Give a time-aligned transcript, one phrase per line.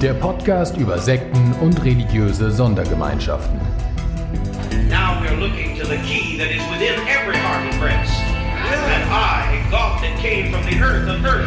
[0.00, 3.60] Der Podcast über Sekten und religiöse Sondergemeinschaften.
[4.88, 8.10] Now we're looking to the key that is within every heart and breast.
[8.70, 11.46] That I, God that came from the earth of earth.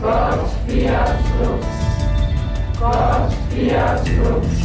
[0.00, 1.66] Gott fiat lux.
[2.80, 4.58] Gott fiat lux.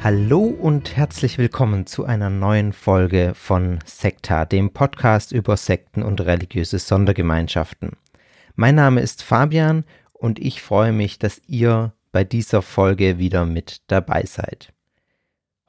[0.00, 6.20] Hallo und herzlich willkommen zu einer neuen Folge von Sekta, dem Podcast über Sekten und
[6.20, 7.96] religiöse Sondergemeinschaften.
[8.54, 13.82] Mein Name ist Fabian und ich freue mich, dass ihr bei dieser Folge wieder mit
[13.88, 14.72] dabei seid.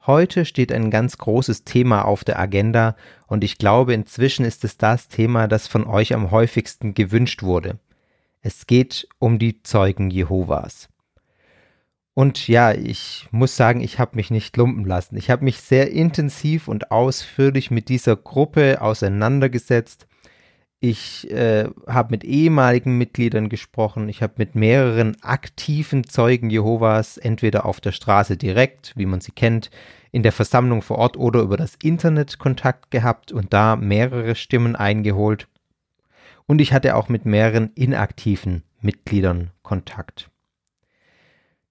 [0.06, 2.94] Heute steht ein ganz großes Thema auf der Agenda
[3.26, 7.80] und ich glaube, inzwischen ist es das Thema, das von euch am häufigsten gewünscht wurde.
[8.42, 10.89] Es geht um die Zeugen Jehovas.
[12.20, 15.16] Und ja, ich muss sagen, ich habe mich nicht lumpen lassen.
[15.16, 20.06] Ich habe mich sehr intensiv und ausführlich mit dieser Gruppe auseinandergesetzt.
[20.80, 24.10] Ich äh, habe mit ehemaligen Mitgliedern gesprochen.
[24.10, 29.32] Ich habe mit mehreren aktiven Zeugen Jehovas, entweder auf der Straße direkt, wie man sie
[29.32, 29.70] kennt,
[30.12, 34.76] in der Versammlung vor Ort oder über das Internet Kontakt gehabt und da mehrere Stimmen
[34.76, 35.48] eingeholt.
[36.44, 40.29] Und ich hatte auch mit mehreren inaktiven Mitgliedern Kontakt.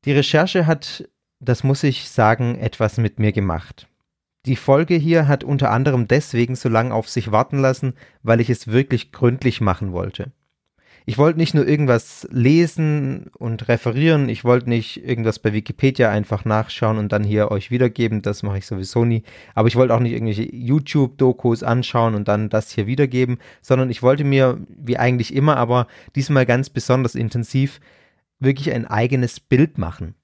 [0.06, 3.88] Die Recherche hat, das muss ich sagen, etwas mit mir gemacht.
[4.46, 7.94] Die Folge hier hat unter anderem deswegen so lange auf sich warten lassen,
[8.24, 10.32] weil ich es wirklich gründlich machen wollte.
[11.06, 16.46] Ich wollte nicht nur irgendwas lesen und referieren, ich wollte nicht irgendwas bei Wikipedia einfach
[16.46, 19.24] nachschauen und dann hier euch wiedergeben, das mache ich sowieso nie,
[19.56, 24.04] aber ich wollte auch nicht irgendwelche YouTube-Dokus anschauen und dann das hier wiedergeben, sondern ich
[24.04, 27.80] wollte mir, wie eigentlich immer, aber diesmal ganz besonders intensiv,
[28.40, 30.16] wirklich ein eigenes Bild machen.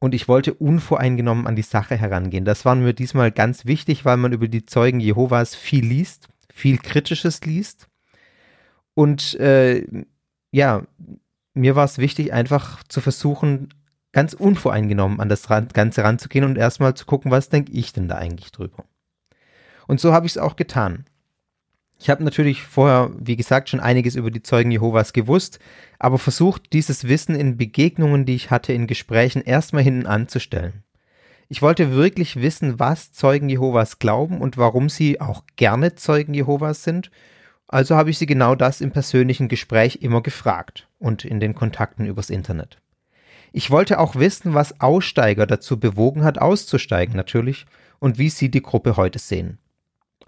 [0.00, 2.44] Und ich wollte unvoreingenommen an die Sache herangehen.
[2.44, 6.78] Das war mir diesmal ganz wichtig, weil man über die Zeugen Jehovas viel liest, viel
[6.78, 7.88] Kritisches liest.
[8.94, 9.84] Und äh,
[10.52, 10.82] ja,
[11.54, 13.74] mir war es wichtig, einfach zu versuchen,
[14.12, 18.16] ganz unvoreingenommen an das Ganze ranzugehen und erstmal zu gucken, was denke ich denn da
[18.16, 18.84] eigentlich drüber.
[19.86, 21.04] Und so habe ich es auch getan.
[22.00, 25.58] Ich habe natürlich vorher, wie gesagt, schon einiges über die Zeugen Jehovas gewusst,
[25.98, 30.84] aber versucht, dieses Wissen in Begegnungen, die ich hatte, in Gesprächen erstmal hinten anzustellen.
[31.48, 36.84] Ich wollte wirklich wissen, was Zeugen Jehovas glauben und warum sie auch gerne Zeugen Jehovas
[36.84, 37.10] sind.
[37.66, 42.06] Also habe ich sie genau das im persönlichen Gespräch immer gefragt und in den Kontakten
[42.06, 42.78] übers Internet.
[43.50, 47.66] Ich wollte auch wissen, was Aussteiger dazu bewogen hat, auszusteigen natürlich
[47.98, 49.58] und wie sie die Gruppe heute sehen.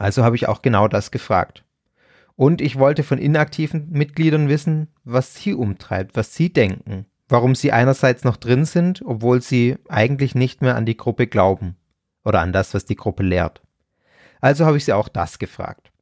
[0.00, 1.62] Also habe ich auch genau das gefragt.
[2.34, 7.70] Und ich wollte von inaktiven Mitgliedern wissen, was sie umtreibt, was sie denken, warum sie
[7.70, 11.76] einerseits noch drin sind, obwohl sie eigentlich nicht mehr an die Gruppe glauben
[12.24, 13.60] oder an das, was die Gruppe lehrt.
[14.40, 15.92] Also habe ich sie auch das gefragt.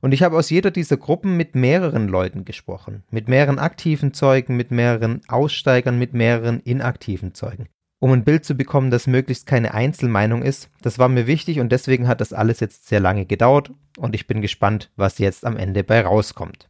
[0.00, 4.56] Und ich habe aus jeder dieser Gruppen mit mehreren Leuten gesprochen, mit mehreren aktiven Zeugen,
[4.56, 7.68] mit mehreren Aussteigern, mit mehreren inaktiven Zeugen
[8.00, 10.70] um ein Bild zu bekommen, das möglichst keine Einzelmeinung ist.
[10.82, 14.26] Das war mir wichtig und deswegen hat das alles jetzt sehr lange gedauert und ich
[14.26, 16.68] bin gespannt, was jetzt am Ende bei rauskommt.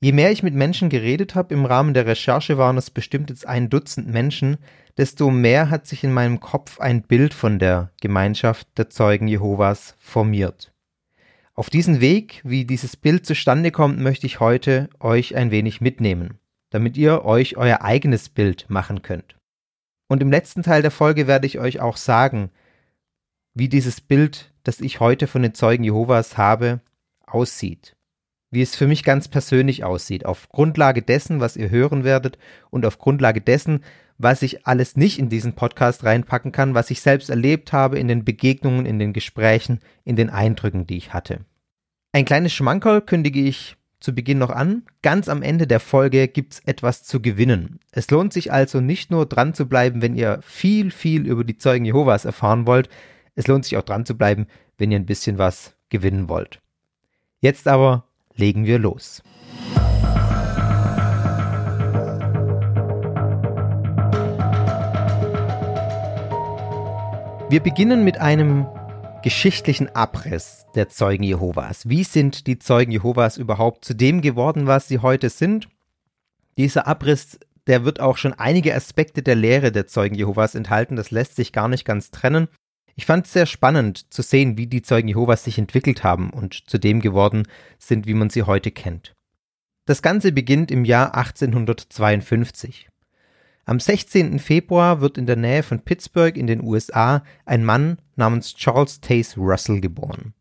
[0.00, 3.46] Je mehr ich mit Menschen geredet habe, im Rahmen der Recherche waren es bestimmt jetzt
[3.46, 4.58] ein Dutzend Menschen,
[4.96, 9.96] desto mehr hat sich in meinem Kopf ein Bild von der Gemeinschaft der Zeugen Jehovas
[9.98, 10.72] formiert.
[11.54, 16.38] Auf diesen Weg, wie dieses Bild zustande kommt, möchte ich heute euch ein wenig mitnehmen,
[16.70, 19.36] damit ihr euch euer eigenes Bild machen könnt.
[20.08, 22.50] Und im letzten Teil der Folge werde ich euch auch sagen,
[23.54, 26.80] wie dieses Bild, das ich heute von den Zeugen Jehovas habe,
[27.26, 27.96] aussieht.
[28.50, 32.38] Wie es für mich ganz persönlich aussieht, auf Grundlage dessen, was ihr hören werdet
[32.70, 33.82] und auf Grundlage dessen,
[34.18, 38.08] was ich alles nicht in diesen Podcast reinpacken kann, was ich selbst erlebt habe in
[38.08, 41.40] den Begegnungen, in den Gesprächen, in den Eindrücken, die ich hatte.
[42.12, 46.54] Ein kleines Schmankerl kündige ich zu Beginn noch an, ganz am Ende der Folge gibt
[46.54, 47.80] es etwas zu gewinnen.
[47.92, 51.58] Es lohnt sich also nicht nur dran zu bleiben, wenn ihr viel, viel über die
[51.58, 52.88] Zeugen Jehovas erfahren wollt,
[53.34, 54.46] es lohnt sich auch dran zu bleiben,
[54.78, 56.60] wenn ihr ein bisschen was gewinnen wollt.
[57.40, 58.04] Jetzt aber
[58.34, 59.22] legen wir los.
[67.48, 68.66] Wir beginnen mit einem
[69.22, 71.88] geschichtlichen Abriss der Zeugen Jehovas.
[71.88, 75.68] Wie sind die Zeugen Jehovas überhaupt zu dem geworden, was sie heute sind?
[76.58, 80.96] Dieser Abriss, der wird auch schon einige Aspekte der Lehre der Zeugen Jehovas enthalten.
[80.96, 82.48] Das lässt sich gar nicht ganz trennen.
[82.94, 86.68] Ich fand es sehr spannend zu sehen, wie die Zeugen Jehovas sich entwickelt haben und
[86.68, 87.46] zu dem geworden
[87.78, 89.14] sind, wie man sie heute kennt.
[89.86, 92.88] Das Ganze beginnt im Jahr 1852.
[93.68, 94.38] Am 16.
[94.38, 99.40] Februar wird in der Nähe von Pittsburgh in den USA ein Mann namens Charles Taze
[99.40, 100.34] Russell geboren.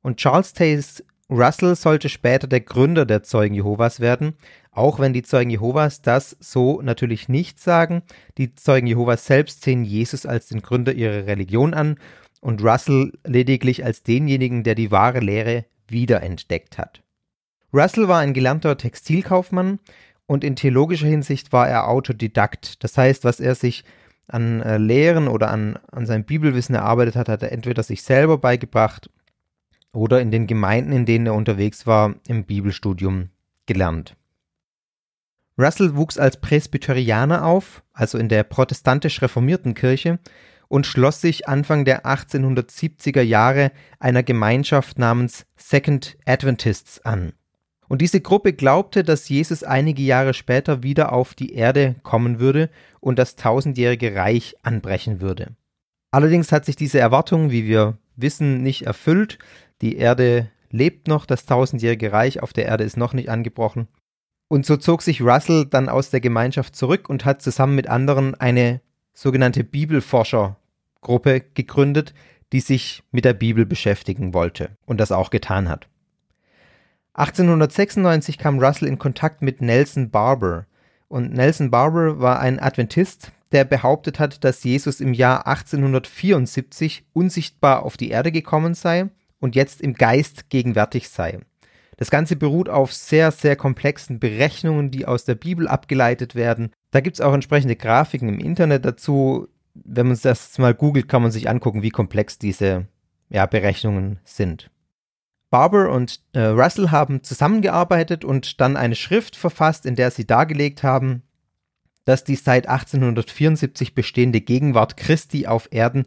[0.00, 4.34] Und Charles Taze Russell sollte später der Gründer der Zeugen Jehovas werden,
[4.70, 8.02] auch wenn die Zeugen Jehovas das so natürlich nicht sagen.
[8.38, 11.96] Die Zeugen Jehovas selbst sehen Jesus als den Gründer ihrer Religion an
[12.40, 17.02] und Russell lediglich als denjenigen, der die wahre Lehre wiederentdeckt hat.
[17.74, 19.80] Russell war ein gelernter Textilkaufmann
[20.26, 22.82] und in theologischer Hinsicht war er Autodidakt.
[22.84, 23.84] Das heißt, was er sich
[24.26, 28.38] an äh, Lehren oder an, an seinem Bibelwissen erarbeitet hat, hat er entweder sich selber
[28.38, 29.10] beigebracht
[29.92, 33.28] oder in den Gemeinden, in denen er unterwegs war, im Bibelstudium
[33.66, 34.16] gelernt.
[35.58, 40.18] Russell wuchs als Presbyterianer auf, also in der protestantisch reformierten Kirche,
[40.68, 47.34] und schloss sich Anfang der 1870er Jahre einer Gemeinschaft namens Second Adventists an.
[47.92, 52.70] Und diese Gruppe glaubte, dass Jesus einige Jahre später wieder auf die Erde kommen würde
[53.00, 55.48] und das tausendjährige Reich anbrechen würde.
[56.10, 59.38] Allerdings hat sich diese Erwartung, wie wir wissen, nicht erfüllt.
[59.82, 63.88] Die Erde lebt noch, das tausendjährige Reich auf der Erde ist noch nicht angebrochen.
[64.48, 68.34] Und so zog sich Russell dann aus der Gemeinschaft zurück und hat zusammen mit anderen
[68.34, 68.80] eine
[69.12, 72.14] sogenannte Bibelforschergruppe gegründet,
[72.54, 75.90] die sich mit der Bibel beschäftigen wollte und das auch getan hat.
[77.14, 80.66] 1896 kam Russell in Kontakt mit Nelson Barber.
[81.08, 87.82] Und Nelson Barber war ein Adventist, der behauptet hat, dass Jesus im Jahr 1874 unsichtbar
[87.82, 89.10] auf die Erde gekommen sei
[89.40, 91.40] und jetzt im Geist gegenwärtig sei.
[91.98, 96.72] Das Ganze beruht auf sehr, sehr komplexen Berechnungen, die aus der Bibel abgeleitet werden.
[96.90, 99.48] Da gibt es auch entsprechende Grafiken im Internet dazu.
[99.74, 102.86] Wenn man das mal googelt, kann man sich angucken, wie komplex diese
[103.28, 104.71] ja, Berechnungen sind.
[105.52, 110.82] Barber und äh, Russell haben zusammengearbeitet und dann eine Schrift verfasst, in der sie dargelegt
[110.82, 111.22] haben,
[112.06, 116.06] dass die seit 1874 bestehende Gegenwart Christi auf Erden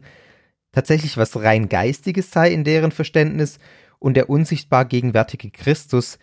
[0.72, 3.60] tatsächlich was rein Geistiges sei in deren Verständnis
[4.00, 6.18] und der unsichtbar gegenwärtige Christus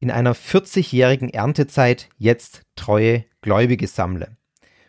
[0.00, 4.38] in einer 40-jährigen Erntezeit jetzt treue Gläubige sammle.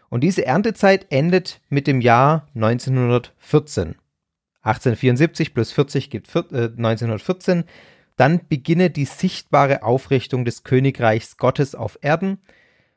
[0.07, 3.95] Und diese Erntezeit endet mit dem Jahr 1914.
[4.67, 7.59] 1874 plus 40 gibt 1914.
[7.59, 7.63] Äh,
[8.15, 12.39] Dann beginne die sichtbare Aufrichtung des Königreichs Gottes auf Erden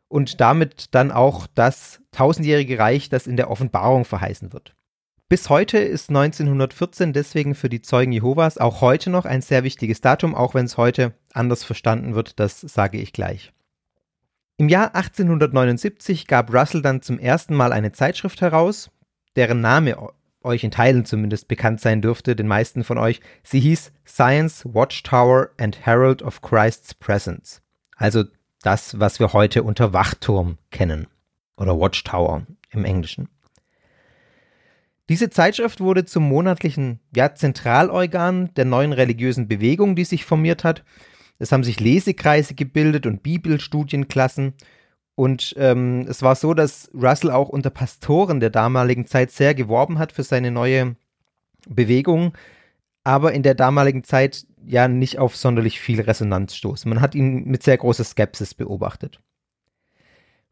[0.08, 4.74] und damit dann auch das tausendjährige Reich, das in der Offenbarung verheißen wird.
[5.28, 10.00] Bis heute ist 1914 deswegen für die Zeugen Jehovas auch heute noch ein sehr wichtiges
[10.00, 13.52] Datum, auch wenn es heute anders verstanden wird, das sage ich gleich.
[14.56, 18.90] Im Jahr 1879 gab Russell dann zum ersten Mal eine Zeitschrift heraus,
[19.36, 19.96] deren Name
[20.42, 23.20] euch in Teilen zumindest bekannt sein dürfte, den meisten von euch.
[23.42, 27.62] Sie hieß Science Watchtower and Herald of Christ's Presence.
[27.96, 28.24] Also
[28.62, 31.06] das, was wir heute unter Wachturm kennen.
[31.56, 33.28] Oder Watchtower im Englischen.
[35.10, 40.84] Diese Zeitschrift wurde zum monatlichen ja, Zentralorgan der neuen religiösen Bewegung, die sich formiert hat.
[41.38, 44.54] Es haben sich Lesekreise gebildet und Bibelstudienklassen
[45.20, 49.98] und ähm, es war so, dass Russell auch unter Pastoren der damaligen Zeit sehr geworben
[49.98, 50.96] hat für seine neue
[51.68, 52.32] Bewegung,
[53.04, 56.86] aber in der damaligen Zeit ja nicht auf sonderlich viel Resonanz stoß.
[56.86, 59.20] Man hat ihn mit sehr großer Skepsis beobachtet.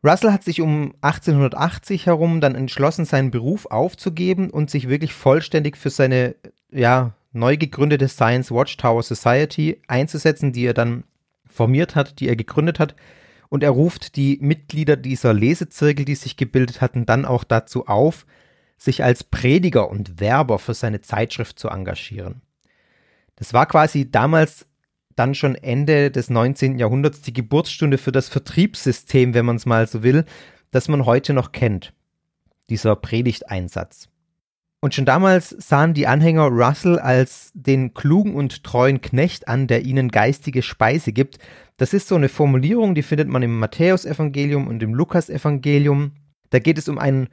[0.05, 5.79] Russell hat sich um 1880 herum dann entschlossen, seinen Beruf aufzugeben und sich wirklich vollständig
[5.79, 6.35] für seine
[6.71, 11.05] ja, neu gegründete Science Watchtower Society einzusetzen, die er dann
[11.47, 12.95] formiert hat, die er gegründet hat,
[13.49, 18.27] und er ruft die Mitglieder dieser Lesezirkel, die sich gebildet hatten, dann auch dazu auf,
[18.77, 22.43] sich als Prediger und Werber für seine Zeitschrift zu engagieren.
[23.37, 24.67] Das war quasi damals
[25.17, 26.79] dann schon Ende des 19.
[26.79, 30.25] Jahrhunderts die Geburtsstunde für das Vertriebssystem, wenn man es mal so will,
[30.71, 31.93] das man heute noch kennt.
[32.71, 34.09] Dieser Predigteinsatz.
[34.81, 39.85] Und schon damals sahen die Anhänger Russell als den klugen und treuen Knecht an, der
[39.85, 41.39] ihnen geistige Speise gibt.
[41.79, 46.13] Das ist so eine Formulierung, die findet man im Matthäusevangelium und im Lukasevangelium.
[46.51, 47.29] Da geht es um einen,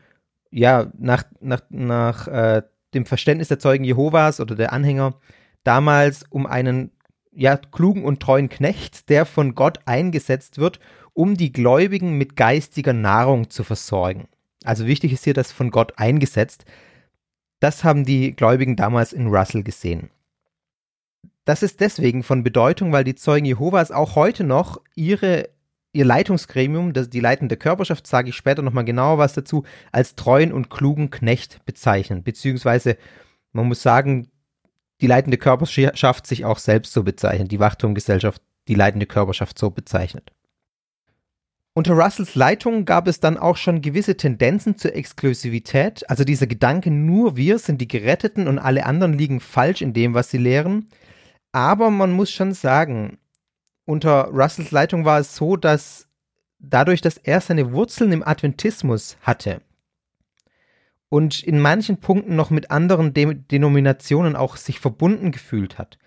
[0.49, 2.63] ja, nach, nach, nach äh,
[2.95, 5.19] dem Verständnis der Zeugen Jehovas oder der Anhänger,
[5.63, 6.91] damals um einen
[7.31, 10.79] ja, klugen und treuen Knecht, der von Gott eingesetzt wird,
[11.13, 14.27] um die Gläubigen mit geistiger Nahrung zu versorgen.
[14.63, 16.65] Also wichtig ist hier das von Gott eingesetzt
[17.65, 20.11] Das haben die Gläubigen damals in Russell gesehen.
[21.45, 25.49] Das ist deswegen von Bedeutung, weil die Zeugen Jehovas auch heute noch ihre,
[25.91, 30.53] ihr Leitungsgremium, das, die leitende Körperschaft, sage ich später nochmal genauer was dazu, als treuen
[30.53, 32.21] und klugen Knecht bezeichnen.
[32.21, 32.97] Beziehungsweise,
[33.51, 34.29] man muss sagen,
[35.01, 40.34] die leitende Körperschaft sich auch selbst so bezeichnet, die Wachturmgesellschaft die leitende Körperschaft so bezeichnet.
[41.77, 46.89] Unter Russells Leitung gab es dann auch schon gewisse Tendenzen zur Exklusivität, also dieser Gedanke,
[46.89, 50.87] nur wir sind die Geretteten und alle anderen liegen falsch in dem, was sie lehren.
[51.51, 53.17] Aber man muss schon sagen,
[53.83, 56.07] unter Russells Leitung war es so, dass
[56.59, 59.61] dadurch, dass er seine Wurzeln im Adventismus hatte
[61.09, 65.97] und in manchen Punkten noch mit anderen De Denominationen auch sich verbunden gefühlt hat,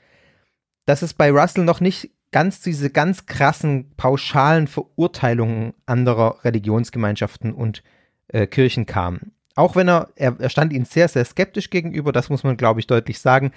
[0.86, 7.82] dass es bei Russell noch nicht ganz diese ganz krassen, pauschalen Verurteilungen anderer Religionsgemeinschaften und
[8.28, 9.32] äh, Kirchen kam.
[9.54, 12.80] Auch wenn er, er, er stand ihnen sehr, sehr skeptisch gegenüber, das muss man, glaube
[12.80, 13.52] ich, deutlich sagen.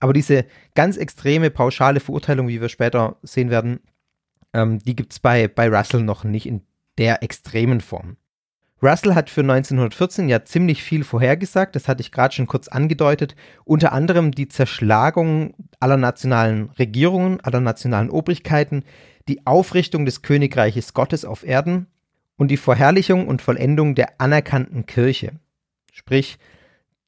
[0.00, 3.80] Aber diese ganz extreme, pauschale Verurteilung, wie wir später sehen werden,
[4.52, 6.62] ähm, die gibt es bei, bei Russell noch nicht in
[6.98, 8.16] der extremen Form.
[8.82, 13.34] Russell hat für 1914 ja ziemlich viel vorhergesagt, das hatte ich gerade schon kurz angedeutet,
[13.64, 18.84] unter anderem die Zerschlagung aller nationalen Regierungen, aller nationalen Obrigkeiten,
[19.28, 21.86] die Aufrichtung des Königreiches Gottes auf Erden
[22.36, 25.32] und die Verherrlichung und Vollendung der anerkannten Kirche,
[25.92, 26.38] sprich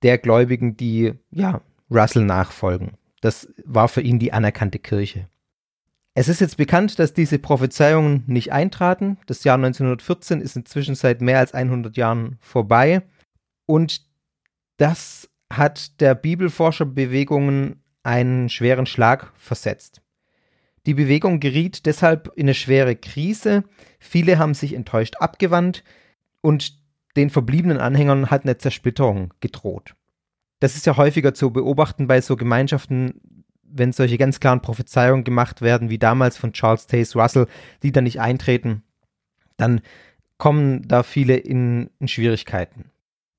[0.02, 1.60] der Gläubigen, die ja
[1.90, 2.92] Russell nachfolgen.
[3.20, 5.28] Das war für ihn die anerkannte Kirche.
[6.18, 9.18] Es ist jetzt bekannt, dass diese Prophezeiungen nicht eintraten.
[9.26, 13.02] Das Jahr 1914 ist inzwischen seit mehr als 100 Jahren vorbei.
[13.66, 14.04] Und
[14.78, 20.02] das hat der Bibelforscherbewegung einen schweren Schlag versetzt.
[20.86, 23.62] Die Bewegung geriet deshalb in eine schwere Krise.
[24.00, 25.84] Viele haben sich enttäuscht abgewandt
[26.40, 26.80] und
[27.14, 29.94] den verbliebenen Anhängern hat eine Zersplitterung gedroht.
[30.58, 33.37] Das ist ja häufiger zu beobachten bei so Gemeinschaften
[33.70, 37.46] wenn solche ganz klaren Prophezeiungen gemacht werden, wie damals von Charles Taze Russell,
[37.82, 38.82] die dann nicht eintreten,
[39.56, 39.80] dann
[40.38, 42.90] kommen da viele in, in Schwierigkeiten.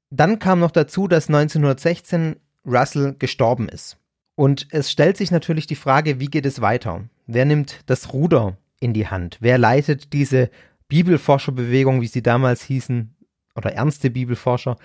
[0.10, 3.98] Dann kam noch dazu, dass 1916 Russell gestorben ist.
[4.36, 7.04] Und es stellt sich natürlich die Frage, wie geht es weiter?
[7.28, 9.38] Wer nimmt das Ruder in die Hand?
[9.42, 10.50] Wer leitet diese
[10.88, 13.16] Bibelforscherbewegung, wie sie damals hießen,
[13.56, 14.78] oder ernste Bibelforscher?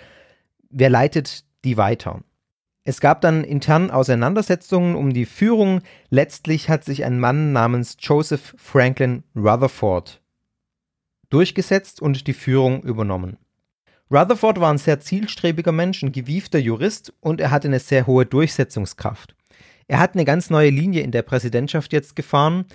[0.70, 2.22] Wer leitet die weiter?
[2.84, 5.80] Es gab dann intern Auseinandersetzungen um die Führung.
[6.10, 10.20] Letztlich hat sich ein Mann namens Joseph Franklin Rutherford
[11.30, 13.38] durchgesetzt und die Führung übernommen.
[14.10, 18.26] Rutherford war ein sehr zielstrebiger Mensch, ein gewiefter Jurist und er hatte eine sehr hohe
[18.26, 19.34] Durchsetzungskraft.
[19.88, 22.66] Er hat eine ganz neue Linie in der Präsidentschaft jetzt gefahren,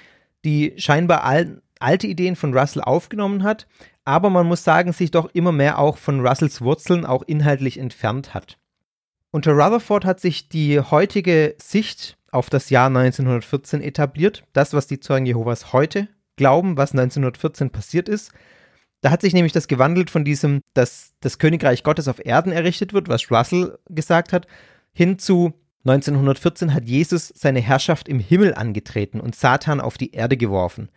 [0.43, 3.65] die scheinbar al alte Ideen von Russell aufgenommen hat,
[4.03, 8.33] aber man muss sagen, sich doch immer mehr auch von Russells Wurzeln auch inhaltlich entfernt
[8.33, 8.57] hat.
[9.31, 14.99] Unter Rutherford hat sich die heutige Sicht auf das Jahr 1914 etabliert, das, was die
[14.99, 18.31] Zeugen Jehovas heute glauben, was 1914 passiert ist.
[19.01, 22.93] Da hat sich nämlich das gewandelt von diesem, dass das Königreich Gottes auf Erden errichtet
[22.93, 24.47] wird, was Russell gesagt hat,
[24.93, 25.53] hin zu
[25.85, 30.89] 1914 hat Jesus seine Herrschaft im Himmel angetreten und Satan auf die Erde geworfen,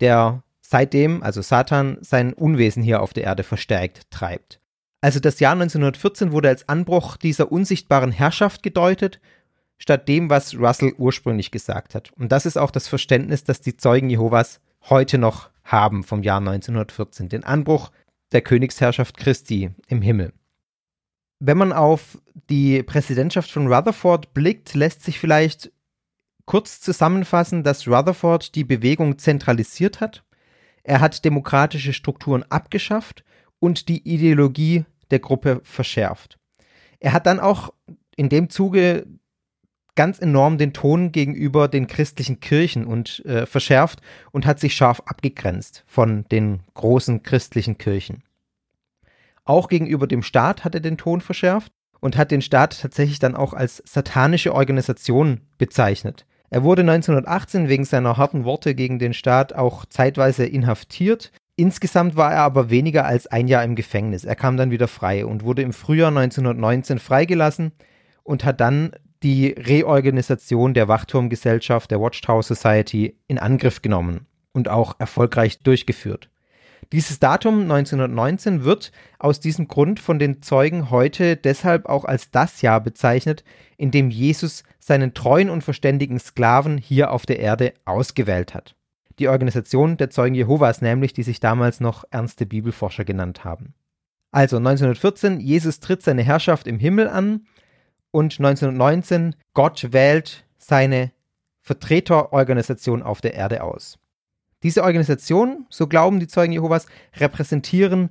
[0.00, 4.60] der seitdem, also Satan, sein Unwesen hier auf der Erde verstärkt treibt.
[5.00, 9.20] Also das Jahr 1914 wurde als Anbruch dieser unsichtbaren Herrschaft gedeutet,
[9.78, 12.10] statt dem, was Russell ursprünglich gesagt hat.
[12.12, 16.38] Und das ist auch das Verständnis, das die Zeugen Jehovas heute noch haben vom Jahr
[16.38, 17.90] 1914, den Anbruch
[18.32, 20.32] der Königsherrschaft Christi im Himmel.
[21.38, 22.18] Wenn man auf
[22.50, 25.70] die Präsidentschaft von Rutherford blickt, lässt sich vielleicht
[26.44, 30.24] kurz zusammenfassen, dass Rutherford die Bewegung zentralisiert hat.
[30.82, 33.22] Er hat demokratische Strukturen abgeschafft
[33.60, 36.38] und die Ideologie der Gruppe verschärft.
[37.00, 37.72] Er hat dann auch
[38.16, 39.06] in dem Zuge
[39.94, 44.00] ganz enorm den Ton gegenüber den christlichen Kirchen und äh, verschärft
[44.30, 48.22] und hat sich scharf abgegrenzt von den großen christlichen Kirchen.
[49.44, 53.34] Auch gegenüber dem Staat hat er den Ton verschärft und hat den Staat tatsächlich dann
[53.34, 56.26] auch als satanische Organisation bezeichnet.
[56.50, 62.32] Er wurde 1918 wegen seiner harten Worte gegen den Staat auch zeitweise inhaftiert Insgesamt war
[62.32, 64.22] er aber weniger als ein Jahr im Gefängnis.
[64.22, 67.72] Er kam dann wieder frei und wurde im Frühjahr 1919 freigelassen
[68.22, 68.92] und hat dann
[69.24, 76.30] die Reorganisation der Wachturmgesellschaft, der Watchtower Society, in Angriff genommen und auch erfolgreich durchgeführt.
[76.92, 82.62] Dieses Datum 1919 wird aus diesem Grund von den Zeugen heute deshalb auch als das
[82.62, 83.42] Jahr bezeichnet,
[83.76, 88.77] in dem Jesus seinen treuen und verständigen Sklaven hier auf der Erde ausgewählt hat
[89.18, 93.74] die Organisation der Zeugen Jehovas, nämlich die sich damals noch ernste Bibelforscher genannt haben.
[94.30, 97.46] Also 1914, Jesus tritt seine Herrschaft im Himmel an
[98.10, 101.12] und 1919 Gott wählt seine
[101.60, 103.98] Vertreterorganisation auf der Erde aus.
[104.62, 108.10] Diese Organisation, so glauben die Zeugen Jehovas, repräsentieren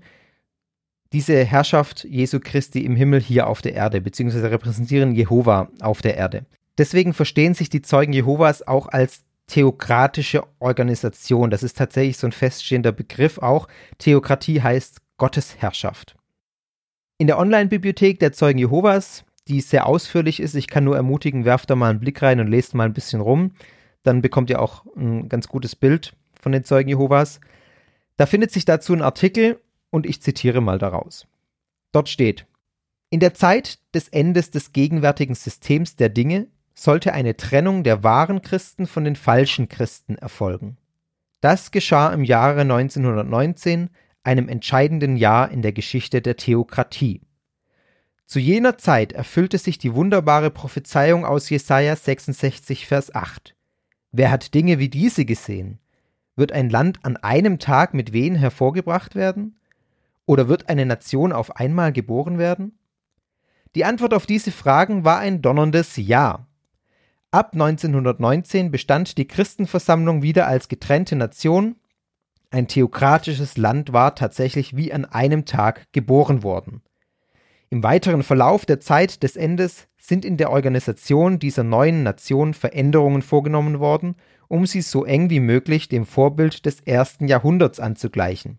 [1.14, 6.18] diese Herrschaft Jesu Christi im Himmel hier auf der Erde, beziehungsweise repräsentieren Jehova auf der
[6.18, 6.46] Erde.
[6.78, 11.50] Deswegen verstehen sich die Zeugen Jehovas auch als theokratische Organisation.
[11.50, 13.68] Das ist tatsächlich so ein feststehender Begriff auch.
[13.98, 16.16] Theokratie heißt Gottesherrschaft.
[17.18, 21.70] In der Online-Bibliothek der Zeugen Jehovas, die sehr ausführlich ist, ich kann nur ermutigen, werft
[21.70, 23.54] da mal einen Blick rein und lest mal ein bisschen rum.
[24.04, 27.40] Dann bekommt ihr auch ein ganz gutes Bild von den Zeugen Jehovas.
[28.18, 31.26] Da findet sich dazu ein Artikel und ich zitiere mal daraus.
[31.92, 32.46] Dort steht,
[33.10, 36.48] in der Zeit des Endes des gegenwärtigen Systems der Dinge
[36.80, 40.78] sollte eine Trennung der wahren Christen von den falschen Christen erfolgen.
[41.42, 43.90] Das geschah im Jahre 1919,
[44.24, 47.22] einem entscheidenden Jahr in der Geschichte der Theokratie.
[48.28, 53.56] Zu jener Zeit erfüllte sich die wunderbare Prophezeiung aus Jesaja 66, Vers 8.
[54.12, 55.80] Wer hat Dinge wie diese gesehen?
[56.36, 59.58] Wird ein Land an einem Tag mit Wehen hervorgebracht werden?
[60.26, 62.78] Oder wird eine Nation auf einmal geboren werden?
[63.74, 66.46] Die Antwort auf diese Fragen war ein donnerndes Ja.
[67.32, 71.76] Ab 1919 bestand die Christenversammlung wieder als getrennte Nation.
[72.52, 76.82] Ein theokratisches Land war tatsächlich wie an einem Tag geboren worden.
[77.70, 83.22] Im weiteren Verlauf der Zeit des Endes sind in der Organisation dieser neuen Nation Veränderungen
[83.22, 84.16] vorgenommen worden,
[84.48, 88.58] um sie so eng wie möglich dem Vorbild des ersten Jahrhunderts anzugleichen.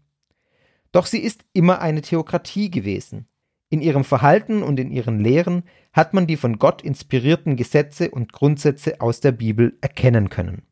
[0.93, 3.27] Doch sie ist immer eine Theokratie gewesen.
[3.71, 8.33] In ihrem Verhalten und in ihren Lehren hat man die von Gott inspirierten Gesetze und
[8.33, 10.63] Grundsätze aus der Bibel erkennen können.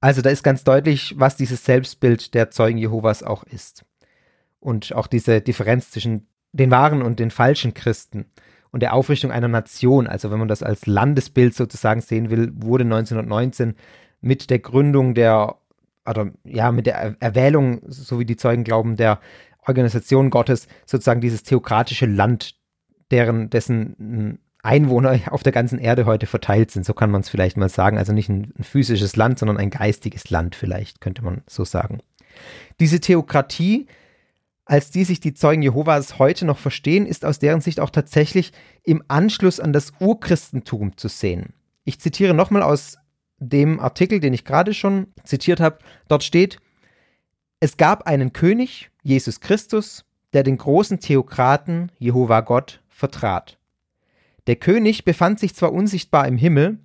[0.00, 3.84] Also da ist ganz deutlich, was dieses Selbstbild der Zeugen Jehovas auch ist.
[4.60, 8.26] Und auch diese Differenz zwischen den wahren und den falschen Christen
[8.70, 12.84] und der Aufrichtung einer Nation, also wenn man das als Landesbild sozusagen sehen will, wurde
[12.84, 13.74] 1919
[14.20, 15.56] mit der Gründung der,
[16.06, 19.20] oder ja, mit der Erwählung, so wie die Zeugen glauben, der
[19.66, 22.54] Organisation Gottes sozusagen dieses theokratische Land,
[23.10, 26.84] deren, dessen Einwohner auf der ganzen Erde heute verteilt sind.
[26.84, 27.98] So kann man es vielleicht mal sagen.
[27.98, 32.00] Also nicht ein, ein physisches Land, sondern ein geistiges Land vielleicht, könnte man so sagen.
[32.80, 33.86] Diese Theokratie,
[34.66, 38.52] als die sich die Zeugen Jehovas heute noch verstehen, ist aus deren Sicht auch tatsächlich
[38.82, 41.54] im Anschluss an das Urchristentum zu sehen.
[41.84, 42.98] Ich zitiere nochmal aus
[43.38, 45.78] dem Artikel, den ich gerade schon zitiert habe.
[46.08, 46.58] Dort steht,
[47.60, 53.58] es gab einen König, Jesus Christus, der den großen Theokraten Jehova Gott vertrat.
[54.46, 56.78] Der König befand sich zwar unsichtbar im Himmel,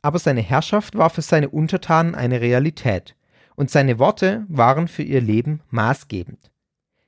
[0.00, 3.16] aber seine Herrschaft war für seine Untertanen eine Realität,
[3.56, 6.50] und seine Worte waren für ihr Leben maßgebend.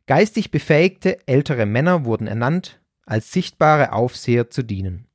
[0.06, 5.06] Geistig befähigte ältere Männer wurden ernannt, als sichtbare Aufseher zu dienen.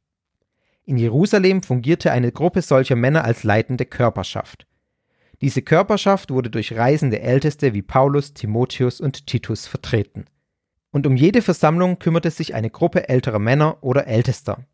[0.85, 4.65] In Jerusalem fungierte eine Gruppe solcher Männer als leitende Körperschaft.
[5.41, 10.25] Diese Körperschaft wurde durch reisende Älteste wie Paulus, Timotheus und Titus vertreten.
[10.91, 14.65] Und um jede Versammlung kümmerte sich eine Gruppe älterer Männer oder Ältester.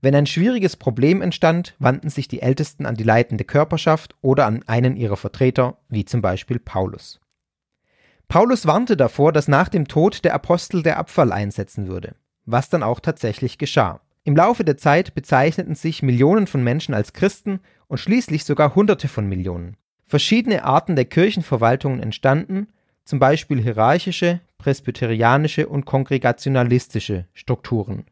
[0.00, 4.62] Wenn ein schwieriges Problem entstand, wandten sich die Ältesten an die leitende Körperschaft oder an
[4.66, 7.20] einen ihrer Vertreter, wie zum Beispiel Paulus.
[8.28, 12.14] Paulus warnte davor, dass nach dem Tod der Apostel der Abfall einsetzen würde,
[12.46, 14.00] was dann auch tatsächlich geschah.
[14.24, 17.60] Im Laufe der Zeit bezeichneten sich Millionen von Menschen als Christen
[17.94, 19.76] und schließlich sogar Hunderte von Millionen.
[20.08, 22.66] Verschiedene Arten der Kirchenverwaltungen entstanden,
[23.04, 28.04] zum Beispiel hierarchische, presbyterianische und kongregationalistische Strukturen.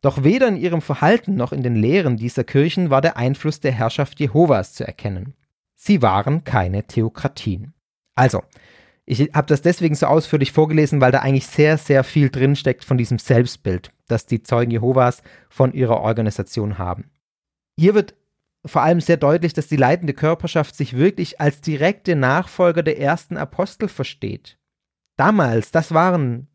[0.00, 3.72] Doch weder in ihrem Verhalten noch in den Lehren dieser Kirchen war der Einfluss der
[3.72, 5.34] Herrschaft Jehovas zu erkennen.
[5.76, 7.74] Sie waren keine Theokratien.
[8.14, 8.42] Also,
[9.04, 12.96] ich habe das deswegen so ausführlich vorgelesen, weil da eigentlich sehr, sehr viel drinsteckt von
[12.96, 17.10] diesem Selbstbild, das die Zeugen Jehovas von ihrer Organisation haben.
[17.76, 18.14] Hier wird
[18.64, 23.36] vor allem sehr deutlich, dass die leitende Körperschaft sich wirklich als direkte Nachfolger der ersten
[23.36, 24.58] Apostel versteht.
[25.16, 26.48] Damals, das waren,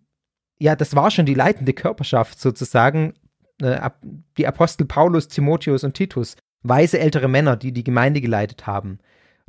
[0.59, 3.13] ja, das war schon die leitende Körperschaft sozusagen,
[3.61, 3.89] äh,
[4.37, 8.99] die Apostel Paulus, Timotheus und Titus, weise ältere Männer, die die Gemeinde geleitet haben.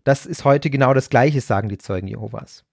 [0.04, 2.64] Das ist heute genau das Gleiche, sagen die Zeugen Jehovas.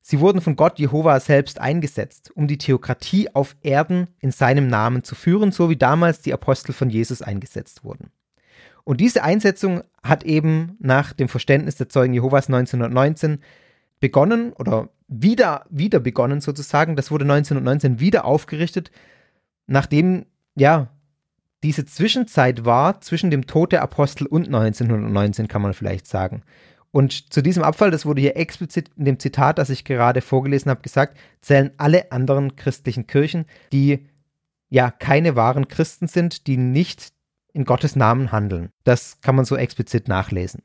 [0.00, 5.02] Sie wurden von Gott Jehova selbst eingesetzt, um die Theokratie auf Erden in seinem Namen
[5.02, 8.10] zu führen, so wie damals die Apostel von Jesus eingesetzt wurden.
[8.88, 13.40] Und diese Einsetzung hat eben nach dem Verständnis der Zeugen Jehovas 1919
[14.00, 16.96] begonnen oder wieder, wieder begonnen sozusagen.
[16.96, 18.90] Das wurde 1919 wieder aufgerichtet,
[19.66, 20.24] nachdem,
[20.54, 20.88] ja,
[21.62, 26.42] diese Zwischenzeit war zwischen dem Tod der Apostel und 1919, kann man vielleicht sagen.
[26.90, 30.70] Und zu diesem Abfall, das wurde hier explizit in dem Zitat, das ich gerade vorgelesen
[30.70, 34.06] habe, gesagt, zählen alle anderen christlichen Kirchen, die
[34.70, 37.17] ja keine wahren Christen sind, die nicht
[37.58, 38.70] in Gottes Namen handeln.
[38.84, 40.62] Das kann man so explizit nachlesen.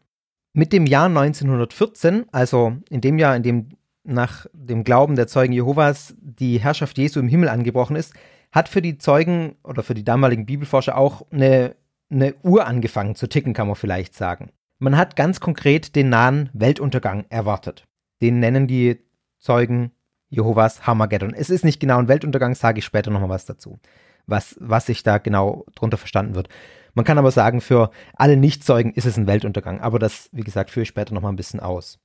[0.54, 3.70] Mit dem Jahr 1914, also in dem Jahr, in dem
[4.04, 8.14] nach dem Glauben der Zeugen Jehovas die Herrschaft Jesu im Himmel angebrochen ist,
[8.52, 11.76] hat für die Zeugen oder für die damaligen Bibelforscher auch eine,
[12.12, 14.52] eine Uhr angefangen zu ticken, kann man vielleicht sagen.
[14.78, 17.88] Man hat ganz konkret den nahen Weltuntergang erwartet.
[18.22, 19.00] Den nennen die
[19.40, 19.92] Zeugen
[20.30, 21.34] Jehovas Harmageddon.
[21.34, 23.80] Es ist nicht genau ein Weltuntergang, sage ich später nochmal was dazu,
[24.28, 26.50] was, was sich da genau drunter verstanden wird.
[26.94, 30.70] Man kann aber sagen, für alle Nichtzeugen ist es ein Weltuntergang, aber das, wie gesagt,
[30.70, 32.00] führe ich später nochmal ein bisschen aus.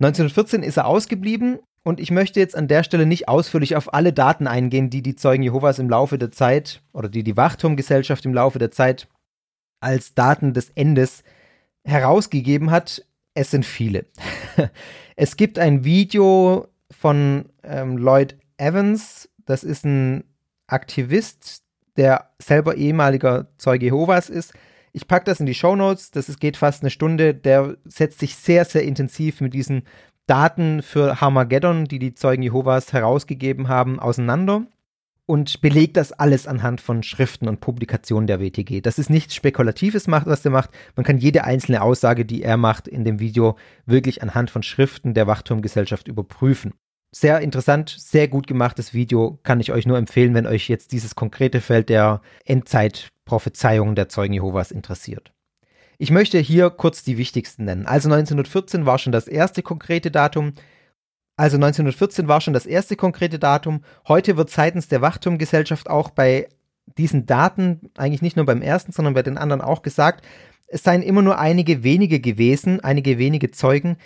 [0.00, 4.12] 1914 ist er ausgeblieben und ich möchte jetzt an der Stelle nicht ausführlich auf alle
[4.12, 8.34] Daten eingehen, die die Zeugen Jehovas im Laufe der Zeit oder die die Wachturmgesellschaft im
[8.34, 9.08] Laufe der Zeit
[9.80, 11.24] als Daten des Endes
[11.84, 13.06] herausgegeben hat.
[13.34, 14.06] Es sind viele.
[15.16, 20.24] es gibt ein Video von ähm, Lloyd Evans, das ist ein
[20.66, 21.62] Aktivist,
[21.98, 24.54] der selber ehemaliger Zeuge Jehovas ist.
[24.92, 27.34] Ich packe das in die Show Notes, das ist, geht fast eine Stunde.
[27.34, 29.82] Der setzt sich sehr, sehr intensiv mit diesen
[30.26, 34.66] Daten für Harmageddon, die die Zeugen Jehovas herausgegeben haben, auseinander
[35.28, 38.80] und belegt das alles anhand von Schriften und Publikationen der WTG.
[38.80, 40.70] Das ist nichts Spekulatives, was er macht.
[40.96, 45.12] Man kann jede einzelne Aussage, die er macht in dem Video, wirklich anhand von Schriften
[45.12, 46.72] der Wachturmgesellschaft überprüfen.
[47.10, 51.14] Sehr interessant, sehr gut gemachtes Video, kann ich euch nur empfehlen, wenn euch jetzt dieses
[51.14, 55.32] konkrete Feld der Endzeitprophezeiungen der Zeugen Jehovas interessiert.
[55.96, 57.86] Ich möchte hier kurz die wichtigsten nennen.
[57.86, 60.52] Also 1914 war schon das erste konkrete Datum.
[61.36, 63.82] Also 1914 war schon das erste konkrete Datum.
[64.06, 66.48] Heute wird seitens der Wachturmgesellschaft auch bei
[66.98, 70.26] diesen Daten, eigentlich nicht nur beim ersten, sondern bei den anderen auch gesagt,
[70.66, 73.96] es seien immer nur einige wenige gewesen, einige wenige Zeugen,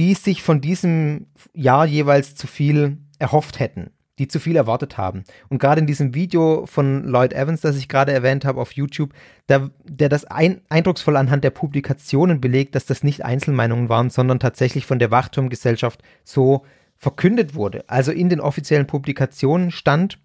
[0.00, 5.24] die sich von diesem Jahr jeweils zu viel erhofft hätten, die zu viel erwartet haben.
[5.50, 9.12] Und gerade in diesem Video von Lloyd Evans, das ich gerade erwähnt habe auf YouTube,
[9.50, 14.40] der, der das ein, eindrucksvoll anhand der Publikationen belegt, dass das nicht Einzelmeinungen waren, sondern
[14.40, 16.64] tatsächlich von der Wachturmgesellschaft so
[16.96, 17.84] verkündet wurde.
[17.86, 20.18] Also in den offiziellen Publikationen stand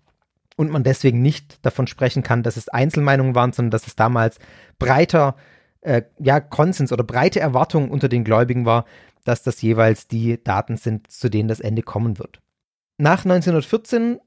[0.56, 4.40] und man deswegen nicht davon sprechen kann, dass es Einzelmeinungen waren, sondern dass es damals
[4.80, 5.36] breiter
[5.82, 8.86] äh, ja, Konsens oder breite Erwartungen unter den Gläubigen war,
[9.26, 12.40] dass das jeweils die Daten sind, zu denen das Ende kommen wird.
[12.98, 14.20] Nach 1914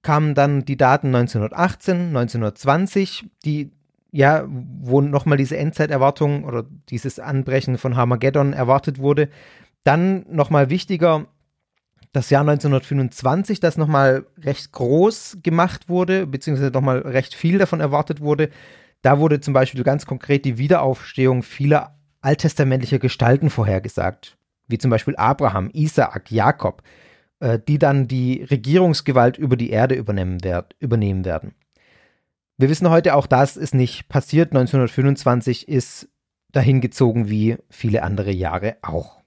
[0.00, 3.72] kamen dann die Daten 1918, 1920, die
[4.10, 9.28] ja, wo nochmal diese Endzeiterwartung oder dieses Anbrechen von Harmageddon erwartet wurde.
[9.84, 11.26] Dann nochmal wichtiger,
[12.12, 18.20] das Jahr 1925, das nochmal recht groß gemacht wurde, beziehungsweise nochmal recht viel davon erwartet
[18.20, 18.48] wurde.
[19.02, 25.16] Da wurde zum Beispiel ganz konkret die Wiederaufstehung vieler alttestamentliche Gestalten vorhergesagt, wie zum Beispiel
[25.16, 26.82] Abraham, Isaak, Jakob,
[27.40, 31.54] äh, die dann die Regierungsgewalt über die Erde übernehmen, werd, übernehmen werden.
[32.56, 34.50] Wir wissen heute auch, das ist nicht passiert.
[34.50, 36.08] 1925 ist
[36.50, 39.18] dahin gezogen wie viele andere Jahre auch.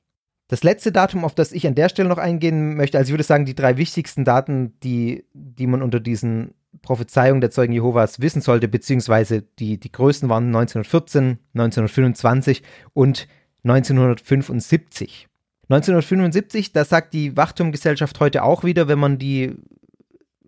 [0.50, 3.24] Das letzte Datum, auf das ich an der Stelle noch eingehen möchte, also ich würde
[3.24, 8.42] sagen, die drei wichtigsten Daten, die, die man unter diesen Prophezeiung der Zeugen Jehovas wissen
[8.42, 13.28] sollte, beziehungsweise die, die größten waren 1914, 1925 und
[13.64, 15.28] 1975.
[15.70, 19.56] 1975, das sagt die Wachturmgesellschaft heute auch wieder, wenn man die,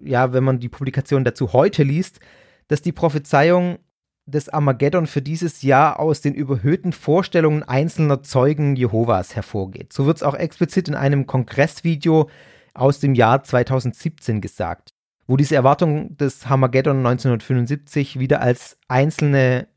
[0.01, 2.19] ja, wenn man die Publikation dazu heute liest,
[2.67, 3.79] dass die Prophezeiung
[4.25, 9.91] des Armageddon für dieses Jahr aus den überhöhten Vorstellungen einzelner Zeugen Jehovas hervorgeht.
[9.91, 12.29] So wird es auch explizit in einem Kongressvideo
[12.73, 14.92] aus dem Jahr 2017 gesagt
[15.27, 19.67] wo diese Erwartung des Harmageddon 1975 wieder als einzelne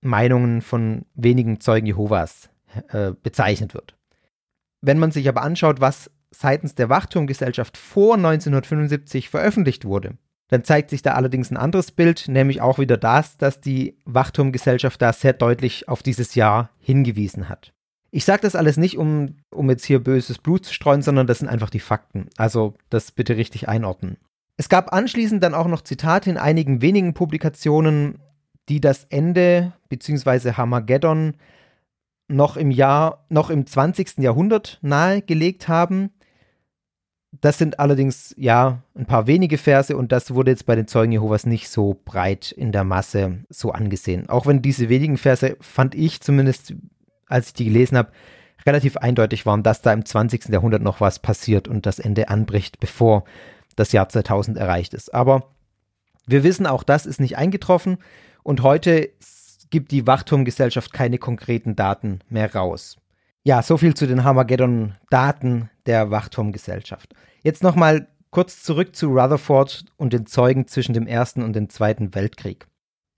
[0.00, 2.50] Meinungen von wenigen Zeugen Jehovas
[2.88, 3.96] äh, bezeichnet wird.
[4.80, 10.16] Wenn man sich aber anschaut, was seitens der Wachturmgesellschaft vor 1975 veröffentlicht wurde,
[10.48, 15.00] dann zeigt sich da allerdings ein anderes Bild, nämlich auch wieder das, dass die Wachturmgesellschaft
[15.00, 17.72] da sehr deutlich auf dieses Jahr hingewiesen hat.
[18.10, 21.40] Ich sage das alles nicht, um, um jetzt hier böses Blut zu streuen, sondern das
[21.40, 22.28] sind einfach die Fakten.
[22.38, 24.16] Also das bitte richtig einordnen.
[24.58, 28.18] Es gab anschließend dann auch noch Zitate in einigen wenigen Publikationen,
[28.68, 30.54] die das Ende bzw.
[30.54, 31.34] Hamageddon
[32.26, 34.18] noch im Jahr, noch im 20.
[34.18, 36.10] Jahrhundert nahegelegt haben.
[37.40, 41.12] Das sind allerdings ja ein paar wenige Verse und das wurde jetzt bei den Zeugen
[41.12, 44.28] Jehovas nicht so breit in der Masse so angesehen.
[44.28, 46.74] Auch wenn diese wenigen Verse, fand ich zumindest,
[47.28, 48.10] als ich die gelesen habe,
[48.66, 50.48] relativ eindeutig waren, dass da im 20.
[50.48, 53.24] Jahrhundert noch was passiert und das Ende anbricht, bevor
[53.78, 55.14] das Jahr 2000 erreicht ist.
[55.14, 55.50] Aber
[56.26, 57.98] wir wissen, auch das ist nicht eingetroffen
[58.42, 59.10] und heute
[59.70, 62.96] gibt die Wachturmgesellschaft keine konkreten Daten mehr raus.
[63.44, 67.14] Ja, so viel zu den Harmageddon-Daten der Wachturmgesellschaft.
[67.42, 72.14] Jetzt nochmal kurz zurück zu Rutherford und den Zeugen zwischen dem Ersten und dem Zweiten
[72.14, 72.66] Weltkrieg.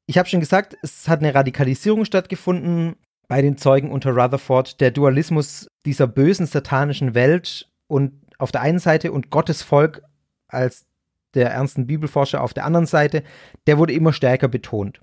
[0.07, 2.97] Ich habe schon gesagt, es hat eine Radikalisierung stattgefunden
[3.29, 4.81] bei den Zeugen unter Rutherford.
[4.81, 10.03] Der Dualismus dieser bösen satanischen Welt und auf der einen Seite und Gottes Volk
[10.53, 10.87] als
[11.35, 13.23] der ernsten Bibelforscher auf der anderen Seite,
[13.67, 15.01] der wurde immer stärker betont.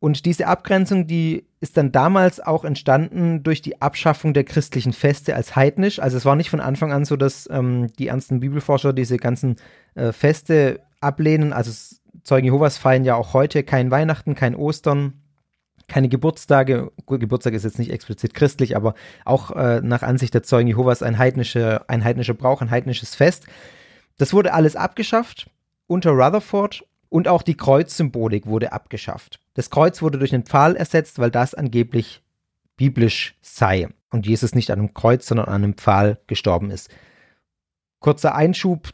[0.00, 5.36] Und diese Abgrenzung, die ist dann damals auch entstanden durch die Abschaffung der christlichen Feste
[5.36, 5.98] als heidnisch.
[5.98, 9.56] Also es war nicht von Anfang an so, dass ähm, die ernsten Bibelforscher diese ganzen
[9.94, 11.52] äh, Feste ablehnen.
[11.52, 11.70] Also
[12.24, 15.20] Zeugen Jehovas feiern ja auch heute kein Weihnachten, kein Ostern,
[15.86, 16.92] keine Geburtstage.
[17.06, 18.94] Geburtstag ist jetzt nicht explizit christlich, aber
[19.26, 23.46] auch äh, nach Ansicht der Zeugen Jehovas ein heidnischer, ein heidnischer Brauch, ein heidnisches Fest.
[24.20, 25.48] Das wurde alles abgeschafft
[25.86, 29.40] unter Rutherford und auch die Kreuzsymbolik wurde abgeschafft.
[29.54, 32.22] Das Kreuz wurde durch einen Pfahl ersetzt, weil das angeblich
[32.76, 36.90] biblisch sei und Jesus nicht an einem Kreuz, sondern an einem Pfahl gestorben ist.
[37.98, 38.90] Kurzer Einschub,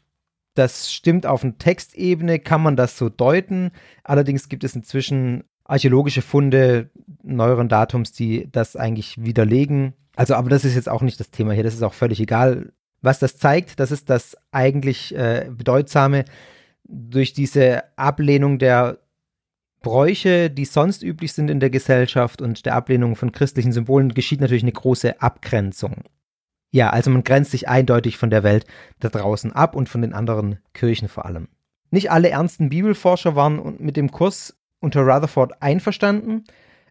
[0.54, 3.72] das stimmt auf einer Textebene, kann man das so deuten.
[4.04, 6.90] Allerdings gibt es inzwischen archäologische Funde
[7.24, 9.94] neueren Datums, die das eigentlich widerlegen.
[10.14, 12.72] Also, aber das ist jetzt auch nicht das Thema hier, das ist auch völlig egal.
[13.02, 16.24] Was das zeigt, das ist das eigentlich äh, Bedeutsame
[16.84, 18.98] durch diese Ablehnung der
[19.82, 24.40] Bräuche, die sonst üblich sind in der Gesellschaft und der Ablehnung von christlichen Symbolen geschieht
[24.40, 26.02] natürlich eine große Abgrenzung.
[26.72, 28.66] Ja, also man grenzt sich eindeutig von der Welt
[28.98, 31.48] da draußen ab und von den anderen Kirchen vor allem.
[31.90, 36.44] Nicht alle ernsten Bibelforscher waren mit dem Kurs unter Rutherford einverstanden.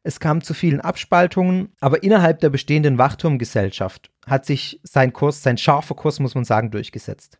[0.08, 5.58] Es kam zu vielen Abspaltungen, aber innerhalb der bestehenden Wachturmgesellschaft hat sich sein Kurs, sein
[5.58, 7.40] scharfer Kurs, muss man sagen, durchgesetzt.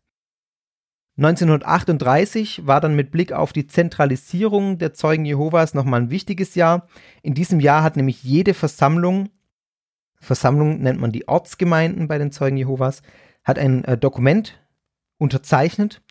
[1.18, 6.88] 1938 war dann mit Blick auf die Zentralisierung der Zeugen Jehovas nochmal ein wichtiges Jahr.
[7.22, 9.30] In diesem Jahr hat nämlich jede Versammlung,
[10.20, 13.04] Versammlung nennt man die Ortsgemeinden bei den Zeugen Jehovas,
[13.44, 14.60] hat ein äh, Dokument
[15.20, 16.02] unterzeichnet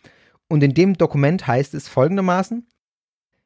[0.47, 2.65] und in dem Dokument heißt es folgendermaßen,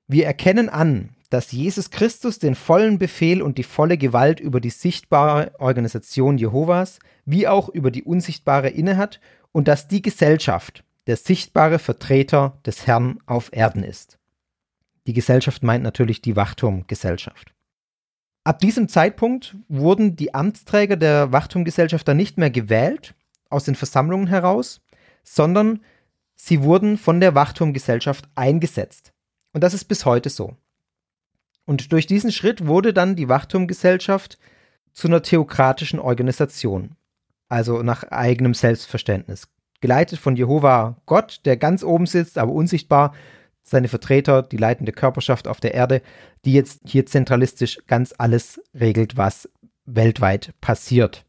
[0.06, 4.72] wir erkennen an, dass Jesus Christus den vollen Befehl und die volle Gewalt über die
[4.72, 9.20] sichtbare Organisation Jehovas wie auch über die unsichtbare innehat
[9.52, 14.18] und dass die Gesellschaft, der sichtbare Vertreter des Herrn auf Erden ist.
[15.08, 17.54] Die Gesellschaft meint natürlich die Wachturmgesellschaft.
[18.44, 23.14] Ab diesem Zeitpunkt wurden die Amtsträger der Wachturmgesellschaft dann nicht mehr gewählt
[23.50, 24.82] aus den Versammlungen heraus,
[25.24, 25.82] sondern
[26.36, 29.14] sie wurden von der Wachturmgesellschaft eingesetzt.
[29.54, 30.56] Und das ist bis heute so.
[31.70, 34.40] Und durch diesen Schritt wurde dann die Wachturmgesellschaft
[34.92, 36.96] zu einer theokratischen Organisation,
[37.48, 39.48] also nach eigenem Selbstverständnis
[39.80, 43.14] geleitet von Jehova Gott, der ganz oben sitzt, aber unsichtbar,
[43.62, 46.02] seine Vertreter, die leitende Körperschaft auf der Erde,
[46.44, 49.48] die jetzt hier zentralistisch ganz alles regelt, was
[49.86, 51.24] weltweit passiert.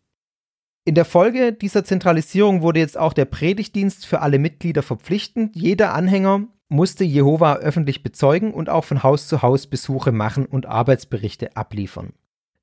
[0.86, 5.54] In der Folge dieser Zentralisierung wurde jetzt auch der Predigtdienst für alle Mitglieder verpflichtend.
[5.54, 10.66] Jeder Anhänger musste Jehova öffentlich bezeugen und auch von Haus zu Haus Besuche machen und
[10.66, 12.14] Arbeitsberichte abliefern.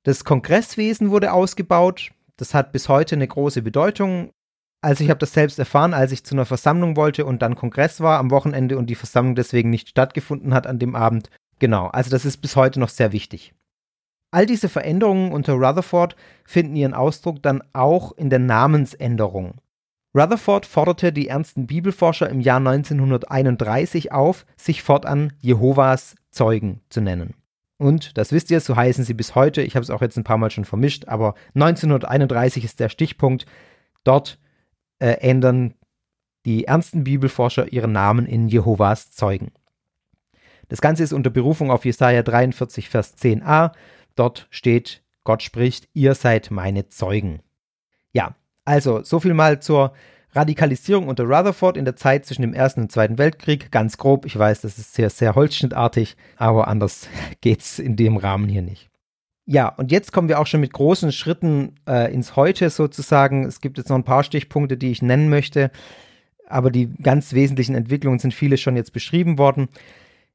[0.02, 2.10] Das Kongresswesen wurde ausgebaut.
[2.36, 4.30] Das hat bis heute eine große Bedeutung.
[4.80, 8.00] Also ich habe das selbst erfahren, als ich zu einer Versammlung wollte und dann Kongress
[8.00, 11.30] war am Wochenende und die Versammlung deswegen nicht stattgefunden hat an dem Abend.
[11.58, 13.54] Genau, also das ist bis heute noch sehr wichtig.
[14.30, 19.54] All diese Veränderungen unter Rutherford finden ihren Ausdruck dann auch in der Namensänderung.
[20.18, 27.34] Rutherford forderte die ernsten Bibelforscher im Jahr 1931 auf, sich fortan Jehovas Zeugen zu nennen.
[27.76, 29.62] Und das wisst ihr, so heißen sie bis heute.
[29.62, 33.46] Ich habe es auch jetzt ein paar Mal schon vermischt, aber 1931 ist der Stichpunkt.
[34.02, 34.40] Dort
[34.98, 35.74] äh, ändern
[36.44, 39.52] die ernsten Bibelforscher ihren Namen in Jehovas Zeugen.
[40.68, 43.70] Das Ganze ist unter Berufung auf Jesaja 43, Vers 10a.
[44.16, 47.40] Dort steht, Gott spricht, ihr seid meine Zeugen.
[48.68, 49.94] Also so viel mal zur
[50.32, 53.72] Radikalisierung unter Rutherford in der Zeit zwischen dem Ersten und Zweiten Weltkrieg.
[53.72, 57.08] Ganz grob, ich weiß, das ist sehr, sehr holzschnittartig, aber anders
[57.40, 58.90] geht's in dem Rahmen hier nicht.
[59.46, 63.46] Ja, und jetzt kommen wir auch schon mit großen Schritten äh, ins Heute sozusagen.
[63.46, 65.70] Es gibt jetzt noch ein paar Stichpunkte, die ich nennen möchte,
[66.46, 69.68] aber die ganz wesentlichen Entwicklungen sind viele schon jetzt beschrieben worden.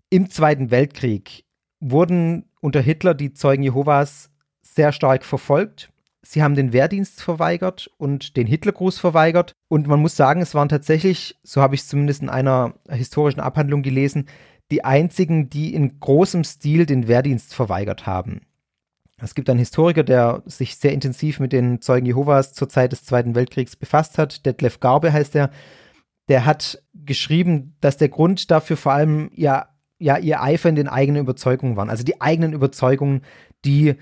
[0.09, 1.45] Im Zweiten Weltkrieg
[1.79, 4.31] wurden unter Hitler die Zeugen Jehovas
[4.63, 5.92] sehr stark verfolgt.
[6.25, 9.53] Sie haben den Wehrdienst verweigert und den Hitlergruß verweigert.
[9.67, 13.41] Und man muss sagen, es waren tatsächlich, so habe ich es zumindest in einer historischen
[13.41, 14.27] Abhandlung gelesen,
[14.71, 18.41] die einzigen, die in großem Stil den Wehrdienst verweigert haben.
[19.17, 23.03] Es gibt einen Historiker, der sich sehr intensiv mit den Zeugen Jehovas zur Zeit des
[23.03, 24.45] Zweiten Weltkriegs befasst hat.
[24.45, 25.51] Detlef Garbe heißt er.
[26.29, 29.67] Der hat geschrieben, dass der Grund dafür vor allem ja,
[29.99, 31.89] ja ihr Eifer in den eigenen Überzeugungen waren.
[31.89, 33.21] Also die eigenen Überzeugungen,
[33.65, 33.95] die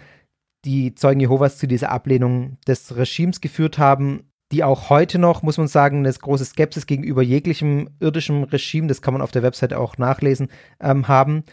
[0.65, 4.27] die Zeugen Jehovas zu dieser Ablehnung des Regimes geführt haben.
[4.51, 9.01] die auch heute noch, muss man sagen, eine große Skepsis gegenüber jeglichem irdischen Regime, das
[9.01, 10.49] kann man auf der Webseite auch nachlesen,
[10.81, 11.45] ähm, haben.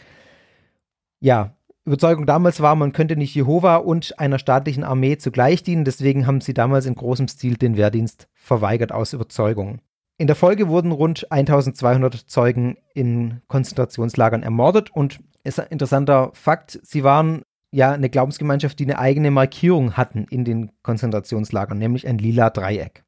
[1.21, 6.27] Ja, Überzeugung damals war, man könnte nicht Jehova und einer staatlichen Armee zugleich dienen, deswegen
[6.27, 9.79] haben sie damals in großem Stil den Wehrdienst verweigert aus Überzeugung.
[10.17, 16.79] In der Folge wurden rund 1200 Zeugen in Konzentrationslagern ermordet und ist ein interessanter Fakt,
[16.83, 22.17] sie waren ja eine Glaubensgemeinschaft, die eine eigene Markierung hatten in den Konzentrationslagern, nämlich ein
[22.17, 23.03] lila Dreieck.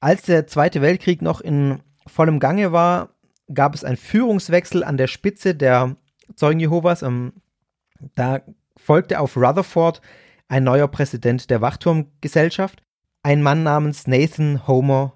[0.00, 3.10] Als der Zweite Weltkrieg noch in vollem Gange war,
[3.52, 5.96] gab es einen Führungswechsel an der Spitze der
[6.34, 7.02] Zeugen Jehovas.
[7.02, 7.32] Ähm,
[8.14, 8.42] da
[8.76, 10.00] folgte auf Rutherford
[10.48, 12.82] ein neuer Präsident der Wachturmgesellschaft,
[13.22, 15.14] ein Mann namens Nathan Homer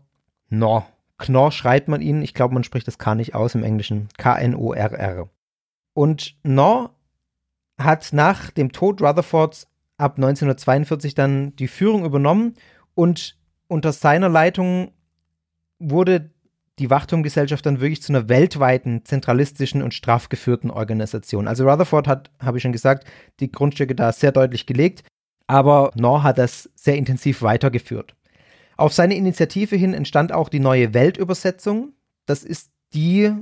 [0.48, 0.86] Knorr.
[1.18, 5.28] Knorr schreibt man ihn, ich glaube, man spricht das K nicht aus im Englischen, K-N-O-R-R.
[5.92, 6.94] Und Knorr
[7.78, 12.54] hat nach dem Tod Rutherfords ab 1942 dann die Führung übernommen
[12.94, 13.36] und
[13.68, 14.92] unter seiner Leitung
[15.78, 16.30] wurde
[16.78, 21.48] die Wachturmgesellschaft dann wirklich zu einer weltweiten, zentralistischen und straff geführten Organisation.
[21.48, 23.06] Also Rutherford hat, habe ich schon gesagt,
[23.40, 25.04] die Grundstücke da sehr deutlich gelegt,
[25.46, 28.14] aber Knorr hat das sehr intensiv weitergeführt.
[28.76, 31.94] Auf seine Initiative hin entstand auch die neue Weltübersetzung.
[32.26, 33.32] Das ist die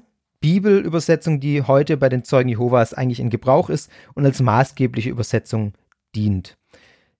[0.40, 5.72] Bibelübersetzung, die heute bei den Zeugen Jehovas eigentlich in Gebrauch ist und als maßgebliche Übersetzung
[6.14, 6.56] dient.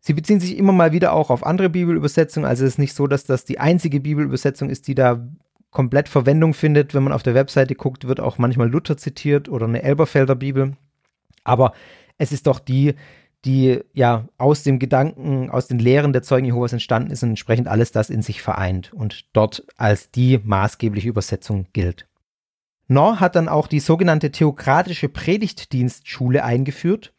[0.01, 3.07] Sie beziehen sich immer mal wieder auch auf andere Bibelübersetzungen, also es ist nicht so,
[3.07, 5.27] dass das die einzige Bibelübersetzung ist, die da
[5.71, 6.95] komplett Verwendung findet.
[6.95, 10.77] Wenn man auf der Webseite guckt, wird auch manchmal Luther zitiert oder eine Elberfelder Bibel.
[11.45, 11.73] Aber
[12.19, 12.95] es ist doch die,
[13.45, 17.69] die ja aus dem Gedanken, aus den Lehren der Zeugen Jehovas entstanden ist und entsprechend
[17.69, 22.07] alles das in sich vereint und dort als die maßgebliche Übersetzung gilt.
[22.89, 27.13] Knorr hat dann auch die sogenannte theokratische Predigtdienstschule eingeführt.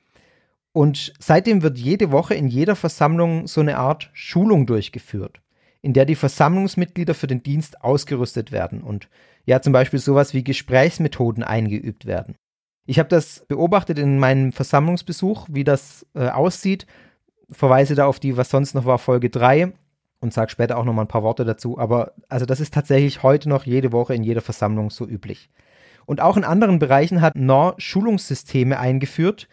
[0.71, 5.41] Und seitdem wird jede Woche in jeder Versammlung so eine Art Schulung durchgeführt,
[5.81, 9.09] in der die Versammlungsmitglieder für den Dienst ausgerüstet werden und
[9.45, 12.35] ja zum Beispiel sowas wie Gesprächsmethoden eingeübt werden.
[12.85, 16.85] Ich habe das beobachtet in meinem Versammlungsbesuch, wie das äh, aussieht.
[17.49, 19.73] Verweise da auf die, was sonst noch war, Folge 3
[20.19, 21.77] und sage später auch noch mal ein paar Worte dazu.
[21.77, 25.49] Aber also das ist tatsächlich heute noch jede Woche in jeder Versammlung so üblich.
[26.05, 29.47] Und auch in anderen Bereichen hat NOR Schulungssysteme eingeführt.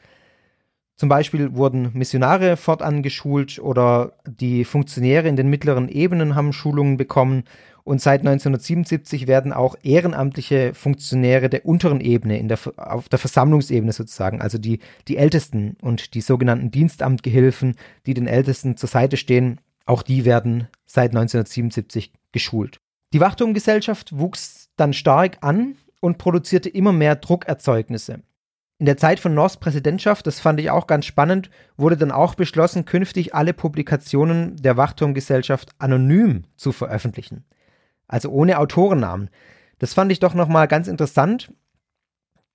[0.97, 6.97] Zum Beispiel wurden Missionare fortan geschult oder die Funktionäre in den mittleren Ebenen haben Schulungen
[6.97, 7.43] bekommen.
[7.83, 14.41] Und seit 1977 werden auch ehrenamtliche Funktionäre der unteren Ebene, der, auf der Versammlungsebene sozusagen,
[14.41, 17.75] also die, die Ältesten und die sogenannten Dienstamtgehilfen,
[18.07, 22.81] die den Ältesten zur Seite stehen, auch die werden seit 1977 geschult.
[23.13, 28.23] Die Wachturmgesellschaft wuchs dann stark an und produzierte immer mehr Druckerzeugnisse.
[28.79, 32.35] In der Zeit von Norths Präsidentschaft, das fand ich auch ganz spannend, wurde dann auch
[32.35, 37.45] beschlossen, künftig alle Publikationen der Wachturmgesellschaft anonym zu veröffentlichen.
[38.09, 39.31] Also ohne Autorennamen.
[39.79, 41.53] Das fand ich doch nochmal ganz interessant.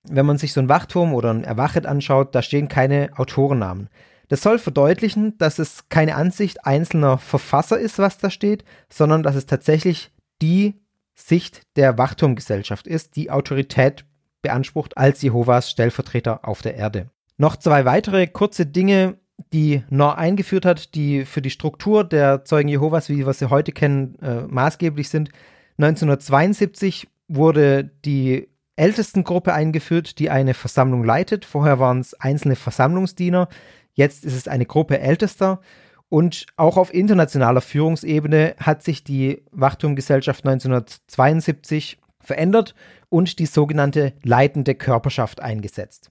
[0.04, 3.88] Wenn man sich so ein Wachturm oder ein Erwachet anschaut, da stehen keine Autorennamen.
[4.30, 9.34] Das soll verdeutlichen, dass es keine Ansicht einzelner Verfasser ist, was da steht, sondern dass
[9.34, 10.80] es tatsächlich die
[11.16, 14.04] Sicht der Wachturmgesellschaft ist, die Autorität
[14.40, 17.10] beansprucht als Jehovas Stellvertreter auf der Erde.
[17.38, 19.18] Noch zwei weitere kurze Dinge,
[19.52, 23.72] die Nor eingeführt hat, die für die Struktur der Zeugen Jehovas, wie wir sie heute
[23.72, 25.30] kennen, äh, maßgeblich sind.
[25.78, 31.44] 1972 wurde die Ältestengruppe eingeführt, die eine Versammlung leitet.
[31.44, 33.48] Vorher waren es einzelne Versammlungsdiener.
[33.94, 35.60] Jetzt ist es eine Gruppe Ältester.
[36.08, 42.74] Und auch auf internationaler Führungsebene hat sich die Wachturmgesellschaft 1972 verändert
[43.08, 46.10] und die sogenannte leitende Körperschaft eingesetzt.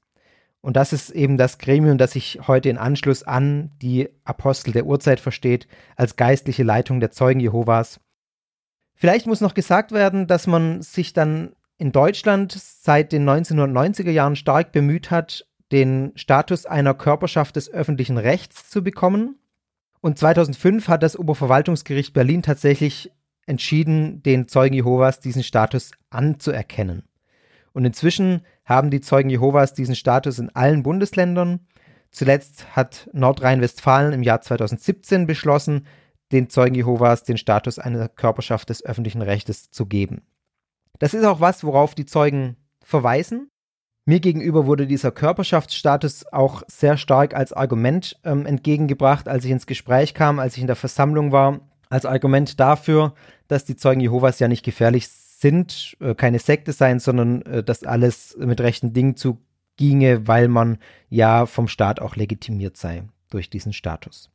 [0.62, 4.86] Und das ist eben das Gremium, das sich heute in Anschluss an die Apostel der
[4.86, 8.00] Urzeit versteht, als geistliche Leitung der Zeugen Jehovas.
[8.96, 14.36] Vielleicht muss noch gesagt werden, dass man sich dann in Deutschland seit den 1990er Jahren
[14.36, 19.38] stark bemüht hat, den Status einer Körperschaft des öffentlichen Rechts zu bekommen.
[20.02, 23.12] Und 2005 hat das Oberverwaltungsgericht Berlin tatsächlich
[23.46, 27.04] entschieden, den Zeugen Jehovas diesen Status anzuerkennen.
[27.74, 31.68] Und inzwischen haben die Zeugen Jehovas diesen Status in allen Bundesländern.
[32.12, 35.86] Zuletzt hat Nordrhein-Westfalen im Jahr 2017 beschlossen,
[36.32, 40.22] den Zeugen Jehovas den Status einer Körperschaft des öffentlichen Rechtes zu geben.
[41.00, 43.50] Das ist auch was, worauf die Zeugen verweisen.
[44.10, 49.68] Mir gegenüber wurde dieser Körperschaftsstatus auch sehr stark als Argument ähm, entgegengebracht, als ich ins
[49.68, 51.60] Gespräch kam, als ich in der Versammlung war,
[51.92, 53.14] als Argument dafür,
[53.48, 57.84] dass die Zeugen Jehovas ja nicht gefährlich sind, äh, keine Sekte seien, sondern äh, dass
[57.84, 60.80] alles mit rechten Dingen zuginge, weil man
[61.10, 64.32] ja vom Staat auch legitimiert sei durch diesen Status.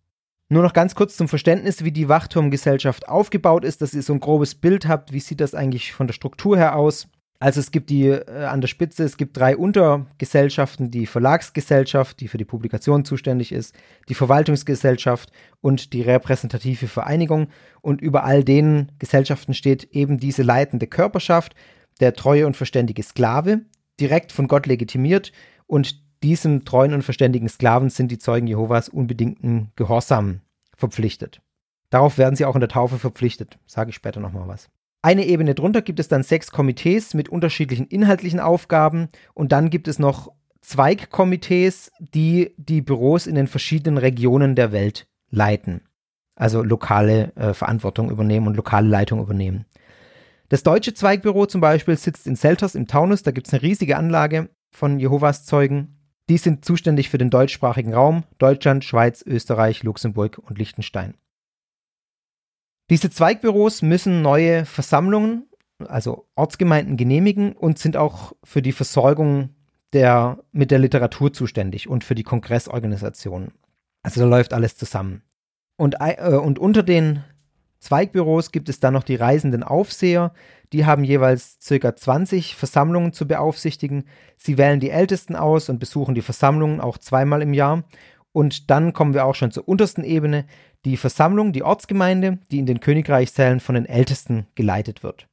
[0.49, 4.21] Nur noch ganz kurz zum Verständnis, wie die Wachturmgesellschaft aufgebaut ist, dass ihr so ein
[4.21, 7.09] grobes Bild habt, wie sieht das eigentlich von der Struktur her aus.
[7.41, 12.29] Also es gibt die äh, an der Spitze, es gibt drei Untergesellschaften, die Verlagsgesellschaft, die
[12.29, 13.75] für die Publikation zuständig ist,
[14.09, 15.31] die Verwaltungsgesellschaft
[15.61, 17.49] und die repräsentative Vereinigung.
[17.83, 21.55] Und über all den Gesellschaften steht eben diese leitende Körperschaft,
[22.01, 23.61] der treue und verständige Sklave,
[24.01, 25.33] direkt von Gott legitimiert
[25.67, 30.41] und diesem treuen und verständigen Sklaven sind die Zeugen Jehovas unbedingten Gehorsam
[30.75, 31.43] verpflichtet.
[31.91, 33.59] Darauf werden sie auch in der Taufe verpflichtet.
[33.67, 34.71] Sage ich später nochmal was.
[35.05, 39.87] Eine Ebene drunter gibt es dann sechs Komitees mit unterschiedlichen inhaltlichen Aufgaben und dann gibt
[39.87, 40.33] es noch
[40.63, 45.83] Zweigkomitees, die die Büros in den verschiedenen Regionen der Welt leiten.
[46.37, 49.67] Also lokale äh, Verantwortung übernehmen und lokale Leitung übernehmen.
[50.49, 53.99] Das deutsche Zweigbüro zum Beispiel sitzt in Selters im Taunus, da gibt es eine riesige
[53.99, 55.99] Anlage von Jehovas Zeugen.
[56.31, 61.13] Die sind zuständig für den deutschsprachigen Raum, Deutschland, Schweiz, Österreich, Luxemburg und Liechtenstein.
[62.91, 65.49] Diese Zweigbüros müssen neue Versammlungen,
[65.87, 69.51] also Ortsgemeinden, genehmigen und sind auch für die Versorgung
[69.93, 73.53] der, mit der Literatur zuständig und für die Kongressorganisationen.
[74.03, 75.23] Also da läuft alles zusammen.
[75.77, 77.25] Und, äh, und unter den
[77.79, 80.33] Zweigbüros gibt es dann noch die reisenden Aufseher.
[80.73, 84.05] Die haben jeweils circa 20 Versammlungen zu beaufsichtigen.
[84.37, 87.85] Sie wählen die Ältesten aus und besuchen die Versammlungen auch zweimal im Jahr.
[88.33, 90.47] Und dann kommen wir auch schon zur untersten Ebene,
[90.85, 95.29] die Versammlung, die Ortsgemeinde, die in den Königreichszellen von den Ältesten geleitet wird.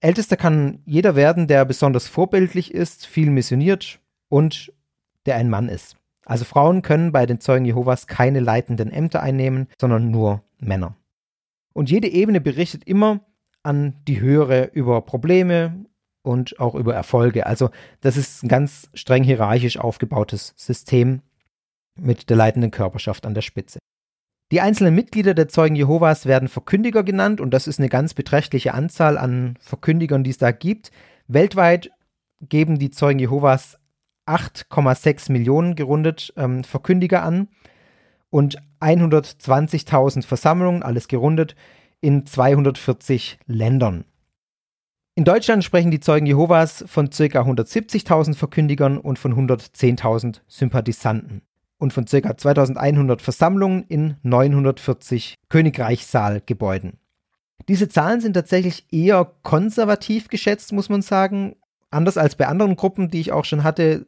[0.00, 3.98] Ältester kann jeder werden, der besonders vorbildlich ist, viel missioniert
[4.28, 4.72] und
[5.26, 5.96] der ein Mann ist.
[6.24, 10.94] Also Frauen können bei den Zeugen Jehovas keine leitenden Ämter einnehmen, sondern nur Männer.
[11.72, 13.20] Und jede Ebene berichtet immer
[13.62, 15.86] an die höhere über Probleme
[16.22, 17.46] und auch über Erfolge.
[17.46, 17.70] Also
[18.00, 21.22] das ist ein ganz streng hierarchisch aufgebautes System
[21.96, 23.78] mit der leitenden Körperschaft an der Spitze.
[24.50, 28.72] Die einzelnen Mitglieder der Zeugen Jehovas werden Verkündiger genannt und das ist eine ganz beträchtliche
[28.72, 30.90] Anzahl an Verkündigern, die es da gibt.
[31.26, 31.90] Weltweit
[32.40, 33.78] geben die Zeugen Jehovas
[34.26, 37.48] 8,6 Millionen gerundet ähm, Verkündiger an
[38.30, 41.54] und 120.000 Versammlungen, alles gerundet,
[42.00, 44.04] in 240 Ländern.
[45.14, 47.24] In Deutschland sprechen die Zeugen Jehovas von ca.
[47.24, 51.42] 170.000 Verkündigern und von 110.000 Sympathisanten
[51.78, 52.36] und von ca.
[52.36, 56.98] 2100 Versammlungen in 940 Königreichssaalgebäuden.
[57.68, 61.56] Diese Zahlen sind tatsächlich eher konservativ geschätzt, muss man sagen.
[61.90, 64.06] Anders als bei anderen Gruppen, die ich auch schon hatte,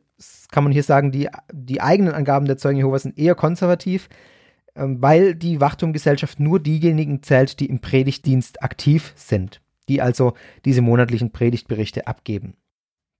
[0.50, 4.08] kann man hier sagen, die, die eigenen Angaben der Zeugen Jehovas sind eher konservativ,
[4.74, 10.82] ähm, weil die Wachturmgesellschaft nur diejenigen zählt, die im Predigtdienst aktiv sind, die also diese
[10.82, 12.54] monatlichen Predigtberichte abgeben.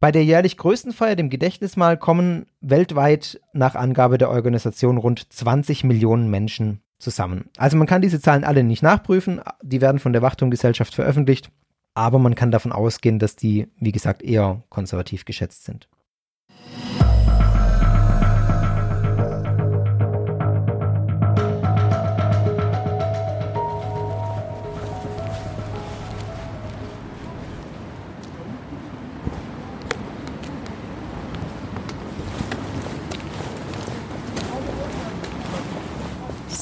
[0.00, 5.84] Bei der jährlich größten Feier, dem Gedächtnismal, kommen weltweit nach Angabe der Organisation rund 20
[5.84, 7.50] Millionen Menschen zusammen.
[7.58, 11.50] Also man kann diese Zahlen alle nicht nachprüfen, die werden von der Wachturmgesellschaft veröffentlicht,
[11.92, 15.89] aber man kann davon ausgehen, dass die, wie gesagt, eher konservativ geschätzt sind.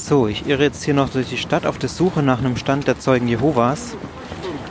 [0.08, 2.86] So, ich irre jetzt hier noch durch die Stadt auf der Suche nach einem Stand
[2.86, 3.94] der Zeugen Jehovas.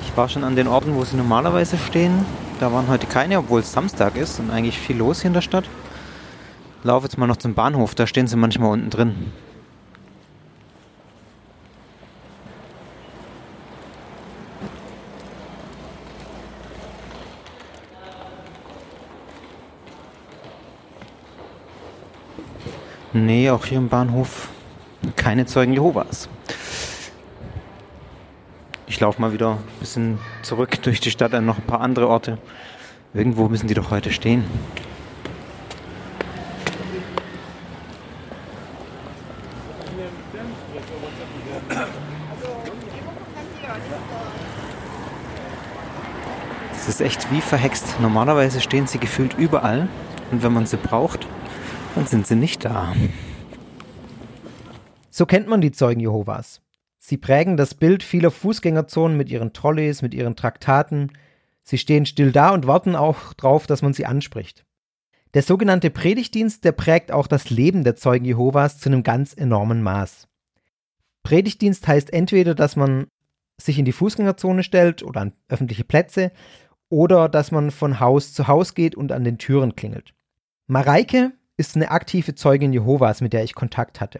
[0.01, 2.25] Ich war schon an den Orten, wo sie normalerweise stehen.
[2.59, 5.41] Da waren heute keine, obwohl es Samstag ist und eigentlich viel los hier in der
[5.41, 5.65] Stadt.
[6.81, 9.31] Laufe jetzt mal noch zum Bahnhof, da stehen sie manchmal unten drin.
[23.13, 24.49] Nee, auch hier im Bahnhof
[25.15, 26.29] keine Zeugen Jehovas.
[28.87, 32.07] Ich laufe mal wieder ein bisschen zurück durch die Stadt an noch ein paar andere
[32.07, 32.37] Orte.
[33.13, 34.45] Irgendwo müssen die doch heute stehen.
[46.73, 47.99] Es ist echt wie verhext.
[47.99, 49.89] Normalerweise stehen sie gefühlt überall
[50.31, 51.27] und wenn man sie braucht,
[51.95, 52.93] dann sind sie nicht da.
[55.17, 56.61] So kennt man die Zeugen Jehovas.
[56.99, 61.11] Sie prägen das Bild vieler Fußgängerzonen mit ihren Trolleys, mit ihren Traktaten.
[61.63, 64.63] Sie stehen still da und warten auch darauf, dass man sie anspricht.
[65.33, 69.81] Der sogenannte Predigtdienst, der prägt auch das Leben der Zeugen Jehovas zu einem ganz enormen
[69.81, 70.27] Maß.
[71.23, 73.07] Predigtdienst heißt entweder, dass man
[73.59, 76.31] sich in die Fußgängerzone stellt oder an öffentliche Plätze
[76.89, 80.13] oder dass man von Haus zu Haus geht und an den Türen klingelt.
[80.67, 84.19] Mareike ist eine aktive Zeugin Jehovas, mit der ich Kontakt hatte.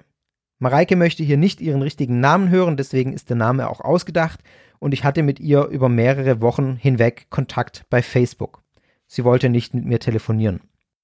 [0.59, 4.39] Mareike möchte hier nicht ihren richtigen Namen hören, deswegen ist der Name auch ausgedacht
[4.79, 8.63] und ich hatte mit ihr über mehrere Wochen hinweg Kontakt bei Facebook.
[9.05, 10.61] Sie wollte nicht mit mir telefonieren.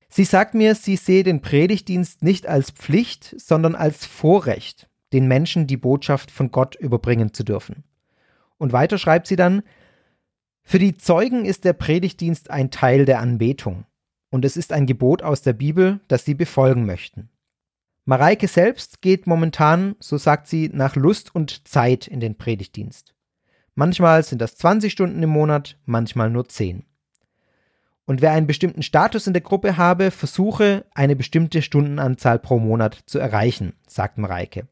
[0.10, 5.68] Sie sagt mir, sie sehe den Predigtdienst nicht als Pflicht, sondern als Vorrecht, den Menschen
[5.68, 7.84] die Botschaft von Gott überbringen zu dürfen.
[8.58, 9.64] Und weiter schreibt sie dann,
[10.64, 13.86] für die Zeugen ist der Predigtdienst ein Teil der Anbetung
[14.30, 17.30] und es ist ein Gebot aus der Bibel, das sie befolgen möchten.
[18.06, 23.14] Mareike selbst geht momentan, so sagt sie, nach Lust und Zeit in den Predigtdienst.
[23.76, 26.86] Manchmal sind das 20 Stunden im Monat, manchmal nur 10.
[28.06, 33.04] Und wer einen bestimmten Status in der Gruppe habe, versuche, eine bestimmte Stundenanzahl pro Monat
[33.06, 34.68] zu erreichen, sagt Mareike.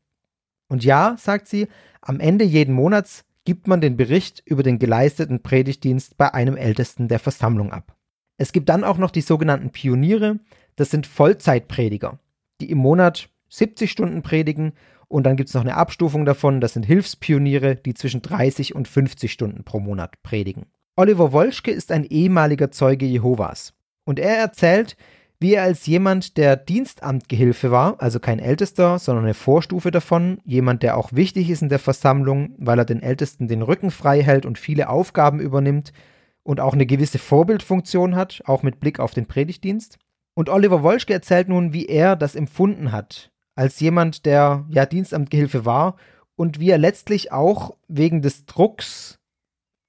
[0.67, 1.67] Und ja, sagt sie,
[2.01, 7.07] am Ende jeden Monats gibt man den Bericht über den geleisteten Predigtdienst bei einem Ältesten
[7.07, 7.95] der Versammlung ab.
[8.37, 10.39] Es gibt dann auch noch die sogenannten Pioniere,
[10.75, 12.19] das sind Vollzeitprediger,
[12.61, 14.73] die im Monat 70 Stunden predigen
[15.07, 18.87] und dann gibt es noch eine Abstufung davon, das sind Hilfspioniere, die zwischen 30 und
[18.87, 20.67] 50 Stunden pro Monat predigen.
[20.95, 23.73] Oliver Wolschke ist ein ehemaliger Zeuge Jehovas
[24.05, 24.95] und er erzählt,
[25.41, 30.83] wie er als jemand, der Dienstamtgehilfe war, also kein Ältester, sondern eine Vorstufe davon, jemand,
[30.83, 34.45] der auch wichtig ist in der Versammlung, weil er den Ältesten den Rücken frei hält
[34.45, 35.93] und viele Aufgaben übernimmt
[36.43, 39.97] und auch eine gewisse Vorbildfunktion hat, auch mit Blick auf den Predigtdienst.
[40.35, 45.65] Und Oliver Wolschke erzählt nun, wie er das empfunden hat, als jemand, der ja Dienstamtgehilfe
[45.65, 45.97] war
[46.35, 49.19] und wie er letztlich auch wegen des Drucks,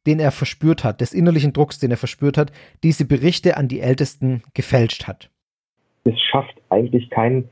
[0.06, 3.80] den er verspürt hat, des innerlichen Drucks, den er verspürt hat, diese Berichte an die
[3.80, 5.30] Ältesten gefälscht hat
[6.04, 7.48] es schafft eigentlich kein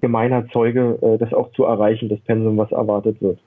[0.00, 3.38] gemeiner Zeuge, äh, das auch zu erreichen, das Pensum, was erwartet wird.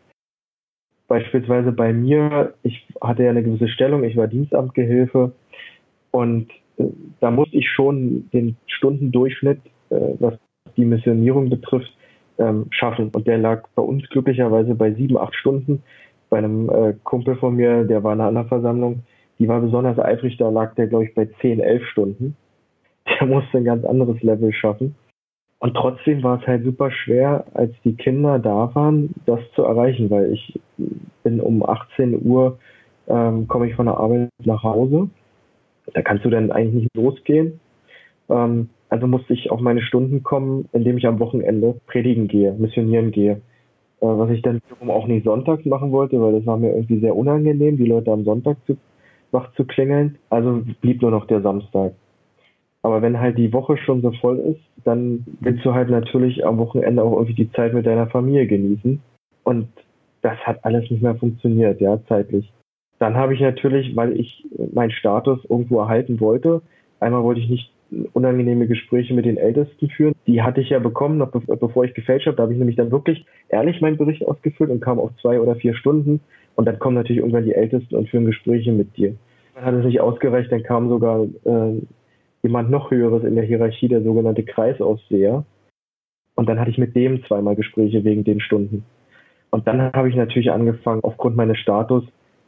[1.08, 5.34] Beispielsweise bei mir, ich hatte ja eine gewisse Stellung, ich war Dienstamtgehilfe
[6.12, 6.50] und
[7.20, 9.60] da musste ich schon den Stundendurchschnitt,
[9.90, 10.36] äh, was
[10.78, 11.92] die Missionierung betrifft,
[12.38, 13.10] ähm, schaffen.
[13.14, 15.84] Und der lag bei uns glücklicherweise bei sieben, acht Stunden.
[16.30, 19.04] Bei einem äh, Kumpel von mir, der war in einer anderen Versammlung,
[19.40, 22.36] die war besonders eifrig, da lag der, glaube ich, bei zehn, elf Stunden
[23.20, 24.96] der musste ein ganz anderes Level schaffen.
[25.60, 30.10] Und trotzdem war es halt super schwer, als die Kinder da waren, das zu erreichen,
[30.10, 30.60] weil ich
[31.24, 32.60] bin um 18 Uhr,
[33.08, 35.10] ähm, komme ich von der Arbeit nach Hause.
[35.94, 37.60] Da kannst du dann eigentlich nicht losgehen.
[38.30, 43.12] Ähm, also musste ich auf meine Stunden kommen, indem ich am Wochenende predigen gehe, missionieren
[43.12, 43.42] gehe.
[44.02, 47.16] Äh, was ich dann auch nicht sonntags machen wollte, weil das war mir irgendwie sehr
[47.16, 48.78] unangenehm, die Leute am Sonntag zu,
[49.32, 50.18] wach zu klingeln.
[50.30, 51.94] Also blieb nur noch der Samstag.
[52.84, 56.60] Aber wenn halt die Woche schon so voll ist, dann willst du halt natürlich am
[56.60, 59.02] Wochenende auch irgendwie die Zeit mit deiner Familie genießen.
[59.44, 59.68] Und
[60.22, 62.52] das hat alles nicht mehr funktioniert, ja, zeitlich.
[63.00, 66.62] Dann habe ich natürlich, weil ich meinen Status irgendwo erhalten wollte,
[67.00, 67.72] einmal wollte ich nicht
[68.14, 70.16] unangenehme Gespräche mit den Ältesten führen.
[70.28, 72.38] Die hatte ich ja bekommen, noch bevor ich gefälscht habe.
[72.38, 75.56] Da habe ich nämlich dann wirklich ehrlich meinen Bericht ausgefüllt und kam auf zwei oder
[75.56, 76.22] vier Stunden.
[76.56, 79.16] Und dann kommen natürlich irgendwann die Ältesten und führen Gespräche mit dir.
[79.54, 81.82] Dann hat es nicht ausgereicht, dann kam sogar äh,
[82.44, 85.46] jemand noch höheres in der Hierarchie, der sogenannte Kreisaufseher.
[86.36, 88.84] Und dann hatte ich mit dem zweimal Gespräche wegen den Stunden.
[89.52, 92.04] Und dann habe ich natürlich angefangen, aufgrund meines Status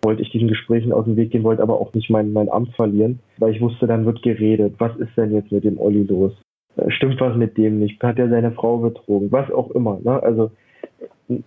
[0.08, 2.74] wollte ich diesen Gesprächen aus dem Weg gehen, wollte aber auch nicht mein, mein Amt
[2.78, 4.76] verlieren, weil ich wusste, dann wird geredet.
[4.78, 6.32] Was ist denn jetzt mit dem Olli los?
[6.78, 8.02] Äh, stimmt was mit dem nicht?
[8.02, 9.34] Hat er seine Frau betrogen?
[9.34, 10.00] Was auch immer.
[10.02, 10.24] Ne?
[10.24, 10.52] Also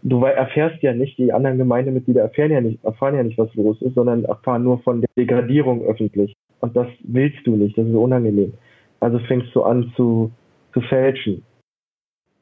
[0.03, 3.81] du erfährst ja nicht, die anderen Gemeindemitglieder erfahren ja nicht, erfahren ja nicht, was los
[3.81, 6.35] ist, sondern erfahren nur von der Degradierung öffentlich.
[6.61, 8.53] Und das willst du nicht, das ist unangenehm.
[9.01, 10.31] Also fängst du an zu,
[10.75, 11.47] zu fälschen.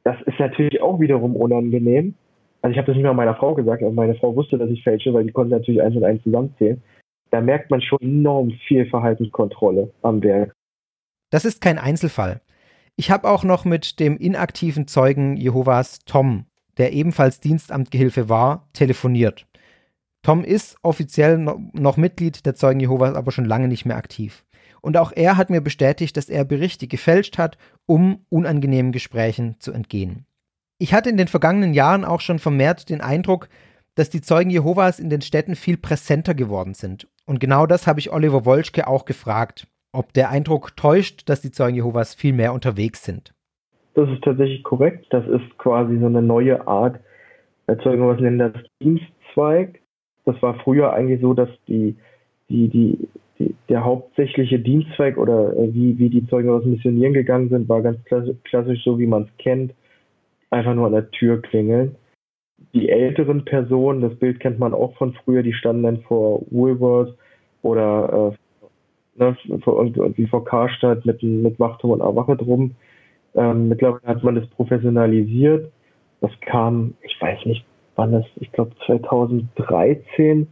[0.02, 2.14] Das ist natürlich auch wiederum unangenehm.
[2.62, 4.82] Also ich habe das nicht mal meiner Frau gesagt, aber meine Frau wusste, dass ich
[4.82, 6.82] fälsche, weil die konnte natürlich eins und eins zusammenzählen.
[7.30, 10.52] Da merkt man schon enorm viel Verhaltenskontrolle am Werk.
[11.30, 12.40] Das ist kein Einzelfall.
[12.96, 16.46] Ich habe auch noch mit dem inaktiven Zeugen Jehovas Tom,
[16.78, 19.46] der ebenfalls Dienstamtgehilfe war, telefoniert.
[20.22, 24.44] Tom ist offiziell noch Mitglied der Zeugen Jehovas, aber schon lange nicht mehr aktiv.
[24.80, 29.72] Und auch er hat mir bestätigt, dass er Berichte gefälscht hat, um unangenehmen Gesprächen zu
[29.72, 30.24] entgehen.
[30.78, 33.48] Ich hatte in den vergangenen Jahren auch schon vermehrt den Eindruck,
[33.96, 37.08] dass die Zeugen Jehovas in den Städten viel präsenter geworden sind.
[37.26, 41.50] Und genau das habe ich Oliver Wolschke auch gefragt, ob der Eindruck täuscht, dass die
[41.50, 43.34] Zeugen Jehovas viel mehr unterwegs sind.
[43.94, 45.06] Das ist tatsächlich korrekt.
[45.10, 47.00] Das ist quasi so eine neue Art,
[47.82, 49.80] Zeugen Jehovas nennen das Dienstzweig.
[50.24, 51.96] Das war früher eigentlich so, dass die,
[52.48, 53.08] die, die,
[53.38, 57.82] die der hauptsächliche Dienstzweig oder äh, wie, wie die Zeugen aus Missionieren gegangen sind, war
[57.82, 59.72] ganz klassisch so, wie man es kennt,
[60.50, 61.96] einfach nur an der Tür klingeln.
[62.74, 67.12] Die älteren Personen, das Bild kennt man auch von früher, die standen dann vor Woolworths
[67.62, 68.32] oder
[69.18, 72.74] äh, ne, vor, irgendwie vor Karstadt mit, mit Wachturm und Erwache drum.
[73.34, 75.70] Ähm, mittlerweile hat man das professionalisiert
[76.20, 80.48] Das kam, ich weiß nicht, wann das, ich glaube 2013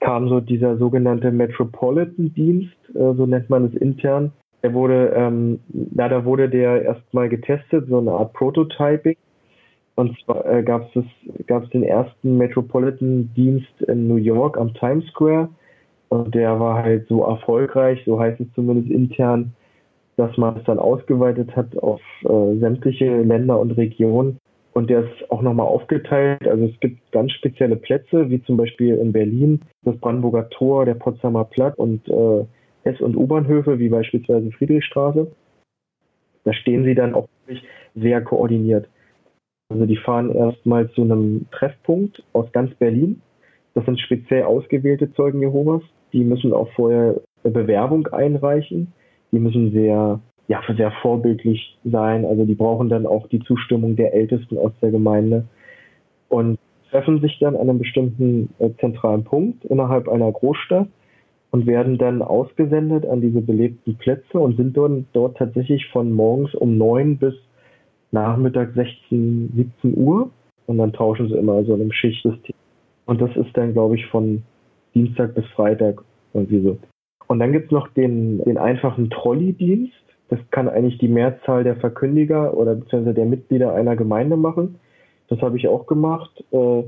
[0.00, 4.32] kam so dieser sogenannte Metropolitan-Dienst, äh, so nennt man es intern.
[4.62, 5.60] Der wurde, ähm,
[5.94, 9.16] leider wurde der erstmal getestet, so eine Art Prototyping.
[9.94, 15.48] Und zwar äh, gab es den ersten Metropolitan-Dienst in New York am Times Square.
[16.08, 19.52] Und der war halt so erfolgreich, so heißt es zumindest intern,
[20.16, 24.38] dass man es dann ausgeweitet hat auf äh, sämtliche Länder und Regionen.
[24.72, 26.46] Und der ist auch nochmal aufgeteilt.
[26.46, 30.94] Also es gibt ganz spezielle Plätze, wie zum Beispiel in Berlin das Brandenburger Tor, der
[30.94, 32.44] Potsdamer Platz und äh,
[32.84, 35.30] S- und U-Bahnhöfe, wie beispielsweise Friedrichstraße.
[36.44, 37.64] Da stehen sie dann auch wirklich
[37.94, 38.88] sehr koordiniert.
[39.70, 43.22] Also die fahren erstmal zu einem Treffpunkt aus ganz Berlin.
[43.74, 45.82] Das sind speziell ausgewählte Zeugen Jehovas.
[46.12, 48.92] Die müssen auch vorher eine Bewerbung einreichen.
[49.30, 52.24] Die müssen sehr, ja, sehr vorbildlich sein.
[52.24, 55.44] Also die brauchen dann auch die Zustimmung der Ältesten aus der Gemeinde
[56.28, 56.58] und
[56.90, 60.88] treffen sich dann an einem bestimmten äh, zentralen Punkt innerhalb einer Großstadt
[61.50, 66.54] und werden dann ausgesendet an diese belebten Plätze und sind dort, dort tatsächlich von morgens
[66.54, 67.34] um neun bis
[68.12, 70.30] Nachmittag 16, 17 Uhr
[70.66, 72.54] und dann tauschen sie immer so in einem Schichtsystem.
[73.06, 74.42] Und das ist dann, glaube ich, von
[74.94, 76.78] Dienstag bis Freitag irgendwie so.
[77.26, 79.92] Und dann gibt's noch den, den einfachen Trolley-Dienst.
[80.28, 84.76] Das kann eigentlich die Mehrzahl der Verkündiger oder beziehungsweise der Mitglieder einer Gemeinde machen.
[85.28, 86.44] Das habe ich auch gemacht.
[86.52, 86.84] Äh,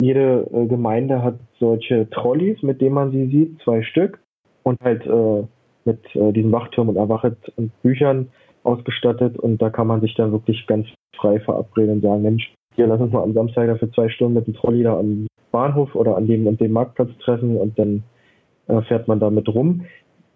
[0.00, 4.18] jede äh, Gemeinde hat solche Trolleys, mit denen man sie sieht, zwei Stück.
[4.62, 5.44] Und halt äh,
[5.84, 8.28] mit äh, diesem Wachturm und Erwachet und Büchern
[8.62, 9.38] ausgestattet.
[9.38, 10.86] Und da kann man sich dann wirklich ganz
[11.16, 14.46] frei verabreden und sagen, Mensch, hier lass uns mal am Samstag dafür zwei Stunden mit
[14.46, 18.02] dem Trolley da am Bahnhof oder an dem und dem Marktplatz treffen und dann
[18.68, 19.86] äh, fährt man damit rum.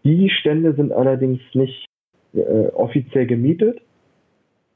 [0.05, 1.87] Die Stände sind allerdings nicht
[2.35, 3.81] äh, offiziell gemietet.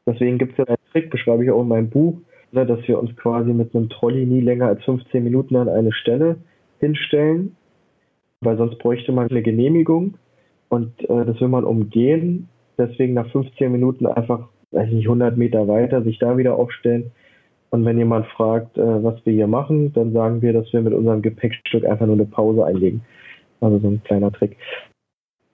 [0.07, 2.19] Deswegen gibt es ja einen Trick, beschreibe ich auch in meinem Buch,
[2.53, 5.93] ne, dass wir uns quasi mit einem Trolley nie länger als 15 Minuten an eine
[5.93, 6.37] Stelle
[6.81, 7.57] hinstellen,
[8.41, 10.15] weil sonst bräuchte man eine Genehmigung
[10.69, 12.49] und äh, das will man umgehen.
[12.77, 17.11] Deswegen nach 15 Minuten einfach, weiß nicht, 100 Meter weiter sich da wieder aufstellen.
[17.71, 20.95] Und wenn jemand fragt, äh, was wir hier machen, dann sagen wir, dass wir mit
[20.95, 23.03] unserem Gepäckstück einfach nur eine Pause einlegen.
[23.61, 24.57] Also so ein kleiner Trick.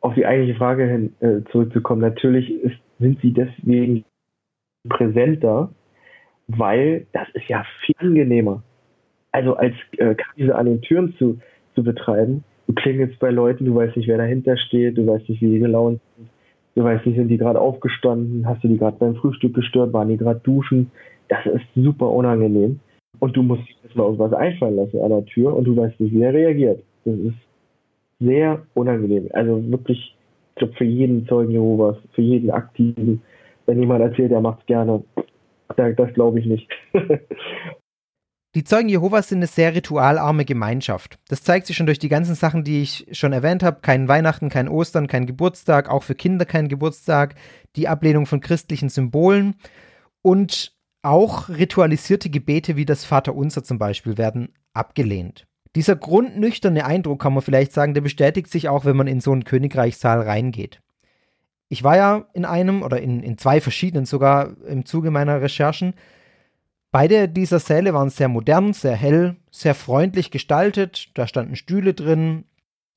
[0.01, 4.05] Auf die eigentliche Frage hin äh, zurückzukommen, natürlich ist, sind sie deswegen
[4.89, 5.71] präsenter,
[6.49, 8.63] weil das ist ja viel angenehmer.
[9.33, 11.39] Also als äh, Krise an den Türen zu,
[11.75, 15.43] zu betreiben, du klingelst bei Leuten, du weißt nicht, wer dahinter steht, du weißt nicht,
[15.43, 16.29] wie die gelaunt sind,
[16.77, 20.09] du weißt nicht, sind die gerade aufgestanden, hast du die gerade beim Frühstück gestört, waren
[20.09, 20.91] die gerade duschen.
[21.29, 22.81] Das ist super unangenehm.
[23.21, 26.13] Und du musst dich mal irgendwas einfallen lassen an der Tür und du weißt nicht,
[26.13, 26.83] wie er reagiert.
[27.05, 27.35] Das ist
[28.21, 29.29] sehr unangenehm.
[29.33, 30.17] Also wirklich,
[30.51, 33.23] ich glaube, für jeden Zeugen Jehovas, für jeden Aktiven,
[33.67, 35.03] wenn jemand erzählt, er macht es gerne,
[35.77, 36.71] das, glaube ich nicht.
[38.55, 41.19] Die Zeugen Jehovas sind eine sehr ritualarme Gemeinschaft.
[41.29, 43.81] Das zeigt sich schon durch die ganzen Sachen, die ich schon erwähnt habe.
[43.81, 47.35] Kein Weihnachten, kein Ostern, kein Geburtstag, auch für Kinder kein Geburtstag,
[47.75, 49.57] die Ablehnung von christlichen Symbolen
[50.23, 55.47] und auch ritualisierte Gebete wie das Vaterunser zum Beispiel werden abgelehnt.
[55.75, 59.33] Dieser grundnüchterne Eindruck, kann man vielleicht sagen, der bestätigt sich auch, wenn man in so
[59.33, 60.81] einen Königreichssaal reingeht.
[61.75, 65.95] Ich war ja in einem oder in, in zwei verschiedenen sogar im Zuge meiner Recherchen.
[66.93, 71.09] Beide dieser Säle waren sehr modern, sehr hell, sehr freundlich gestaltet.
[71.15, 72.45] Da standen Stühle drin,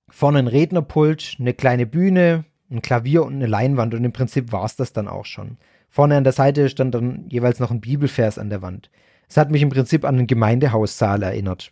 [0.09, 4.65] vorne ein Rednerpult, eine kleine Bühne, ein Klavier und eine Leinwand und im Prinzip war
[4.65, 5.57] es das dann auch schon.
[5.89, 8.91] Vorne an der Seite stand dann jeweils noch ein Bibelvers an der Wand.
[9.27, 11.71] Es hat mich im Prinzip an einen Gemeindehaussaal erinnert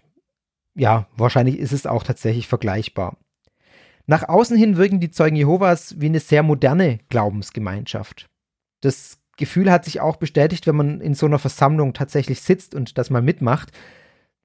[0.76, 3.18] ja, wahrscheinlich ist es auch tatsächlich vergleichbar.
[4.08, 8.30] Nach außen hin wirken die Zeugen Jehovas wie eine sehr moderne Glaubensgemeinschaft.
[8.82, 12.98] Das Gefühl hat sich auch bestätigt, wenn man in so einer Versammlung tatsächlich sitzt und
[12.98, 13.72] das mal mitmacht.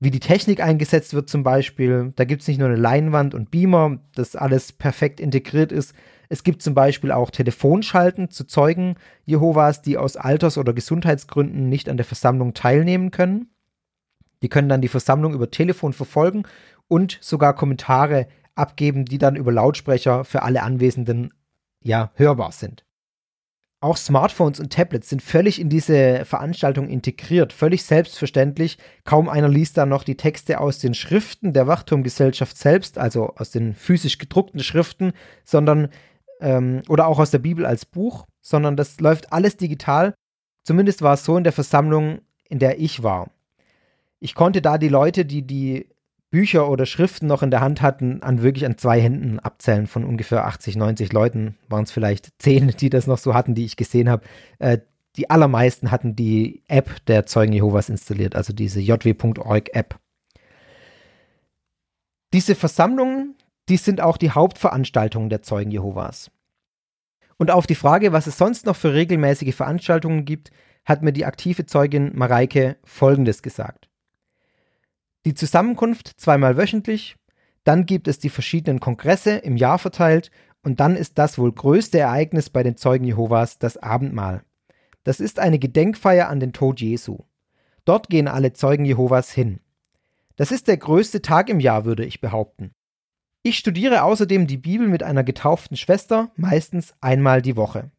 [0.01, 2.13] Wie die Technik eingesetzt wird zum Beispiel.
[2.17, 5.95] Da gibt es nicht nur eine Leinwand und Beamer, das alles perfekt integriert ist.
[6.31, 8.95] Es gibt zum Beispiel auch Telefonschalten zu Zeugen
[9.27, 13.51] Jehovas, die aus Alters- oder Gesundheitsgründen nicht an der Versammlung teilnehmen können.
[14.43, 16.45] Die können dann die Versammlung über Telefon verfolgen
[16.89, 18.27] und sogar Kommentare
[18.61, 21.33] abgeben, die dann über Lautsprecher für alle Anwesenden
[21.83, 22.85] ja hörbar sind.
[23.83, 28.77] Auch Smartphones und Tablets sind völlig in diese Veranstaltung integriert, völlig selbstverständlich.
[29.05, 33.51] Kaum einer liest da noch die Texte aus den Schriften der Wachturmgesellschaft selbst, also aus
[33.51, 35.13] den physisch gedruckten Schriften,
[35.45, 35.89] sondern
[36.41, 40.15] ähm, oder auch aus der Bibel als Buch, sondern das läuft alles digital.
[40.63, 43.31] Zumindest war es so in der Versammlung, in der ich war
[44.21, 45.89] ich konnte da die Leute, die die
[46.31, 49.87] Bücher oder Schriften noch in der Hand hatten, an wirklich an zwei Händen abzählen.
[49.87, 53.65] Von ungefähr 80, 90 Leuten waren es vielleicht zehn, die das noch so hatten, die
[53.65, 54.25] ich gesehen habe.
[54.59, 54.79] Äh,
[55.17, 59.99] die allermeisten hatten die App der Zeugen Jehovas installiert, also diese jw.org App.
[62.33, 63.35] Diese Versammlungen,
[63.69, 66.31] die sind auch die Hauptveranstaltungen der Zeugen Jehovas.
[67.39, 70.53] Und auf die Frage, was es sonst noch für regelmäßige Veranstaltungen gibt,
[70.85, 73.90] hat mir die aktive Zeugin Mareike Folgendes gesagt.
[75.27, 77.17] Die Zusammenkunft zweimal wöchentlich,
[77.65, 80.31] dann gibt es die verschiedenen Kongresse im Jahr verteilt
[80.63, 84.43] und dann ist das wohl größte Ereignis bei den Zeugen Jehovas das Abendmahl.
[85.05, 87.19] Das ist eine Gedenkfeier an den Tod Jesu.
[87.85, 89.61] Dort gehen alle Zeugen Jehovas hin.
[90.37, 92.73] Das ist der größte Tag im Jahr, würde ich behaupten.
[93.43, 97.91] Ich studiere außerdem die Bibel mit einer getauften Schwester, meistens einmal die Woche.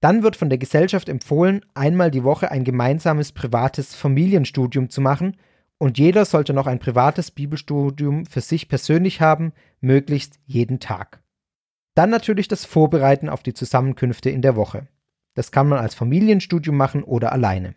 [0.00, 5.36] Dann wird von der Gesellschaft empfohlen, einmal die Woche ein gemeinsames privates Familienstudium zu machen,
[5.78, 11.22] und jeder sollte noch ein privates Bibelstudium für sich persönlich haben, möglichst jeden Tag.
[11.94, 14.88] Dann natürlich das Vorbereiten auf die Zusammenkünfte in der Woche.
[15.34, 17.74] Das kann man als Familienstudium machen oder alleine.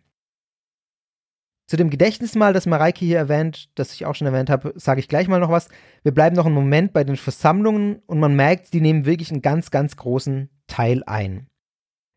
[1.67, 5.07] Zu dem Gedächtnismal, das Mareike hier erwähnt, das ich auch schon erwähnt habe, sage ich
[5.07, 5.69] gleich mal noch was.
[6.03, 9.41] Wir bleiben noch einen Moment bei den Versammlungen und man merkt, die nehmen wirklich einen
[9.41, 11.47] ganz, ganz großen Teil ein.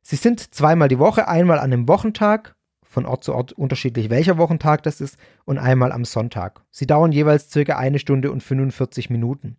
[0.02, 2.56] Sie sind zweimal die Woche, einmal an einem Wochentag,
[2.94, 6.62] von Ort zu Ort unterschiedlich, welcher Wochentag das ist, und einmal am Sonntag.
[6.70, 9.56] Sie dauern jeweils circa eine Stunde und 45 Minuten.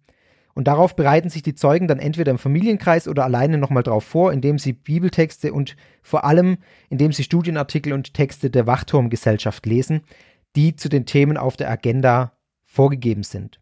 [0.55, 4.31] Und darauf bereiten sich die Zeugen dann entweder im Familienkreis oder alleine nochmal drauf vor,
[4.31, 6.57] indem sie Bibeltexte und vor allem,
[6.89, 10.01] indem sie Studienartikel und Texte der Wachturmgesellschaft lesen,
[10.55, 12.31] die zu den Themen auf der Agenda
[12.63, 13.59] vorgegeben sind.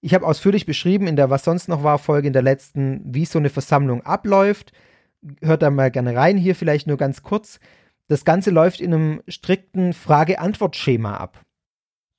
[0.00, 3.24] Ich habe ausführlich beschrieben in der Was sonst noch war Folge in der letzten, wie
[3.24, 4.72] so eine Versammlung abläuft
[5.42, 6.36] hört da mal gerne rein.
[6.36, 7.60] Hier vielleicht nur ganz kurz.
[8.08, 11.44] Das Ganze läuft in einem strikten Frage-Antwort-Schema ab.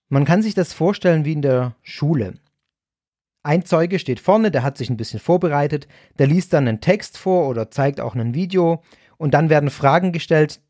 [0.08, 2.36] Man kann sich das vorstellen wie in der Schule.
[3.42, 5.88] Ein Zeuge steht vorne, der hat sich ein bisschen vorbereitet,
[6.20, 8.84] der liest dann einen Text vor oder zeigt auch ein Video
[9.18, 10.62] und dann werden Fragen gestellt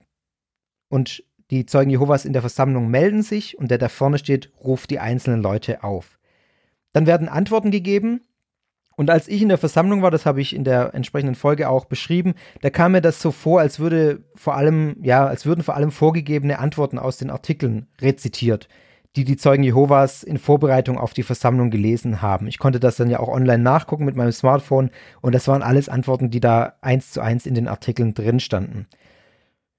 [0.88, 4.92] und die Zeugen Jehovas in der Versammlung melden sich und der da vorne steht, ruft
[4.92, 6.20] die einzelnen Leute auf.
[6.94, 8.22] Dann werden Antworten gegeben
[9.00, 11.86] und als ich in der Versammlung war, das habe ich in der entsprechenden Folge auch
[11.86, 15.78] beschrieben, da kam mir das so vor, als würde vor allem, ja, als würden vor
[15.78, 18.68] allem vorgegebene Antworten aus den Artikeln rezitiert,
[19.16, 22.48] die die Zeugen Jehovas in Vorbereitung auf die Versammlung gelesen haben.
[22.48, 24.90] Ich konnte das dann ja auch online nachgucken mit meinem Smartphone
[25.22, 28.86] und das waren alles Antworten, die da eins zu eins in den Artikeln drin standen.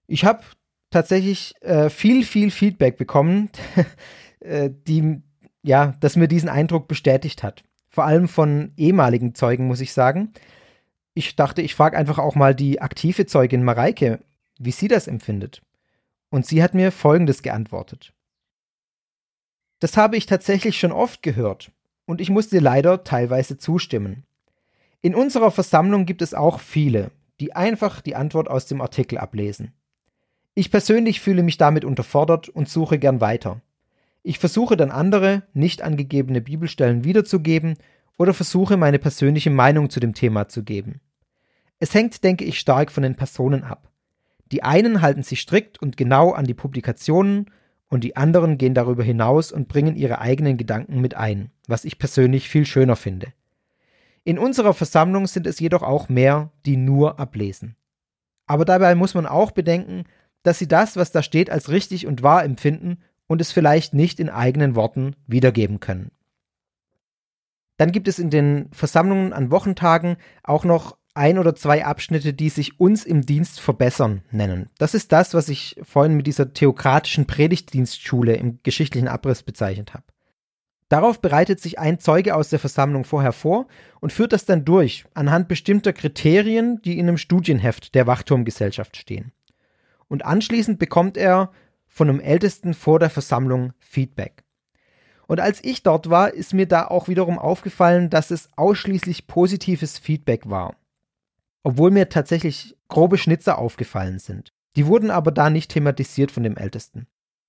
[0.07, 0.41] Ich habe
[0.89, 3.51] tatsächlich äh, viel, viel Feedback bekommen,
[4.41, 5.21] äh, die,
[5.63, 10.33] ja, das mir diesen Eindruck bestätigt hat vor allem von ehemaligen Zeugen, muss ich sagen.
[11.13, 14.21] Ich dachte, ich frage einfach auch mal die aktive Zeugin Mareike,
[14.59, 15.61] wie sie das empfindet.
[16.31, 18.13] Und sie hat mir Folgendes geantwortet.
[19.81, 21.73] Das habe ich tatsächlich schon oft gehört
[22.07, 24.25] und ich musste leider teilweise zustimmen.
[25.03, 27.11] In unserer Versammlung gibt es auch viele,
[27.41, 29.73] die einfach die Antwort aus dem Artikel ablesen.
[30.55, 33.63] Ich persönlich fühle mich damit unterfordert und suche gern weiter.
[34.23, 37.77] Ich versuche dann andere, nicht angegebene Bibelstellen wiederzugeben
[38.19, 41.01] oder versuche meine persönliche Meinung zu dem Thema zu geben.
[41.79, 43.91] Es hängt, denke ich, stark von den Personen ab.
[44.53, 47.51] Die einen halten sich strikt und genau an die Publikationen
[47.89, 51.99] und die anderen gehen darüber hinaus und bringen ihre eigenen Gedanken mit ein, was ich
[51.99, 53.29] persönlich viel schöner finde.
[54.25, 57.77] In unserer Versammlung sind es jedoch auch mehr, die nur ablesen.
[58.47, 60.05] Aber dabei muss man auch bedenken,
[60.43, 62.99] dass sie das, was da steht, als richtig und wahr empfinden
[63.31, 66.11] und es vielleicht nicht in eigenen Worten wiedergeben können.
[67.77, 72.49] Dann gibt es in den Versammlungen an Wochentagen auch noch ein oder zwei Abschnitte, die
[72.49, 74.69] sich uns im Dienst verbessern nennen.
[74.79, 80.07] Das ist das, was ich vorhin mit dieser theokratischen Predigtdienstschule im geschichtlichen Abriss bezeichnet habe.
[80.89, 83.69] Darauf bereitet sich ein Zeuge aus der Versammlung vorher vor
[84.01, 89.31] und führt das dann durch anhand bestimmter Kriterien, die in einem Studienheft der Wachturmgesellschaft stehen.
[90.09, 91.53] Und anschließend bekommt er
[91.91, 94.45] von einem Ältesten vor der Versammlung Feedback.
[95.27, 99.99] Und als ich dort war, ist mir da auch wiederum aufgefallen, dass es ausschließlich positives
[99.99, 100.77] Feedback war.
[101.63, 104.53] Obwohl mir tatsächlich grobe Schnitzer aufgefallen sind.
[104.77, 107.07] Die wurden aber da nicht thematisiert von dem Ältesten.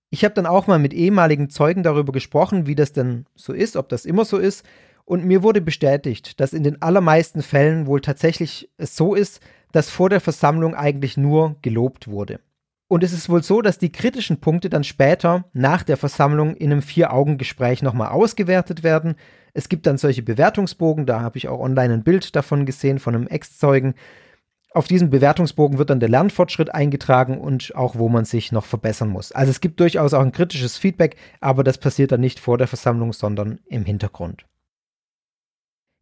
[0.09, 3.75] Ich habe dann auch mal mit ehemaligen Zeugen darüber gesprochen, wie das denn so ist,
[3.75, 4.65] ob das immer so ist.
[5.05, 9.39] Und mir wurde bestätigt, dass in den allermeisten Fällen wohl tatsächlich es so ist,
[9.71, 12.41] dass vor der Versammlung eigentlich nur gelobt wurde.
[12.91, 16.73] Und es ist wohl so, dass die kritischen Punkte dann später nach der Versammlung in
[16.73, 19.15] einem Vier-Augen-Gespräch nochmal ausgewertet werden.
[19.53, 23.15] Es gibt dann solche Bewertungsbogen, da habe ich auch online ein Bild davon gesehen, von
[23.15, 23.93] einem Ex-Zeugen.
[24.73, 29.07] Auf diesem Bewertungsbogen wird dann der Lernfortschritt eingetragen und auch, wo man sich noch verbessern
[29.07, 29.31] muss.
[29.31, 32.67] Also es gibt durchaus auch ein kritisches Feedback, aber das passiert dann nicht vor der
[32.67, 34.45] Versammlung, sondern im Hintergrund.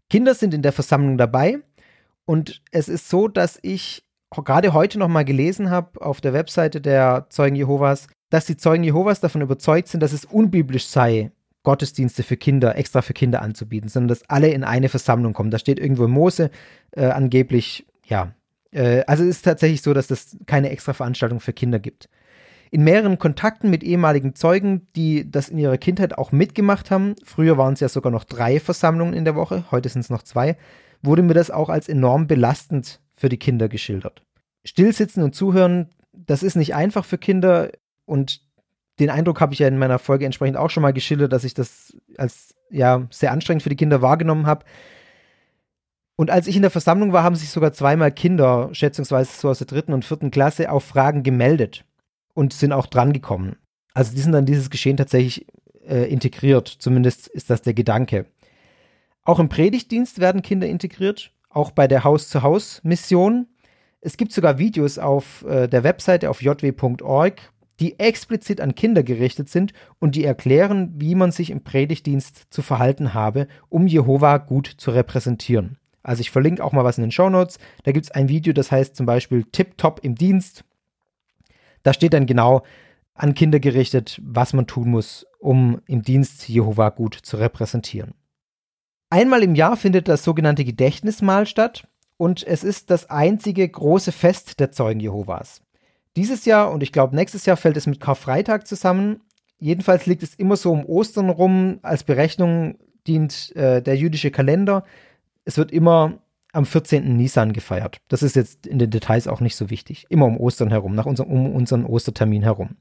[0.10, 1.60] Kinder sind in der Versammlung dabei
[2.26, 6.82] und es ist so, dass ich gerade heute noch mal gelesen habe auf der Webseite
[6.82, 11.32] der Zeugen Jehovas, dass die Zeugen Jehovas davon überzeugt sind, dass es unbiblisch sei,
[11.64, 15.52] Gottesdienste für Kinder, extra für Kinder anzubieten, sondern dass alle in eine Versammlung kommen.
[15.52, 16.52] Da steht irgendwo in Mose
[16.92, 18.34] äh, angeblich, ja.
[18.72, 22.08] Äh, also es ist tatsächlich so, dass das keine extra Veranstaltung für Kinder gibt.
[22.72, 27.58] In mehreren Kontakten mit ehemaligen Zeugen, die das in ihrer Kindheit auch mitgemacht haben, früher
[27.58, 30.56] waren es ja sogar noch drei Versammlungen in der Woche, heute sind es noch zwei,
[31.02, 34.24] wurde mir das auch als enorm belastend für die Kinder geschildert.
[34.64, 37.70] Stillsitzen und zuhören, das ist nicht einfach für Kinder
[38.06, 38.42] und
[39.00, 41.54] den Eindruck habe ich ja in meiner Folge entsprechend auch schon mal geschildert, dass ich
[41.54, 44.66] das als ja sehr anstrengend für die Kinder wahrgenommen habe.
[46.16, 49.60] Und als ich in der Versammlung war, haben sich sogar zweimal Kinder, schätzungsweise so aus
[49.60, 51.86] der dritten und vierten Klasse, auf Fragen gemeldet
[52.34, 53.56] und sind auch drangekommen.
[53.94, 55.46] Also die sind dann dieses Geschehen tatsächlich
[55.88, 56.68] äh, integriert.
[56.68, 58.26] Zumindest ist das der Gedanke.
[59.24, 63.47] Auch im Predigtdienst werden Kinder integriert, auch bei der Haus-zu-Haus-Mission.
[64.02, 67.41] Es gibt sogar Videos auf äh, der Webseite auf jw.org,
[67.80, 72.62] die explizit an Kinder gerichtet sind und die erklären, wie man sich im Predigtdienst zu
[72.62, 75.78] verhalten habe, um Jehova gut zu repräsentieren.
[76.04, 77.60] Also ich verlinke auch mal was in den Show Notes.
[77.84, 80.64] Da gibt es ein Video, das heißt zum Beispiel Tip Top im Dienst.
[81.84, 82.64] Da steht dann genau
[83.14, 88.14] an Kinder gerichtet, was man tun muss, um im Dienst Jehova gut zu repräsentieren.
[89.10, 91.88] Einmal im Jahr findet das sogenannte Gedächtnismahl statt
[92.18, 95.62] und es ist das einzige große Fest der Zeugen Jehovas.
[96.16, 99.22] Dieses Jahr und ich glaube nächstes Jahr fällt es mit Karfreitag zusammen.
[99.57, 101.80] Jedenfalls liegt es immer so um Ostern rum.
[101.82, 104.84] Als Berechnung dient äh, der jüdische Kalender.
[105.43, 106.20] Es wird immer
[106.51, 107.18] am 14.
[107.18, 108.01] Nisan gefeiert.
[108.10, 110.05] Das ist jetzt in den Details auch nicht so wichtig.
[110.10, 112.78] Immer um Ostern herum, nach unserem, um unseren Ostertermin herum.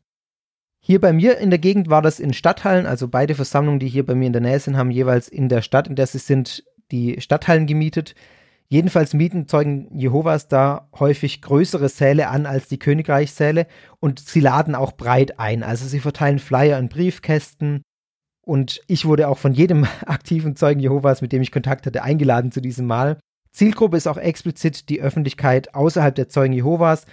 [0.88, 4.06] Hier bei mir in der Gegend war das in Stadthallen, also beide Versammlungen, die hier
[4.06, 6.64] bei mir in der Nähe sind, haben jeweils in der Stadt, in der sie sind,
[6.90, 8.14] die Stadthallen gemietet.
[8.68, 13.66] Jedenfalls mieten Zeugen Jehovas da häufig größere Säle an als die Königreichssäle
[14.00, 15.62] und sie laden auch breit ein.
[15.62, 17.82] Also sie verteilen Flyer in Briefkästen
[18.46, 22.50] und ich wurde auch von jedem aktiven Zeugen Jehovas, mit dem ich Kontakt hatte, eingeladen
[22.50, 23.18] zu diesem Mal.
[23.52, 27.04] Zielgruppe ist auch explizit die Öffentlichkeit außerhalb der Zeugen Jehovas.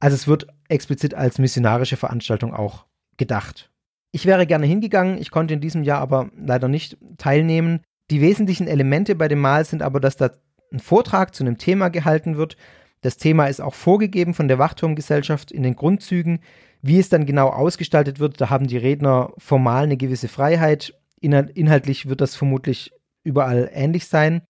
[0.00, 2.89] Also es wird explizit als missionarische Veranstaltung auch
[3.20, 3.70] gedacht.
[4.10, 7.82] Ich wäre gerne hingegangen, ich konnte in diesem Jahr aber leider nicht teilnehmen.
[8.10, 10.30] Die wesentlichen Elemente bei dem Mahl sind aber, dass da
[10.72, 12.56] ein Vortrag zu einem Thema gehalten wird.
[13.02, 16.40] Das Thema ist auch vorgegeben von der Wachturmgesellschaft in den Grundzügen.
[16.82, 20.94] Wie es dann genau ausgestaltet wird, da haben die Redner formal eine gewisse Freiheit.
[21.20, 22.92] Inhaltlich wird das vermutlich
[23.22, 24.42] überall ähnlich sein.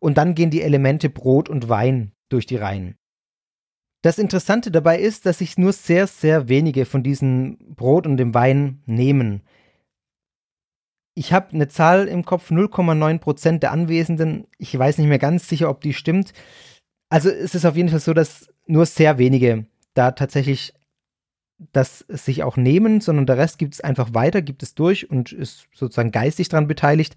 [0.00, 2.96] Und dann gehen die Elemente Brot und Wein durch die Reihen.
[4.06, 8.34] Das Interessante dabei ist, dass sich nur sehr, sehr wenige von diesem Brot und dem
[8.34, 9.42] Wein nehmen.
[11.16, 14.46] Ich habe eine Zahl im Kopf, 0,9% der Anwesenden.
[14.58, 16.34] Ich weiß nicht mehr ganz sicher, ob die stimmt.
[17.08, 20.72] Also es ist auf jeden Fall so, dass nur sehr wenige da tatsächlich
[21.72, 25.32] das sich auch nehmen, sondern der Rest gibt es einfach weiter, gibt es durch und
[25.32, 27.16] ist sozusagen geistig daran beteiligt.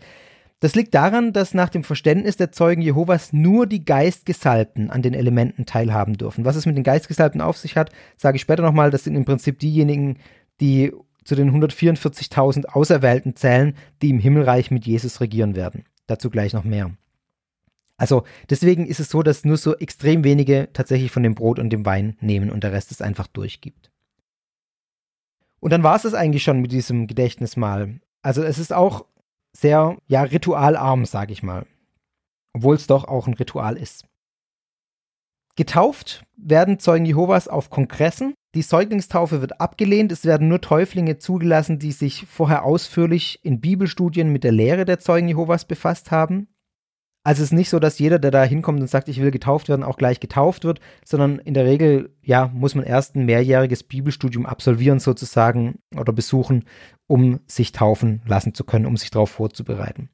[0.59, 5.13] Das liegt daran, dass nach dem Verständnis der Zeugen Jehovas nur die Geistgesalbten an den
[5.13, 6.43] Elementen teilhaben dürfen.
[6.43, 8.91] Was es mit den Geistgesalbten auf sich hat, sage ich später nochmal.
[8.91, 10.17] Das sind im Prinzip diejenigen,
[10.59, 10.91] die
[11.23, 15.85] zu den 144.000 Auserwählten zählen, die im Himmelreich mit Jesus regieren werden.
[16.07, 16.91] Dazu gleich noch mehr.
[17.95, 21.69] Also deswegen ist es so, dass nur so extrem wenige tatsächlich von dem Brot und
[21.69, 23.91] dem Wein nehmen und der Rest es einfach durchgibt.
[25.59, 27.99] Und dann war es das eigentlich schon mit diesem Gedächtnismahl.
[28.21, 29.05] Also es ist auch
[29.55, 31.65] sehr, ja, ritualarm, sage ich mal.
[32.53, 34.05] Obwohl es doch auch ein Ritual ist.
[35.55, 40.11] Getauft werden Zeugen Jehovas auf Kongressen die Säuglingstaufe wird abgelehnt.
[40.11, 44.99] Es werden nur Täuflinge zugelassen, die sich vorher ausführlich in Bibelstudien mit der Lehre der
[44.99, 46.47] Zeugen Jehovas befasst haben.
[47.23, 49.67] Also es ist nicht so, dass jeder, der da hinkommt und sagt, ich will getauft
[49.67, 53.83] werden, auch gleich getauft wird, sondern in der Regel, ja, muss man erst ein mehrjähriges
[53.83, 56.65] Bibelstudium absolvieren sozusagen oder besuchen,
[57.07, 60.09] um sich taufen lassen zu können, um sich darauf vorzubereiten.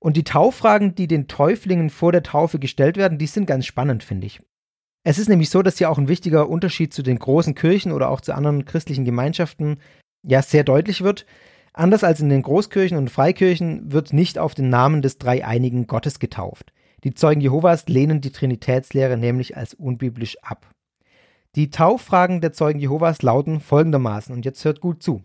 [0.00, 4.02] Und die Tauffragen, die den Täuflingen vor der Taufe gestellt werden, die sind ganz spannend,
[4.02, 4.40] finde ich.
[5.04, 8.10] Es ist nämlich so, dass hier auch ein wichtiger Unterschied zu den großen Kirchen oder
[8.10, 9.78] auch zu anderen christlichen Gemeinschaften
[10.22, 11.26] ja sehr deutlich wird.
[11.78, 16.18] Anders als in den Großkirchen und Freikirchen wird nicht auf den Namen des dreieinigen Gottes
[16.18, 16.72] getauft.
[17.04, 20.68] Die Zeugen Jehovas lehnen die Trinitätslehre nämlich als unbiblisch ab.
[21.54, 25.22] Die Tauffragen der Zeugen Jehovas lauten folgendermaßen, und jetzt hört gut zu.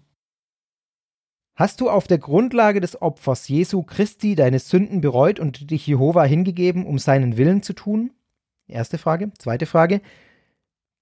[1.56, 6.24] Hast du auf der Grundlage des Opfers Jesu Christi deine Sünden bereut und dich Jehova
[6.24, 8.12] hingegeben, um seinen Willen zu tun?
[8.68, 9.32] Erste Frage.
[9.40, 10.02] Zweite Frage.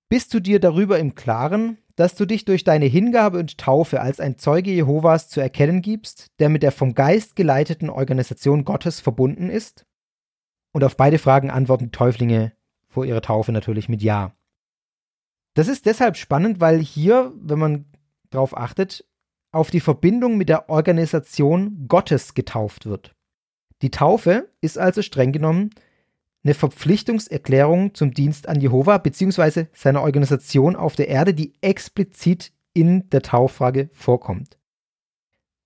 [0.08, 4.20] Bist du dir darüber im Klaren, dass du dich durch deine Hingabe und Taufe als
[4.20, 9.50] ein Zeuge Jehovas zu erkennen gibst, der mit der vom Geist geleiteten Organisation Gottes verbunden
[9.50, 9.86] ist?
[10.74, 12.54] Und auf beide Fragen antworten Täuflinge
[12.88, 14.36] vor ihrer Taufe natürlich mit Ja.
[15.54, 17.86] Das ist deshalb spannend, weil hier, wenn man
[18.30, 19.06] darauf achtet,
[19.52, 23.14] auf die Verbindung mit der Organisation Gottes getauft wird.
[23.82, 25.72] Die Taufe ist also streng genommen
[26.44, 29.66] eine Verpflichtungserklärung zum Dienst an Jehova bzw.
[29.74, 34.58] seiner Organisation auf der Erde, die explizit in der Tauffrage vorkommt.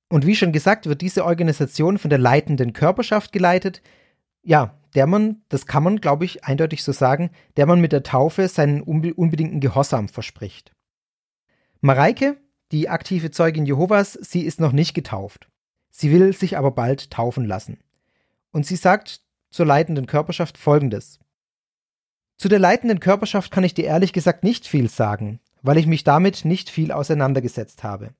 [0.09, 3.81] Und wie schon gesagt, wird diese Organisation von der leitenden Körperschaft geleitet,
[4.43, 8.03] ja, der man, das kann man, glaube ich, eindeutig so sagen, der man mit der
[8.03, 10.73] Taufe seinen unbedingten Gehorsam verspricht.
[11.81, 12.37] Mareike,
[12.71, 15.49] die aktive Zeugin Jehovas, sie ist noch nicht getauft.
[15.89, 17.79] Sie will sich aber bald taufen lassen.
[18.51, 19.21] Und sie sagt
[19.55, 21.17] zur leitenden Körperschaft folgendes.
[22.37, 26.03] Zu der leitenden Körperschaft kann ich dir ehrlich gesagt nicht viel sagen, weil ich mich
[26.03, 28.13] damit nicht viel auseinandergesetzt habe.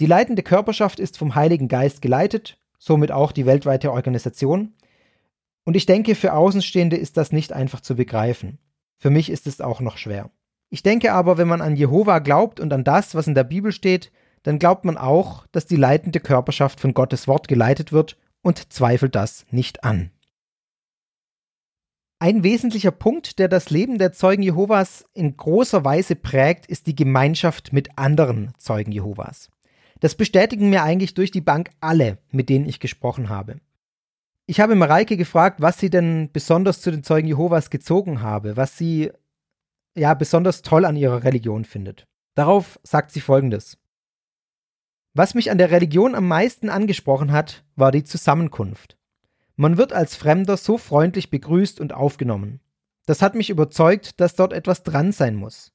[0.00, 4.72] Die leitende Körperschaft ist vom Heiligen Geist geleitet, somit auch die weltweite Organisation,
[5.64, 8.58] und ich denke, für Außenstehende ist das nicht einfach zu begreifen.
[8.96, 10.30] Für mich ist es auch noch schwer.
[10.70, 13.70] Ich denke aber, wenn man an Jehova glaubt und an das, was in der Bibel
[13.70, 14.12] steht,
[14.42, 19.14] dann glaubt man auch, dass die leitende Körperschaft von Gottes Wort geleitet wird und zweifelt
[19.14, 20.10] das nicht an.
[22.24, 26.96] Ein wesentlicher Punkt, der das Leben der Zeugen Jehovas in großer Weise prägt, ist die
[26.96, 29.50] Gemeinschaft mit anderen Zeugen Jehovas.
[30.00, 33.60] Das bestätigen mir eigentlich durch die Bank alle, mit denen ich gesprochen habe.
[34.46, 38.78] Ich habe Mareike gefragt, was sie denn besonders zu den Zeugen Jehovas gezogen habe, was
[38.78, 39.12] sie
[39.94, 42.06] ja besonders toll an ihrer Religion findet.
[42.34, 43.76] Darauf sagt sie folgendes.
[45.12, 48.96] Was mich an der Religion am meisten angesprochen hat, war die Zusammenkunft.
[49.56, 52.60] Man wird als Fremder so freundlich begrüßt und aufgenommen.
[53.06, 55.72] Das hat mich überzeugt, dass dort etwas dran sein muss.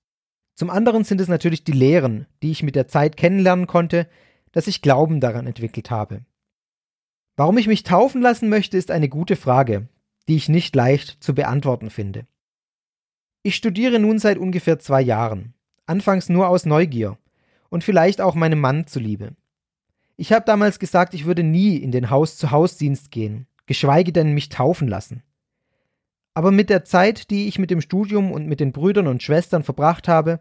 [0.55, 4.07] Zum anderen sind es natürlich die Lehren, die ich mit der Zeit kennenlernen konnte,
[4.51, 6.25] dass ich Glauben daran entwickelt habe.
[7.37, 9.87] Warum ich mich taufen lassen möchte, ist eine gute Frage,
[10.27, 12.27] die ich nicht leicht zu beantworten finde.
[13.43, 15.53] Ich studiere nun seit ungefähr zwei Jahren,
[15.85, 17.17] anfangs nur aus Neugier
[17.69, 19.37] und vielleicht auch meinem Mann zuliebe.
[20.17, 24.87] Ich habe damals gesagt, ich würde nie in den Haus-zu-Haus-Dienst gehen, geschweige denn mich taufen
[24.87, 25.21] lassen.
[26.33, 29.61] Aber mit der Zeit, die ich mit dem Studium und mit den Brüdern und Schwestern
[29.63, 30.39] verbracht habe,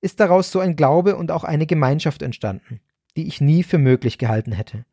[0.00, 2.78] ist daraus so ein Glaube und auch eine Gemeinschaft entstanden,
[3.16, 4.84] die ich nie für möglich gehalten hätte.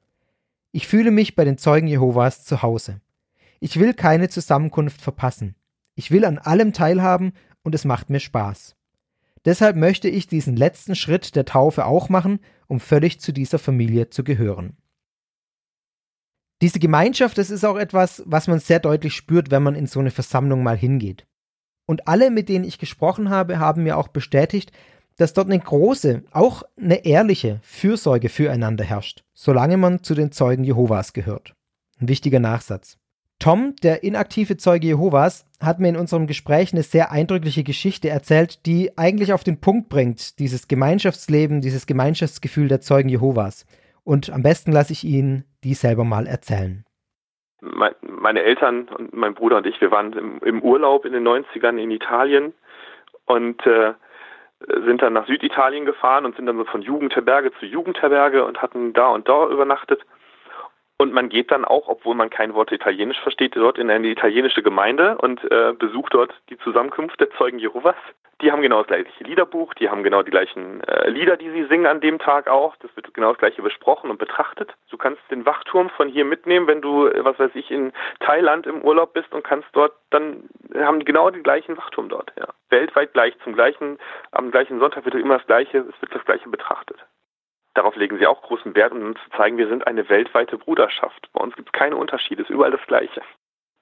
[0.71, 3.01] Ich fühle mich bei den Zeugen Jehovas zu Hause.
[3.59, 5.53] Ich will keine Zusammenkunft verpassen.
[5.93, 8.75] Ich will an allem teilhaben und es macht mir Spaß.
[9.45, 14.09] Deshalb möchte ich diesen letzten Schritt der Taufe auch machen, um völlig zu dieser Familie
[14.09, 14.75] zu gehören.
[16.65, 19.99] Diese Gemeinschaft, das ist auch etwas, was man sehr deutlich spürt, wenn man in so
[19.99, 21.27] eine Versammlung mal hingeht.
[21.85, 24.71] Und alle, mit denen ich gesprochen habe, haben mir auch bestätigt,
[25.15, 30.63] dass dort eine große, auch eine ehrliche Fürsorge füreinander herrscht, solange man zu den Zeugen
[30.63, 31.53] Jehovas gehört.
[31.99, 32.97] Ein wichtiger Nachsatz.
[33.37, 38.65] Tom, der inaktive Zeuge Jehovas, hat mir in unserem Gespräch eine sehr eindrückliche Geschichte erzählt,
[38.65, 43.67] die eigentlich auf den Punkt bringt, dieses Gemeinschaftsleben, dieses Gemeinschaftsgefühl der Zeugen Jehovas.
[44.03, 46.85] Und am besten lasse ich ihn die selber mal erzählen.
[47.59, 50.13] Meine Eltern und mein Bruder und ich, wir waren
[50.43, 52.53] im, Urlaub in den 90ern in Italien
[53.25, 53.93] und äh,
[54.85, 58.93] sind dann nach Süditalien gefahren und sind dann so von Jugendherberge zu Jugendherberge und hatten
[58.93, 60.05] da und da übernachtet.
[60.97, 64.63] Und man geht dann auch, obwohl man kein Wort Italienisch versteht, dort in eine italienische
[64.63, 67.95] Gemeinde und äh, besucht dort die Zusammenkunft der Zeugen Jehovas.
[68.41, 71.65] Die haben genau das gleiche Liederbuch, die haben genau die gleichen äh, Lieder, die sie
[71.65, 72.75] singen an dem Tag auch.
[72.77, 74.73] Das wird genau das gleiche besprochen und betrachtet.
[74.89, 77.91] Du kannst den Wachturm von hier mitnehmen, wenn du, äh, was weiß ich, in
[78.21, 82.31] Thailand im Urlaub bist und kannst dort, dann haben die genau den gleichen Wachturm dort.
[82.37, 82.47] Ja.
[82.69, 83.99] Weltweit gleich, zum gleichen,
[84.31, 86.97] am gleichen Sonntag wird immer das gleiche, es wird das gleiche betrachtet.
[87.75, 91.29] Darauf legen sie auch großen Wert, um uns zu zeigen, wir sind eine weltweite Bruderschaft.
[91.33, 93.21] Bei uns gibt es keine Unterschiede, es ist überall das Gleiche.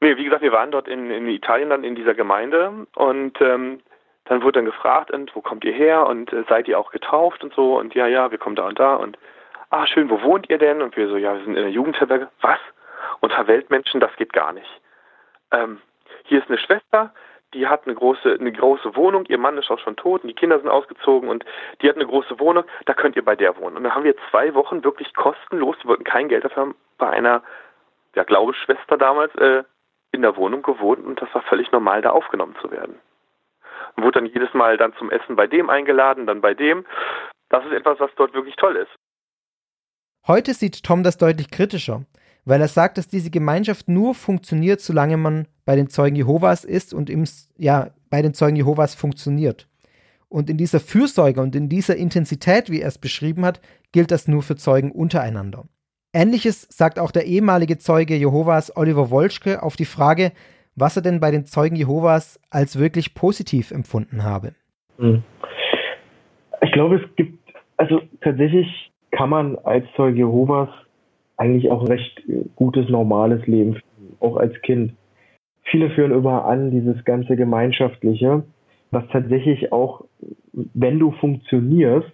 [0.02, 3.80] Nee, wie gesagt, wir waren dort in, in Italien dann in dieser Gemeinde und ähm,
[4.26, 7.44] dann wurde dann gefragt, und wo kommt ihr her und äh, seid ihr auch getauft
[7.44, 9.18] und so und ja, ja, wir kommen da und da und
[9.74, 10.82] ah, schön, wo wohnt ihr denn?
[10.82, 12.30] Und wir so, ja, wir sind in der Jugendherberge.
[12.42, 12.60] Was?
[13.22, 14.82] Unter Weltmenschen, das geht gar nicht.
[15.52, 15.82] Ähm,
[16.26, 17.14] hier ist eine Schwester,
[17.54, 20.36] die hat eine große, eine große Wohnung, ihr Mann ist auch schon tot und die
[20.36, 21.46] Kinder sind ausgezogen und
[21.82, 23.78] die hat eine große Wohnung, da könnt ihr bei der wohnen.
[23.78, 27.10] Und dann haben wir zwei Wochen wirklich kostenlos, wir wollten kein Geld dafür haben, bei
[27.10, 27.44] einer,
[28.16, 29.64] ja, glaube Schwester damals, äh,
[30.12, 33.00] in der Wohnung gewohnt und das war völlig normal, da aufgenommen zu werden.
[33.96, 36.86] Und wurde dann jedes Mal dann zum Essen bei dem eingeladen, dann bei dem.
[37.50, 38.92] Das ist etwas, was dort wirklich toll ist.
[40.28, 42.02] Heute sieht Tom das deutlich kritischer
[42.46, 46.94] weil er sagt, dass diese Gemeinschaft nur funktioniert, solange man bei den Zeugen Jehovas ist
[46.94, 47.26] und im,
[47.58, 49.68] ja, bei den Zeugen Jehovas funktioniert.
[50.30, 53.62] Und in dieser Fürsorge und in dieser Intensität, wie er es beschrieben hat,
[53.92, 55.66] gilt das nur für Zeugen untereinander.
[56.14, 60.32] Ähnliches sagt auch der ehemalige Zeuge Jehovas Oliver Wolschke auf die Frage,
[60.76, 64.54] was er denn bei den Zeugen Jehovas als wirklich positiv empfunden habe.
[64.98, 65.24] Hm.
[66.62, 67.38] Ich glaube, es gibt,
[67.78, 70.70] also tatsächlich kann man als Zeuge Jehovas
[71.38, 72.22] eigentlich auch recht
[72.56, 73.80] gutes, normales Leben,
[74.20, 74.94] auch als Kind.
[75.64, 78.44] Viele führen immer an, dieses ganze Gemeinschaftliche,
[78.92, 80.06] was tatsächlich auch,
[80.52, 82.12] wenn du funktionierst,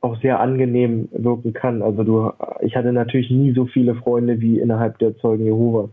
[0.00, 1.82] auch sehr angenehm wirken kann.
[1.82, 5.90] Also du, ich hatte natürlich nie so viele Freunde wie innerhalb der Zeugen Jehovas,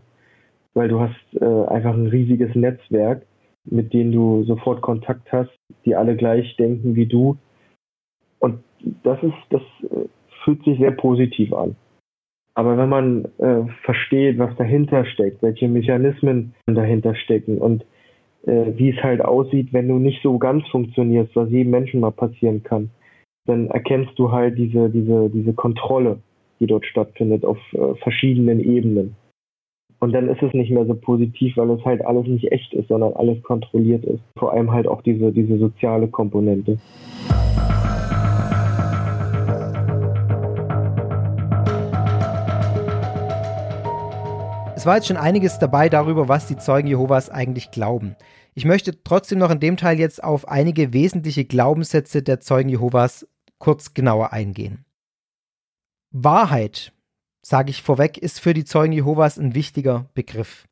[0.74, 3.22] weil du hast äh, einfach ein riesiges Netzwerk,
[3.64, 5.50] mit denen du sofort Kontakt hast,
[5.84, 7.36] die alle gleich denken wie du.
[8.38, 8.60] Und
[9.02, 10.06] das ist, das äh,
[10.44, 11.76] fühlt sich sehr positiv an.
[12.54, 17.84] Aber wenn man äh, versteht, was dahinter steckt, welche Mechanismen dahinter stecken und
[18.46, 22.12] äh, wie es halt aussieht, wenn du nicht so ganz funktionierst, was jedem Menschen mal
[22.12, 22.90] passieren kann,
[23.46, 26.18] dann erkennst du halt diese, diese, diese Kontrolle,
[26.60, 29.16] die dort stattfindet auf äh, verschiedenen Ebenen.
[30.00, 32.88] Und dann ist es nicht mehr so positiv, weil es halt alles nicht echt ist,
[32.88, 34.20] sondern alles kontrolliert ist.
[34.38, 36.78] Vor allem halt auch diese, diese soziale Komponente.
[44.84, 48.16] Es war jetzt schon einiges dabei darüber, was die Zeugen Jehovas eigentlich glauben.
[48.52, 53.26] Ich möchte trotzdem noch in dem Teil jetzt auf einige wesentliche Glaubenssätze der Zeugen Jehovas
[53.56, 54.84] kurz genauer eingehen.
[56.10, 56.92] Wahrheit,
[57.40, 60.66] sage ich vorweg, ist für die Zeugen Jehovas ein wichtiger Begriff.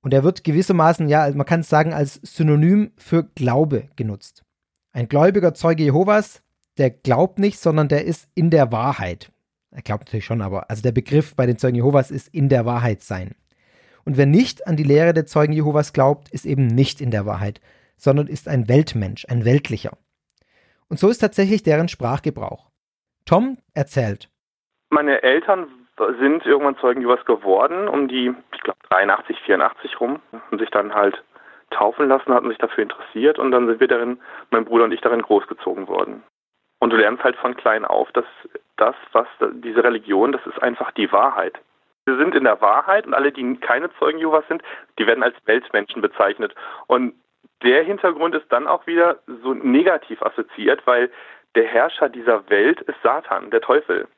[0.00, 4.44] Und er wird gewissermaßen, ja, man kann es sagen, als Synonym für Glaube genutzt.
[4.92, 6.40] Ein gläubiger Zeuge Jehovas,
[6.78, 9.30] der glaubt nicht, sondern der ist in der Wahrheit.
[9.70, 12.64] Er glaubt natürlich schon, aber also der Begriff bei den Zeugen Jehovas ist in der
[12.64, 13.34] Wahrheit sein.
[14.08, 17.26] Und wer nicht an die Lehre der Zeugen Jehovas glaubt, ist eben nicht in der
[17.26, 17.60] Wahrheit,
[17.98, 19.98] sondern ist ein Weltmensch, ein Weltlicher.
[20.88, 22.70] Und so ist tatsächlich deren Sprachgebrauch.
[23.26, 24.30] Tom erzählt.
[24.88, 25.66] Meine Eltern
[26.20, 30.94] sind irgendwann Zeugen Jehovas geworden, um die, ich glaube, 83, 84 rum, und sich dann
[30.94, 31.22] halt
[31.70, 35.02] taufen lassen, hatten sich dafür interessiert und dann sind wir darin, mein Bruder und ich
[35.02, 36.22] darin großgezogen worden.
[36.78, 38.24] Und du lernst halt von klein auf, dass
[38.78, 41.60] das, was diese Religion, das ist einfach die Wahrheit.
[42.08, 44.62] Wir sind in der Wahrheit und alle, die keine Zeugen Jehovas sind,
[44.98, 46.54] die werden als Weltmenschen bezeichnet.
[46.86, 47.12] Und
[47.62, 51.10] der Hintergrund ist dann auch wieder so negativ assoziiert, weil
[51.54, 54.08] der Herrscher dieser Welt ist Satan, der Teufel.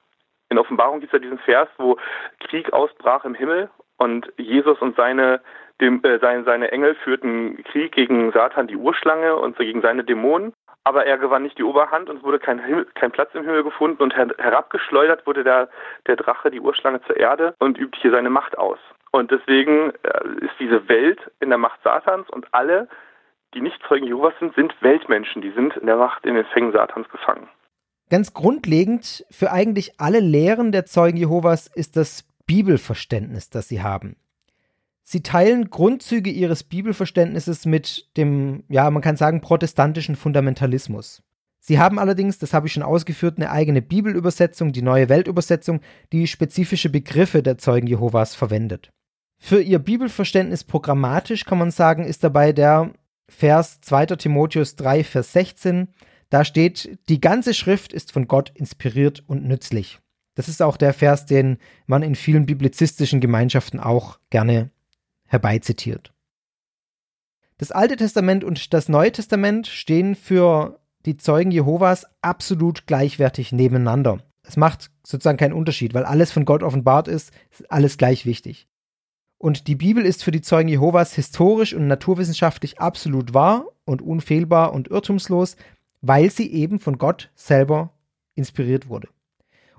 [0.50, 1.96] In Offenbarung gibt es ja diesen Vers, wo
[2.38, 3.68] Krieg ausbrach im Himmel
[3.98, 5.40] und Jesus und seine,
[5.80, 10.52] dem, äh, seine, seine Engel führten Krieg gegen Satan, die Urschlange, und gegen seine Dämonen
[10.84, 13.64] aber er gewann nicht die Oberhand und es wurde kein, Himmel, kein Platz im Himmel
[13.64, 15.68] gefunden und her herabgeschleudert wurde der,
[16.06, 18.78] der Drache, die Urschlange zur Erde und übt hier seine Macht aus.
[19.10, 22.88] Und deswegen äh, ist diese Welt in der Macht Satans und alle,
[23.54, 26.72] die nicht Zeugen Jehovas sind, sind Weltmenschen, die sind in der Macht, in den Fängen
[26.72, 27.48] Satans gefangen.
[28.08, 34.16] Ganz grundlegend für eigentlich alle Lehren der Zeugen Jehovas ist das Bibelverständnis, das sie haben.
[35.02, 41.22] Sie teilen Grundzüge ihres Bibelverständnisses mit dem, ja, man kann sagen, protestantischen Fundamentalismus.
[41.58, 45.80] Sie haben allerdings, das habe ich schon ausgeführt, eine eigene Bibelübersetzung, die neue Weltübersetzung,
[46.12, 48.90] die spezifische Begriffe der Zeugen Jehovas verwendet.
[49.38, 52.92] Für ihr Bibelverständnis programmatisch kann man sagen, ist dabei der
[53.28, 54.06] Vers 2.
[54.16, 55.88] Timotheus 3, Vers 16.
[56.28, 59.98] Da steht, die ganze Schrift ist von Gott inspiriert und nützlich.
[60.34, 64.70] Das ist auch der Vers, den man in vielen biblizistischen Gemeinschaften auch gerne
[65.30, 66.12] herbeizitiert.
[67.56, 74.18] Das Alte Testament und das Neue Testament stehen für die Zeugen Jehovas absolut gleichwertig nebeneinander.
[74.42, 78.66] Es macht sozusagen keinen Unterschied, weil alles von Gott offenbart ist, ist alles gleich wichtig.
[79.38, 84.72] Und die Bibel ist für die Zeugen Jehovas historisch und naturwissenschaftlich absolut wahr und unfehlbar
[84.72, 85.56] und irrtumslos,
[86.00, 87.92] weil sie eben von Gott selber
[88.34, 89.08] inspiriert wurde.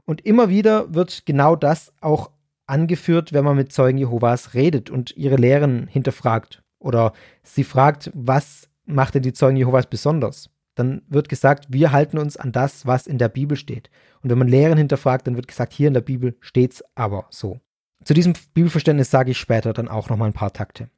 [0.06, 2.32] Und immer wieder wird genau das auch
[2.72, 6.64] angeführt, wenn man mit Zeugen Jehovas redet und ihre Lehren hinterfragt.
[6.80, 10.50] Oder sie fragt, was macht denn die Zeugen Jehovas besonders?
[10.76, 13.90] Dann wird gesagt, wir halten uns an das, was in der Bibel steht.
[14.22, 17.60] Und wenn man Lehren hinterfragt, dann wird gesagt, hier in der Bibel steht's aber so.
[18.04, 20.90] Zu diesem Bibelverständnis sage ich später dann auch noch mal ein paar Takte.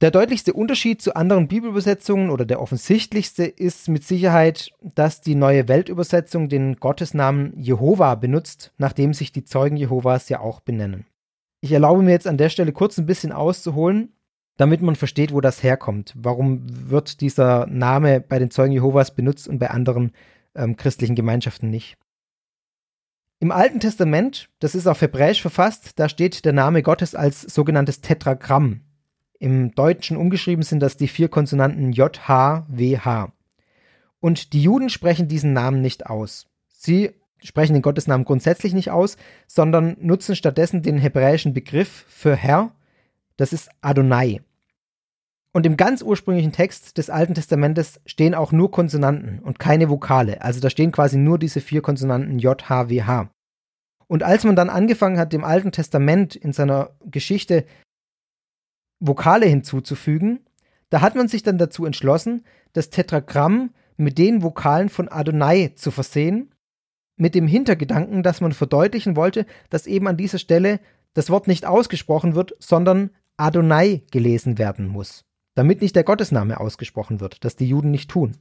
[0.00, 5.68] Der deutlichste Unterschied zu anderen Bibelübersetzungen oder der offensichtlichste ist mit Sicherheit, dass die neue
[5.68, 11.04] Weltübersetzung den Gottesnamen Jehova benutzt, nachdem sich die Zeugen Jehovas ja auch benennen.
[11.60, 14.14] Ich erlaube mir jetzt an der Stelle kurz ein bisschen auszuholen,
[14.56, 16.14] damit man versteht, wo das herkommt.
[16.16, 20.12] Warum wird dieser Name bei den Zeugen Jehovas benutzt und bei anderen
[20.54, 21.98] ähm, christlichen Gemeinschaften nicht?
[23.38, 28.00] Im Alten Testament, das ist auf Hebräisch verfasst, da steht der Name Gottes als sogenanntes
[28.00, 28.80] Tetragramm
[29.40, 33.32] im Deutschen umgeschrieben sind das die vier Konsonanten J, H, W, H.
[34.20, 36.46] Und die Juden sprechen diesen Namen nicht aus.
[36.68, 39.16] Sie sprechen den Gottesnamen grundsätzlich nicht aus,
[39.48, 42.72] sondern nutzen stattdessen den hebräischen Begriff für Herr,
[43.38, 44.42] das ist Adonai.
[45.52, 50.42] Und im ganz ursprünglichen Text des Alten Testamentes stehen auch nur Konsonanten und keine Vokale.
[50.42, 53.30] Also da stehen quasi nur diese vier Konsonanten J, H, W, H.
[54.06, 57.64] Und als man dann angefangen hat, dem Alten Testament in seiner Geschichte
[59.00, 60.40] Vokale hinzuzufügen,
[60.90, 65.90] da hat man sich dann dazu entschlossen, das Tetragramm mit den Vokalen von Adonai zu
[65.90, 66.54] versehen,
[67.16, 70.80] mit dem Hintergedanken, dass man verdeutlichen wollte, dass eben an dieser Stelle
[71.14, 75.24] das Wort nicht ausgesprochen wird, sondern Adonai gelesen werden muss
[75.54, 78.36] damit nicht der Gottesname ausgesprochen wird, das die Juden nicht tun.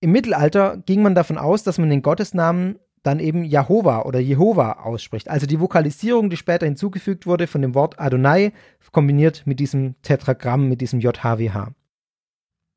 [0.00, 4.72] Im Mittelalter ging man davon aus, dass man den Gottesnamen dann eben Jehova oder Jehova
[4.72, 5.28] ausspricht.
[5.28, 8.52] Also die Vokalisierung, die später hinzugefügt wurde von dem Wort Adonai,
[8.92, 11.72] kombiniert mit diesem Tetragramm, mit diesem JHWH.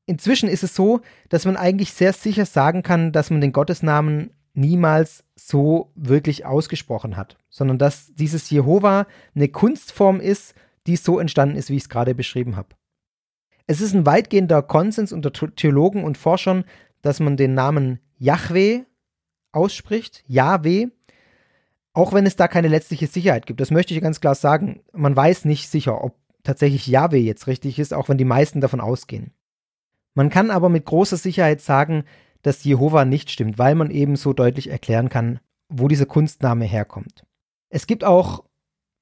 [0.06, 4.32] Inzwischen ist es so, dass man eigentlich sehr sicher sagen kann, dass man den Gottesnamen
[4.54, 10.56] niemals so wirklich ausgesprochen hat, sondern dass dieses Jehova eine Kunstform ist,
[10.88, 12.70] die so entstanden ist, wie ich es gerade beschrieben habe.
[13.68, 16.66] Es ist ein weitgehender Konsens unter Theologen und Forschern,
[17.02, 18.82] dass man den Namen Yahweh
[19.52, 20.88] ausspricht, Yahweh,
[21.94, 23.60] auch wenn es da keine letztliche Sicherheit gibt.
[23.60, 24.82] Das möchte ich ganz klar sagen.
[24.94, 28.82] Man weiß nicht sicher, ob tatsächlich Yahweh jetzt richtig ist, auch wenn die meisten davon
[28.82, 29.32] ausgehen.
[30.16, 32.04] Man kann aber mit großer Sicherheit sagen,
[32.42, 37.26] dass Jehova nicht stimmt, weil man eben so deutlich erklären kann, wo dieser Kunstname herkommt.
[37.70, 38.44] Es gibt auch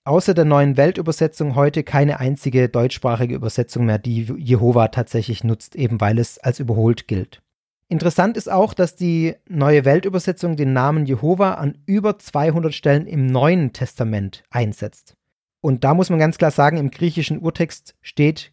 [0.03, 6.01] außer der neuen Weltübersetzung heute keine einzige deutschsprachige Übersetzung mehr, die Jehova tatsächlich nutzt, eben
[6.01, 7.41] weil es als überholt gilt.
[7.89, 13.27] Interessant ist auch, dass die neue Weltübersetzung den Namen Jehova an über 200 Stellen im
[13.27, 15.15] Neuen Testament einsetzt.
[15.61, 18.51] Und da muss man ganz klar sagen, im griechischen Urtext steht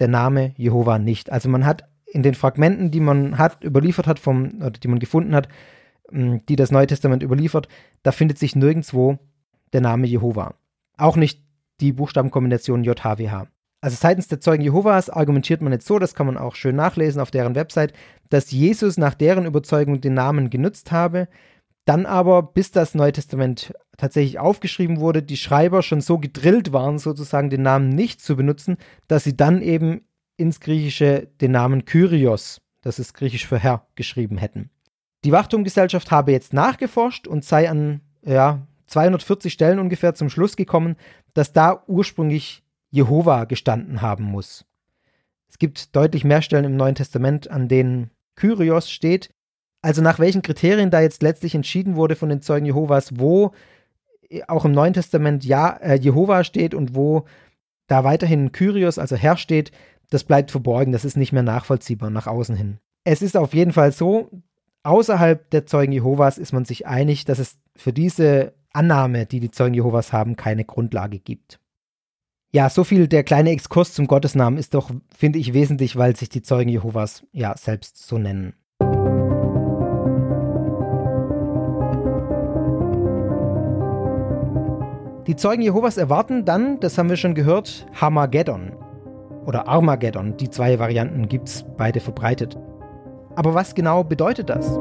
[0.00, 1.30] der Name Jehova nicht.
[1.30, 4.98] Also man hat in den Fragmenten, die man hat, überliefert hat vom, oder die man
[4.98, 5.48] gefunden hat,
[6.10, 7.68] die das Neue Testament überliefert,
[8.02, 9.18] da findet sich nirgendwo
[9.72, 10.54] der Name Jehova.
[10.96, 11.40] Auch nicht
[11.80, 13.46] die Buchstabenkombination JHWH.
[13.82, 17.20] Also seitens der Zeugen Jehovas argumentiert man jetzt so, das kann man auch schön nachlesen
[17.20, 17.92] auf deren Website,
[18.30, 21.26] dass Jesus nach deren Überzeugung den Namen genutzt habe,
[21.84, 26.98] dann aber, bis das Neue Testament tatsächlich aufgeschrieben wurde, die Schreiber schon so gedrillt waren,
[26.98, 28.76] sozusagen den Namen nicht zu benutzen,
[29.08, 30.02] dass sie dann eben
[30.36, 34.70] ins Griechische den Namen Kyrios, das ist griechisch für Herr, geschrieben hätten.
[35.24, 40.94] Die Wachturmgesellschaft habe jetzt nachgeforscht und sei an ja, 240 Stellen ungefähr zum Schluss gekommen,
[41.34, 44.64] dass da ursprünglich Jehova gestanden haben muss.
[45.48, 49.30] Es gibt deutlich mehr Stellen im Neuen Testament, an denen Kyrios steht.
[49.80, 53.52] Also nach welchen Kriterien da jetzt letztlich entschieden wurde von den Zeugen Jehovas, wo
[54.46, 57.24] auch im Neuen Testament ja, äh, Jehova steht und wo
[57.86, 59.72] da weiterhin Kyrios, also Herr steht,
[60.10, 62.78] das bleibt verborgen, das ist nicht mehr nachvollziehbar nach außen hin.
[63.04, 64.30] Es ist auf jeden Fall so,
[64.82, 69.50] außerhalb der Zeugen Jehovas ist man sich einig, dass es für diese Annahme, die die
[69.50, 71.58] Zeugen Jehovas haben, keine Grundlage gibt.
[72.54, 76.28] Ja, so viel der kleine Exkurs zum Gottesnamen ist doch, finde ich, wesentlich, weil sich
[76.28, 78.52] die Zeugen Jehovas ja selbst so nennen.
[85.26, 88.72] Die Zeugen Jehovas erwarten dann, das haben wir schon gehört, Hamageddon
[89.46, 90.36] oder Armageddon.
[90.36, 92.58] Die zwei Varianten gibt es beide verbreitet.
[93.34, 94.78] Aber was genau bedeutet das?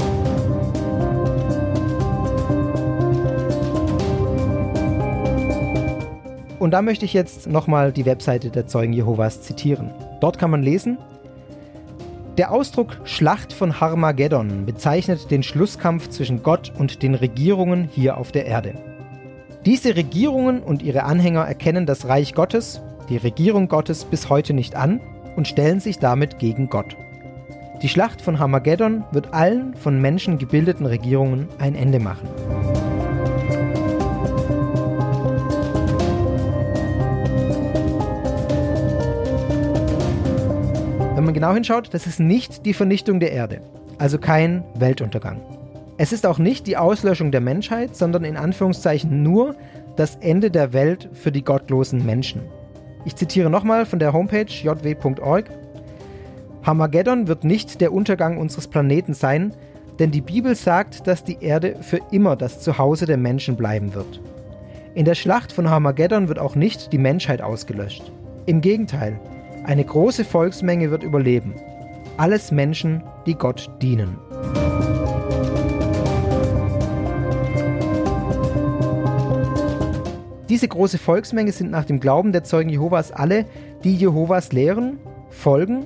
[6.62, 9.90] Und da möchte ich jetzt nochmal die Webseite der Zeugen Jehovas zitieren.
[10.20, 11.00] Dort kann man lesen,
[12.38, 18.32] der Ausdruck Schlacht von Harmageddon bezeichnet den Schlusskampf zwischen Gott und den Regierungen hier auf
[18.32, 18.76] der Erde.
[19.66, 22.80] Diese Regierungen und ihre Anhänger erkennen das Reich Gottes,
[23.10, 25.02] die Regierung Gottes bis heute nicht an
[25.36, 26.96] und stellen sich damit gegen Gott.
[27.82, 32.30] Die Schlacht von Harmageddon wird allen von Menschen gebildeten Regierungen ein Ende machen.
[41.22, 43.62] Wenn man genau hinschaut, das ist nicht die Vernichtung der Erde,
[44.00, 45.40] also kein Weltuntergang.
[46.00, 49.56] Es ist auch nicht die Auslöschung der Menschheit, sondern in Anführungszeichen nur
[49.96, 52.42] das Ende der Welt für die gottlosen Menschen.
[53.06, 55.46] Ich zitiere nochmal von der Homepage jw.org.
[56.66, 59.54] Hamageddon wird nicht der Untergang unseres Planeten sein,
[60.00, 64.20] denn die Bibel sagt, dass die Erde für immer das Zuhause der Menschen bleiben wird.
[64.96, 68.12] In der Schlacht von Hamageddon wird auch nicht die Menschheit ausgelöscht.
[68.48, 69.20] Im Gegenteil,
[69.64, 71.54] eine große Volksmenge wird überleben.
[72.18, 74.18] Alles Menschen, die Gott dienen.
[80.50, 83.46] Diese große Volksmenge sind nach dem Glauben der Zeugen Jehovas alle,
[83.84, 85.86] die Jehovas lehren, folgen,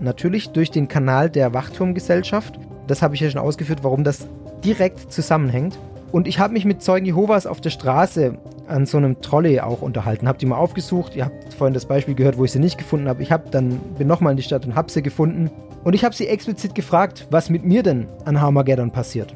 [0.00, 2.58] natürlich durch den Kanal der Wachturmgesellschaft.
[2.86, 4.26] Das habe ich ja schon ausgeführt, warum das
[4.64, 5.78] direkt zusammenhängt.
[6.12, 8.38] Und ich habe mich mit Zeugen Jehovas auf der Straße
[8.68, 10.28] an so einem Trolley auch unterhalten.
[10.28, 11.14] Habt die mal aufgesucht.
[11.16, 13.22] Ihr habt vorhin das Beispiel gehört, wo ich sie nicht gefunden habe.
[13.22, 15.50] Ich habe dann bin nochmal in die Stadt und habe sie gefunden.
[15.84, 19.34] Und ich habe sie explizit gefragt, was mit mir denn an Harmageddon passiert.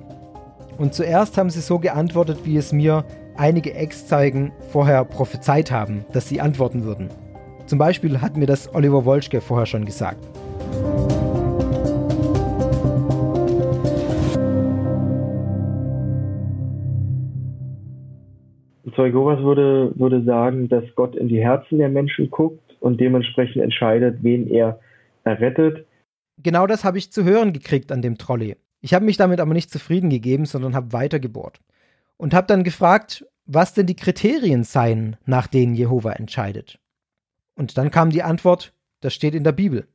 [0.78, 3.04] Und zuerst haben sie so geantwortet, wie es mir
[3.36, 7.08] einige Ex-Zeugen vorher prophezeit haben, dass sie antworten würden.
[7.66, 10.26] Zum Beispiel hat mir das Oliver Wolschke vorher schon gesagt.
[18.96, 23.62] Zeuge Jehovas würde, würde sagen, dass Gott in die Herzen der Menschen guckt und dementsprechend
[23.62, 24.80] entscheidet, wen er
[25.24, 25.86] errettet.
[26.38, 28.56] Genau das habe ich zu hören gekriegt an dem Trolley.
[28.80, 31.60] Ich habe mich damit aber nicht zufrieden gegeben, sondern habe weitergebohrt.
[32.16, 36.78] Und habe dann gefragt, was denn die Kriterien seien, nach denen Jehova entscheidet.
[37.56, 39.86] Und dann kam die Antwort, das steht in der Bibel.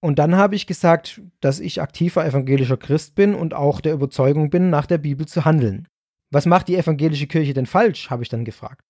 [0.00, 4.48] Und dann habe ich gesagt, dass ich aktiver evangelischer Christ bin und auch der Überzeugung
[4.48, 5.88] bin, nach der Bibel zu handeln.
[6.30, 8.10] Was macht die evangelische Kirche denn falsch?
[8.10, 8.84] habe ich dann gefragt.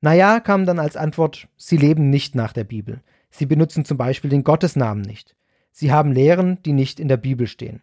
[0.00, 3.02] Naja, kam dann als Antwort, sie leben nicht nach der Bibel.
[3.30, 5.36] Sie benutzen zum Beispiel den Gottesnamen nicht.
[5.72, 7.82] Sie haben Lehren, die nicht in der Bibel stehen.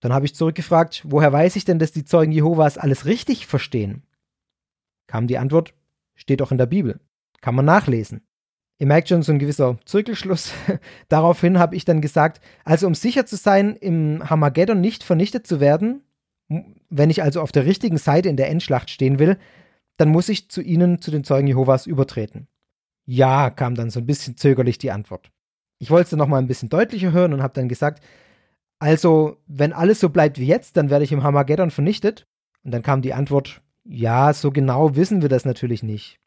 [0.00, 4.02] Dann habe ich zurückgefragt, woher weiß ich denn, dass die Zeugen Jehovas alles richtig verstehen?
[5.06, 5.74] Kam die Antwort,
[6.14, 7.00] steht doch in der Bibel.
[7.40, 8.22] Kann man nachlesen.
[8.78, 10.52] Ihr merkt schon so ein gewisser Zirkelschluss.
[11.08, 15.60] Daraufhin habe ich dann gesagt, also um sicher zu sein, im Hamageddon nicht vernichtet zu
[15.60, 16.02] werden,
[16.48, 19.38] wenn ich also auf der richtigen Seite in der Endschlacht stehen will,
[19.96, 22.48] dann muss ich zu ihnen, zu den Zeugen Jehovas, übertreten.
[23.06, 25.30] Ja, kam dann so ein bisschen zögerlich die Antwort.
[25.78, 28.02] Ich wollte es dann nochmal ein bisschen deutlicher hören und habe dann gesagt,
[28.78, 32.26] also, wenn alles so bleibt wie jetzt, dann werde ich im Hamageddon vernichtet.
[32.62, 36.18] Und dann kam die Antwort, ja, so genau wissen wir das natürlich nicht.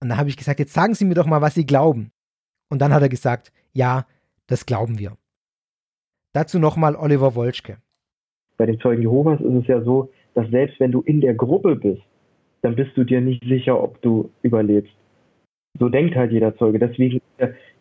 [0.00, 2.12] Und dann habe ich gesagt, jetzt sagen Sie mir doch mal, was Sie glauben.
[2.68, 4.06] Und dann hat er gesagt, ja,
[4.46, 5.16] das glauben wir.
[6.32, 7.78] Dazu nochmal Oliver Wolschke.
[8.56, 11.76] Bei den Zeugen Jehovas ist es ja so, dass selbst wenn du in der Gruppe
[11.76, 12.02] bist,
[12.62, 14.92] dann bist du dir nicht sicher, ob du überlebst.
[15.78, 16.78] So denkt halt jeder Zeuge.
[16.78, 17.20] Deswegen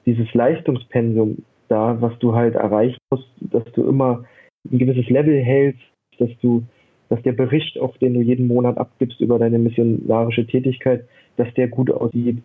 [0.05, 1.37] dieses Leistungspensum
[1.67, 4.23] da, was du halt erreichen musst, dass du immer
[4.71, 5.81] ein gewisses Level hältst,
[6.19, 6.63] dass du,
[7.09, 11.05] dass der Bericht, auf den du jeden Monat abgibst über deine missionarische Tätigkeit,
[11.37, 12.41] dass der gut aussieht.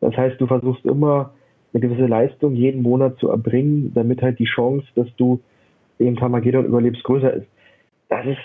[0.00, 1.32] Das heißt, du versuchst immer
[1.72, 5.40] eine gewisse Leistung jeden Monat zu erbringen, damit halt die Chance, dass du
[5.98, 7.46] im Tamagedon überlebst, größer ist.
[8.08, 8.38] Das ist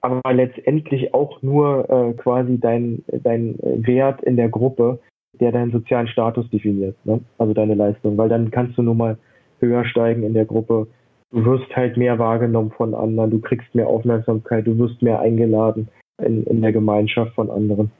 [0.00, 5.00] aber letztendlich auch nur äh, quasi dein, dein Wert in der Gruppe,
[5.40, 7.20] der deinen sozialen Status definiert, ne?
[7.38, 9.18] also deine Leistung, weil dann kannst du nun mal
[9.60, 10.86] höher steigen in der Gruppe.
[11.32, 15.88] Du wirst halt mehr wahrgenommen von anderen, du kriegst mehr Aufmerksamkeit, du wirst mehr eingeladen
[16.24, 17.90] in, in der Gemeinschaft von anderen.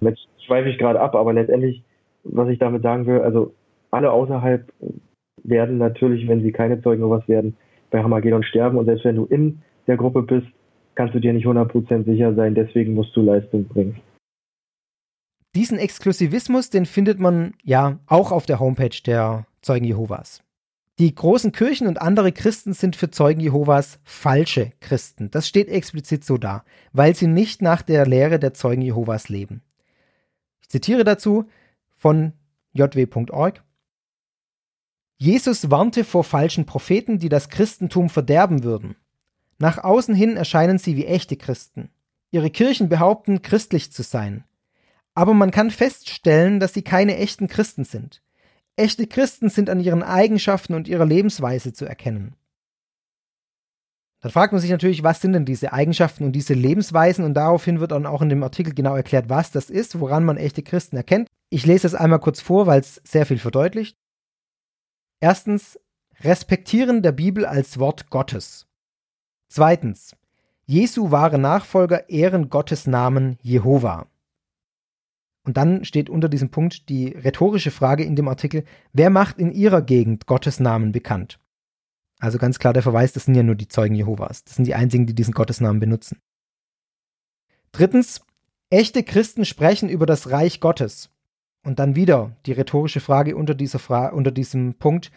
[0.00, 1.82] Jetzt schweife ich gerade ab, aber letztendlich,
[2.24, 3.52] was ich damit sagen will, also
[3.90, 4.64] alle außerhalb
[5.42, 7.56] werden natürlich, wenn sie keine Zeugen oder was werden,
[7.90, 10.46] bei Hamagedon sterben und selbst wenn du in der Gruppe bist,
[10.94, 14.00] kannst du dir nicht 100% sicher sein, deswegen musst du Leistung bringen.
[15.54, 20.42] Diesen Exklusivismus, den findet man ja auch auf der Homepage der Zeugen Jehovas.
[21.00, 25.30] Die großen Kirchen und andere Christen sind für Zeugen Jehovas falsche Christen.
[25.30, 26.62] Das steht explizit so da,
[26.92, 29.62] weil sie nicht nach der Lehre der Zeugen Jehovas leben.
[30.60, 31.46] Ich zitiere dazu
[31.96, 32.34] von
[32.74, 33.64] jw.org.
[35.16, 38.96] Jesus warnte vor falschen Propheten, die das Christentum verderben würden.
[39.60, 41.90] Nach außen hin erscheinen sie wie echte Christen.
[42.30, 44.44] Ihre Kirchen behaupten, christlich zu sein.
[45.14, 48.22] Aber man kann feststellen, dass sie keine echten Christen sind.
[48.76, 52.36] Echte Christen sind an ihren Eigenschaften und ihrer Lebensweise zu erkennen.
[54.22, 57.24] Dann fragt man sich natürlich, was sind denn diese Eigenschaften und diese Lebensweisen?
[57.24, 60.38] Und daraufhin wird dann auch in dem Artikel genau erklärt, was das ist, woran man
[60.38, 61.28] echte Christen erkennt.
[61.50, 63.96] Ich lese es einmal kurz vor, weil es sehr viel verdeutlicht.
[65.20, 65.78] Erstens,
[66.22, 68.69] Respektieren der Bibel als Wort Gottes.
[69.52, 70.14] Zweitens,
[70.64, 74.06] Jesu wahre Nachfolger ehren Gottes Namen Jehova.
[75.44, 79.50] Und dann steht unter diesem Punkt die rhetorische Frage in dem Artikel, wer macht in
[79.50, 81.40] ihrer Gegend Gottes Namen bekannt?
[82.20, 84.44] Also ganz klar der Verweis, das sind ja nur die Zeugen Jehovas.
[84.44, 86.20] Das sind die einzigen, die diesen Gottesnamen benutzen.
[87.72, 88.20] Drittens,
[88.68, 91.10] echte Christen sprechen über das Reich Gottes.
[91.64, 95.10] Und dann wieder die rhetorische Frage unter, dieser Fra unter diesem Punkt,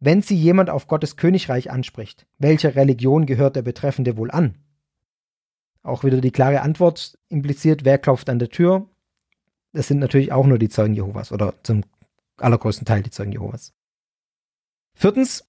[0.00, 4.54] wenn sie jemand auf Gottes Königreich anspricht, welcher Religion gehört der Betreffende wohl an?
[5.82, 8.88] Auch wieder die klare Antwort impliziert, wer klopft an der Tür?
[9.72, 11.82] Das sind natürlich auch nur die Zeugen Jehovas oder zum
[12.36, 13.72] allergrößten Teil die Zeugen Jehovas.
[14.94, 15.48] Viertens,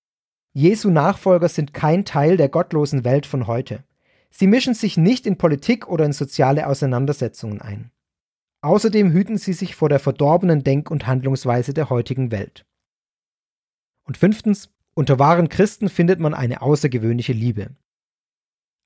[0.54, 3.84] Jesu Nachfolger sind kein Teil der gottlosen Welt von heute.
[4.32, 7.92] Sie mischen sich nicht in Politik oder in soziale Auseinandersetzungen ein.
[8.62, 12.66] Außerdem hüten sie sich vor der verdorbenen Denk- und Handlungsweise der heutigen Welt.
[14.10, 17.70] Und fünftens, unter wahren Christen findet man eine außergewöhnliche Liebe.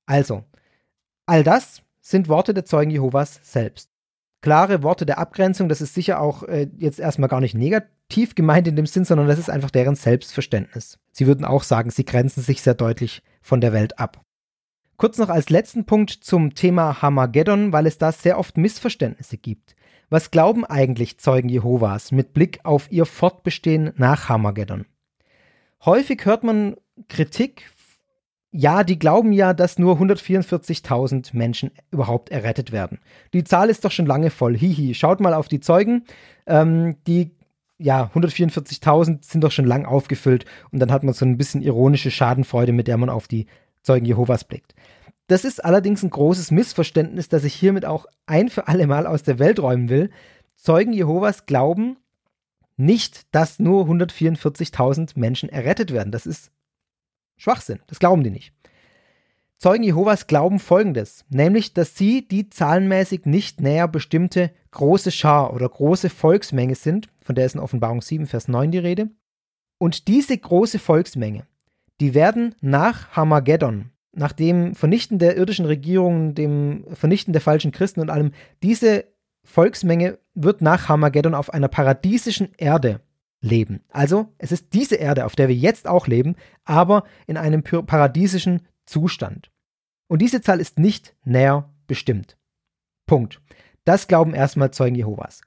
[0.04, 0.44] Also,
[1.24, 3.88] all das sind Worte der Zeugen Jehovas selbst.
[4.42, 5.70] klare Worte der Abgrenzung.
[5.70, 9.26] Das ist sicher auch äh, jetzt erstmal gar nicht negativ gemeint in dem Sinn, sondern
[9.26, 10.98] das ist einfach deren Selbstverständnis.
[11.10, 14.20] Sie würden auch sagen, sie grenzen sich sehr deutlich von der Welt ab.
[14.98, 19.74] Kurz noch als letzten Punkt zum Thema Hamageddon, weil es da sehr oft Missverständnisse gibt.
[20.10, 24.84] Was glauben eigentlich Zeugen Jehovas mit Blick auf ihr Fortbestehen nach Hamageddon?
[25.84, 26.76] Häufig hört man
[27.08, 27.74] Kritik
[28.56, 33.00] ja, die glauben ja, dass nur 144.000 Menschen überhaupt errettet werden.
[33.32, 34.56] Die Zahl ist doch schon lange voll.
[34.56, 36.04] Hihi, schaut mal auf die Zeugen.
[36.46, 37.32] Ähm, die,
[37.78, 40.44] ja, 144.000 sind doch schon lang aufgefüllt.
[40.70, 43.46] Und dann hat man so ein bisschen ironische Schadenfreude, mit der man auf die
[43.82, 44.76] Zeugen Jehovas blickt.
[45.26, 49.24] Das ist allerdings ein großes Missverständnis, das ich hiermit auch ein für alle Mal aus
[49.24, 50.10] der Welt räumen will.
[50.54, 51.96] Zeugen Jehovas glauben
[52.76, 56.12] nicht, dass nur 144.000 Menschen errettet werden.
[56.12, 56.50] Das ist
[57.36, 58.52] Schwachsinn, das glauben die nicht.
[59.58, 65.68] Zeugen Jehovas glauben folgendes, nämlich, dass sie die zahlenmäßig nicht näher bestimmte große Schar oder
[65.68, 69.10] große Volksmenge sind, von der ist in Offenbarung 7, Vers 9 die Rede.
[69.78, 71.46] Und diese große Volksmenge,
[72.00, 78.00] die werden nach Hamageddon, nach dem Vernichten der irdischen Regierungen, dem Vernichten der falschen Christen
[78.00, 78.32] und allem,
[78.62, 79.06] diese
[79.44, 83.00] Volksmenge wird nach Hamageddon auf einer paradiesischen Erde
[83.40, 83.82] leben.
[83.90, 86.34] Also es ist diese Erde, auf der wir jetzt auch leben,
[86.64, 89.50] aber in einem paradiesischen Zustand.
[90.08, 92.36] Und diese Zahl ist nicht näher bestimmt.
[93.06, 93.40] Punkt.
[93.84, 95.42] Das glauben erstmal Zeugen Jehovas.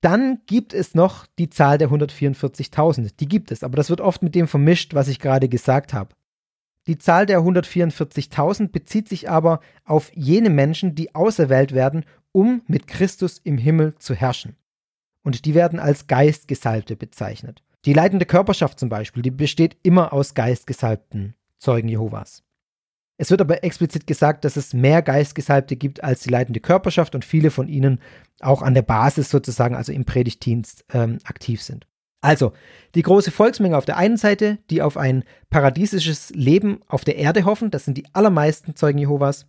[0.00, 3.16] Dann gibt es noch die Zahl der 144.000.
[3.18, 6.14] Die gibt es, aber das wird oft mit dem vermischt, was ich gerade gesagt habe.
[6.86, 12.86] Die Zahl der 144.000 bezieht sich aber auf jene Menschen, die auserwählt werden, um mit
[12.86, 14.56] Christus im Himmel zu herrschen
[15.22, 17.62] und die werden als Geistgesalbte bezeichnet.
[17.84, 22.42] Die leitende Körperschaft zum Beispiel, die besteht immer aus Geistgesalbten Zeugen Jehovas.
[23.16, 27.24] Es wird aber explizit gesagt, dass es mehr Geistgesalbte gibt als die leitende Körperschaft und
[27.24, 28.00] viele von ihnen
[28.40, 31.86] auch an der Basis sozusagen, also im Predigtdienst, ähm, aktiv sind.
[32.22, 32.52] Also,
[32.94, 37.44] die große Volksmenge auf der einen Seite, die auf ein paradiesisches Leben auf der Erde
[37.44, 39.46] hoffen, das sind die allermeisten Zeugen Jehovas,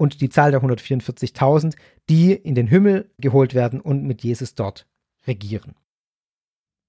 [0.00, 1.76] und die Zahl der 144.000,
[2.08, 4.86] die in den Himmel geholt werden und mit Jesus dort
[5.26, 5.74] regieren.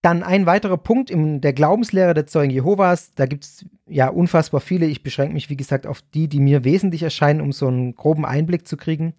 [0.01, 3.11] Dann ein weiterer Punkt in der Glaubenslehre der Zeugen Jehovas.
[3.13, 4.85] Da gibt es ja unfassbar viele.
[4.85, 8.25] Ich beschränke mich, wie gesagt, auf die, die mir wesentlich erscheinen, um so einen groben
[8.25, 9.13] Einblick zu kriegen.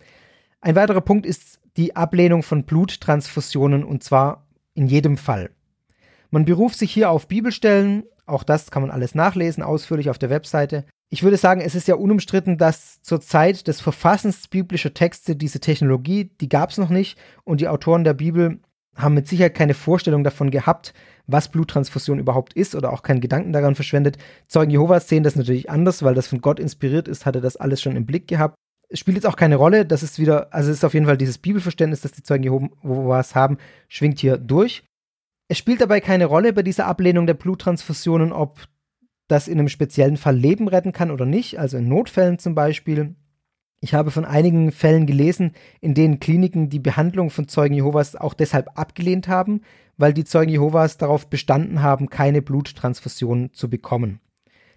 [0.63, 5.51] Ein weiterer Punkt ist die Ablehnung von Bluttransfusionen und zwar in jedem Fall.
[6.31, 8.05] Man beruft sich hier auf Bibelstellen.
[8.25, 10.87] Auch das kann man alles nachlesen, ausführlich auf der Webseite.
[11.13, 15.61] Ich würde sagen, es ist ja unumstritten, dass zur Zeit des Verfassens biblischer Texte diese
[15.61, 18.61] Technologie, die gab es noch nicht und die Autoren der Bibel
[18.97, 20.95] haben mit Sicherheit keine Vorstellung davon gehabt,
[21.27, 24.17] was Bluttransfusion überhaupt ist oder auch keinen Gedanken daran verschwendet.
[24.47, 27.83] Zeugen Jehovas sehen das natürlich anders, weil das von Gott inspiriert ist, hatte das alles
[27.83, 28.55] schon im Blick gehabt.
[28.89, 31.19] Es spielt jetzt auch keine Rolle, das ist wieder, also es ist auf jeden Fall
[31.19, 33.59] dieses Bibelverständnis, das die Zeugen Jehovas haben,
[33.89, 34.83] schwingt hier durch.
[35.51, 38.67] Es spielt dabei keine Rolle bei dieser Ablehnung der Bluttransfusionen, ob
[39.33, 43.17] das in einem speziellen Fall Leben retten kann oder nicht, also in Notfällen zum Beispiel.
[43.81, 48.35] Ich habe von einigen Fällen gelesen, in denen Kliniken die Behandlung von Zeugen Jehovas auch
[48.35, 49.63] deshalb abgelehnt haben,
[49.97, 54.21] weil die Zeugen Jehovas darauf bestanden haben, keine Bluttransfusionen zu bekommen.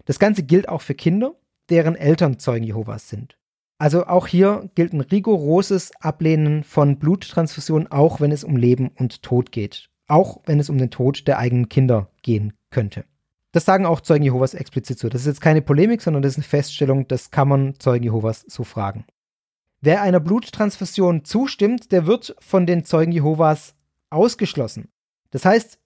[0.06, 1.34] Das Ganze gilt auch für Kinder,
[1.68, 3.38] deren Eltern Zeugen Jehovas sind.
[3.78, 9.22] Also auch hier gilt ein rigoroses Ablehnen von Bluttransfusionen, auch wenn es um Leben und
[9.22, 9.90] Tod geht.
[10.08, 13.04] Auch wenn es um den Tod der eigenen Kinder gehen könnte.
[13.56, 15.08] Das sagen auch Zeugen Jehovas explizit so.
[15.08, 18.44] Das ist jetzt keine Polemik, sondern das ist eine Feststellung, das kann man Zeugen Jehovas
[18.46, 19.06] so fragen.
[19.80, 23.74] Wer einer Bluttransfusion zustimmt, der wird von den Zeugen Jehovas
[24.10, 24.90] ausgeschlossen.
[25.30, 25.78] Das heißt,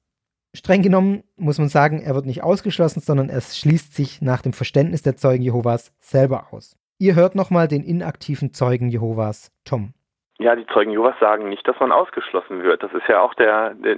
[0.53, 4.53] streng genommen muss man sagen, er wird nicht ausgeschlossen, sondern er schließt sich nach dem
[4.53, 6.75] Verständnis der Zeugen Jehovas selber aus.
[6.99, 9.95] Ihr hört nochmal den inaktiven Zeugen Jehovas, Tom.
[10.41, 12.83] Ja, die Zeugen Jehovas sagen nicht, dass man ausgeschlossen wird.
[12.83, 13.95] Das ist ja auch der, der,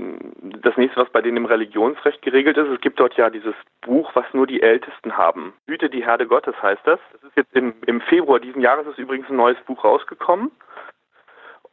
[0.60, 2.66] das nächste, was bei denen im Religionsrecht geregelt ist.
[2.66, 5.52] Es gibt dort ja dieses Buch, was nur die Ältesten haben.
[5.68, 6.98] Hüte die Herde Gottes heißt das.
[7.12, 10.50] Das ist jetzt im, im Februar diesen Jahres ist übrigens ein neues Buch rausgekommen.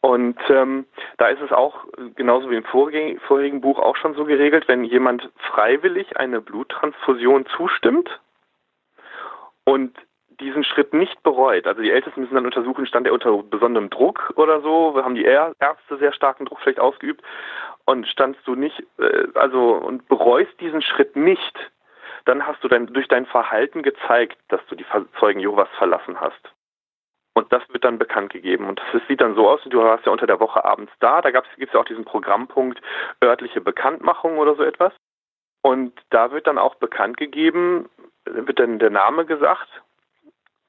[0.01, 0.85] Und ähm,
[1.17, 1.85] da ist es auch
[2.15, 8.19] genauso wie im vorigen Buch auch schon so geregelt, wenn jemand freiwillig eine Bluttransfusion zustimmt
[9.63, 9.97] und
[10.39, 11.67] diesen Schritt nicht bereut.
[11.67, 15.23] Also die Ältesten müssen dann untersuchen, stand er unter besonderem Druck oder so, haben die
[15.23, 17.23] Ärzte sehr starken Druck vielleicht ausgeübt
[17.85, 21.71] und standst du nicht, äh, also und bereust diesen Schritt nicht,
[22.25, 24.85] dann hast du dann durch dein Verhalten gezeigt, dass du die
[25.19, 26.53] Zeugen Jehovas verlassen hast.
[27.33, 28.67] Und das wird dann bekannt gegeben.
[28.67, 31.31] Und das sieht dann so aus, du warst ja unter der Woche abends da, da
[31.31, 32.81] gibt es ja auch diesen Programmpunkt
[33.23, 34.93] örtliche Bekanntmachung oder so etwas.
[35.61, 37.89] Und da wird dann auch bekannt gegeben,
[38.25, 39.69] wird dann der Name gesagt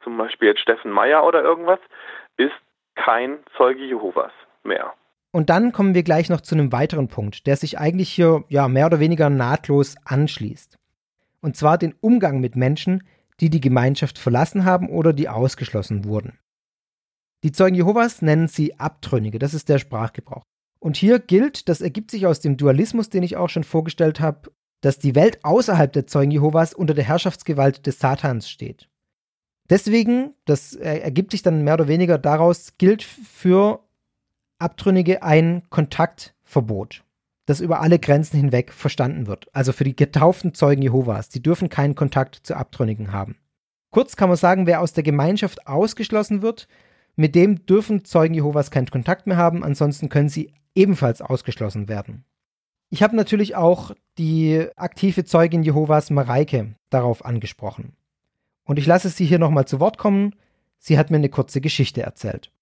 [0.02, 1.80] zum Beispiel jetzt Steffen Meyer oder irgendwas,
[2.36, 2.52] ist
[2.94, 4.32] kein Zeuge Jehovas
[4.62, 4.94] mehr.
[5.32, 8.66] Und dann kommen wir gleich noch zu einem weiteren Punkt, der sich eigentlich hier ja
[8.68, 10.78] mehr oder weniger nahtlos anschließt.
[11.40, 13.04] Und zwar den Umgang mit Menschen,
[13.38, 16.38] die die Gemeinschaft verlassen haben oder die ausgeschlossen wurden.
[17.42, 20.42] Die Zeugen Jehovas nennen sie Abtrünnige, das ist der Sprachgebrauch.
[20.78, 24.50] Und hier gilt, das ergibt sich aus dem Dualismus, den ich auch schon vorgestellt habe,
[24.82, 28.89] dass die Welt außerhalb der Zeugen Jehovas unter der Herrschaftsgewalt des Satans steht.
[29.70, 33.80] Deswegen, das ergibt sich dann mehr oder weniger daraus, gilt für
[34.58, 37.04] Abtrünnige ein Kontaktverbot,
[37.46, 39.46] das über alle Grenzen hinweg verstanden wird.
[39.54, 43.36] Also für die getauften Zeugen Jehovas, die dürfen keinen Kontakt zu Abtrünnigen haben.
[43.90, 46.68] Kurz kann man sagen, wer aus der Gemeinschaft ausgeschlossen wird,
[47.16, 52.24] mit dem dürfen Zeugen Jehovas keinen Kontakt mehr haben, ansonsten können sie ebenfalls ausgeschlossen werden.
[52.90, 57.92] Ich habe natürlich auch die aktive Zeugin Jehovas Mareike darauf angesprochen.
[58.70, 60.36] Und ich lasse sie hier nochmal zu Wort kommen.
[60.78, 62.52] Sie hat mir eine kurze Geschichte erzählt.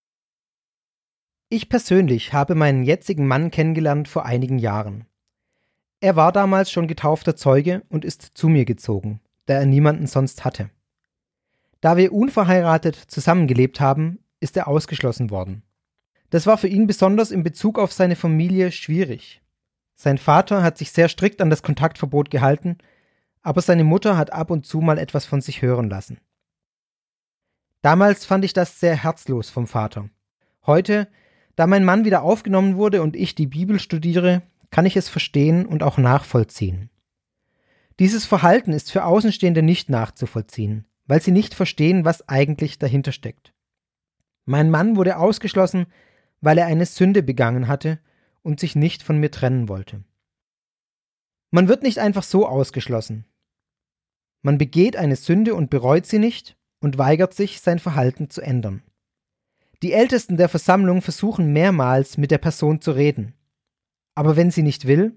[1.51, 5.05] Ich persönlich habe meinen jetzigen Mann kennengelernt vor einigen Jahren.
[6.01, 10.47] Er war damals schon getaufter Zeuge und ist zu mir gezogen, da er niemanden sonst
[10.47, 10.71] hatte.
[11.83, 15.63] Da wir unverheiratet zusammengelebt haben, ist er ausgeschlossen worden.
[16.31, 19.43] Das war für ihn besonders in Bezug auf seine Familie schwierig.
[19.95, 22.79] Sein Vater hat sich sehr strikt an das Kontaktverbot gehalten,
[23.49, 26.21] aber seine Mutter hat ab und zu mal etwas von sich hören lassen.
[27.81, 30.11] Damals fand ich das sehr herzlos vom Vater.
[30.67, 31.09] Heute
[31.59, 35.67] da mein Mann wieder aufgenommen wurde und ich die Bibel studiere, kann ich es verstehen
[35.67, 36.89] und auch nachvollziehen.
[37.99, 43.55] Dieses Verhalten ist für Außenstehende nicht nachzuvollziehen, weil sie nicht verstehen, was eigentlich dahinter steckt.
[44.45, 45.87] Mein Mann wurde ausgeschlossen,
[46.41, 47.99] weil er eine Sünde begangen hatte
[48.43, 50.05] und sich nicht von mir trennen wollte.
[51.51, 53.25] Man wird nicht einfach so ausgeschlossen.
[54.43, 58.83] Man begeht eine Sünde und bereut sie nicht und weigert sich, sein Verhalten zu ändern.
[59.83, 63.35] Die Ältesten der Versammlung versuchen mehrmals mit der Person zu reden.
[64.15, 65.15] Aber wenn sie nicht will,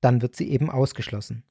[0.00, 1.42] dann wird sie eben ausgeschlossen.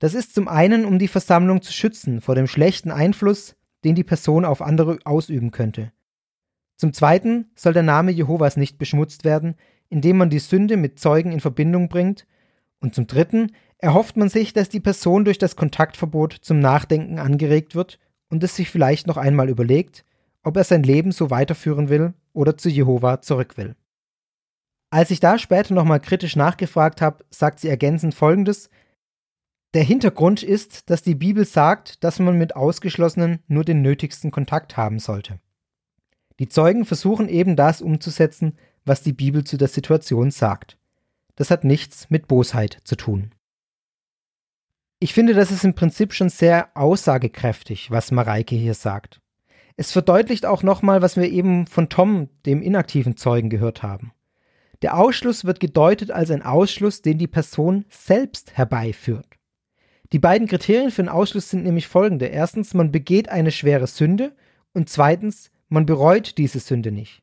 [0.00, 3.54] Das ist zum einen, um die Versammlung zu schützen vor dem schlechten Einfluss,
[3.84, 5.92] den die Person auf andere ausüben könnte.
[6.76, 9.56] Zum zweiten soll der Name Jehovas nicht beschmutzt werden,
[9.90, 12.26] indem man die Sünde mit Zeugen in Verbindung bringt.
[12.80, 17.74] Und zum dritten erhofft man sich, dass die Person durch das Kontaktverbot zum Nachdenken angeregt
[17.74, 17.98] wird
[18.28, 20.04] und es sich vielleicht noch einmal überlegt,
[20.42, 23.74] ob er sein Leben so weiterführen will oder zu Jehova zurück will.
[24.90, 28.70] Als ich da später nochmal kritisch nachgefragt habe, sagt sie ergänzend folgendes:
[29.74, 34.76] Der Hintergrund ist, dass die Bibel sagt, dass man mit Ausgeschlossenen nur den nötigsten Kontakt
[34.76, 35.38] haben sollte.
[36.38, 40.78] Die Zeugen versuchen eben das umzusetzen, was die Bibel zu der Situation sagt.
[41.36, 43.32] Das hat nichts mit Bosheit zu tun.
[45.02, 49.22] Ich finde, das ist im Prinzip schon sehr aussagekräftig, was Mareike hier sagt.
[49.78, 54.12] Es verdeutlicht auch nochmal, was wir eben von Tom, dem inaktiven Zeugen, gehört haben.
[54.82, 59.26] Der Ausschluss wird gedeutet als ein Ausschluss, den die Person selbst herbeiführt.
[60.12, 62.26] Die beiden Kriterien für einen Ausschluss sind nämlich folgende.
[62.26, 64.36] Erstens, man begeht eine schwere Sünde
[64.74, 67.22] und zweitens, man bereut diese Sünde nicht.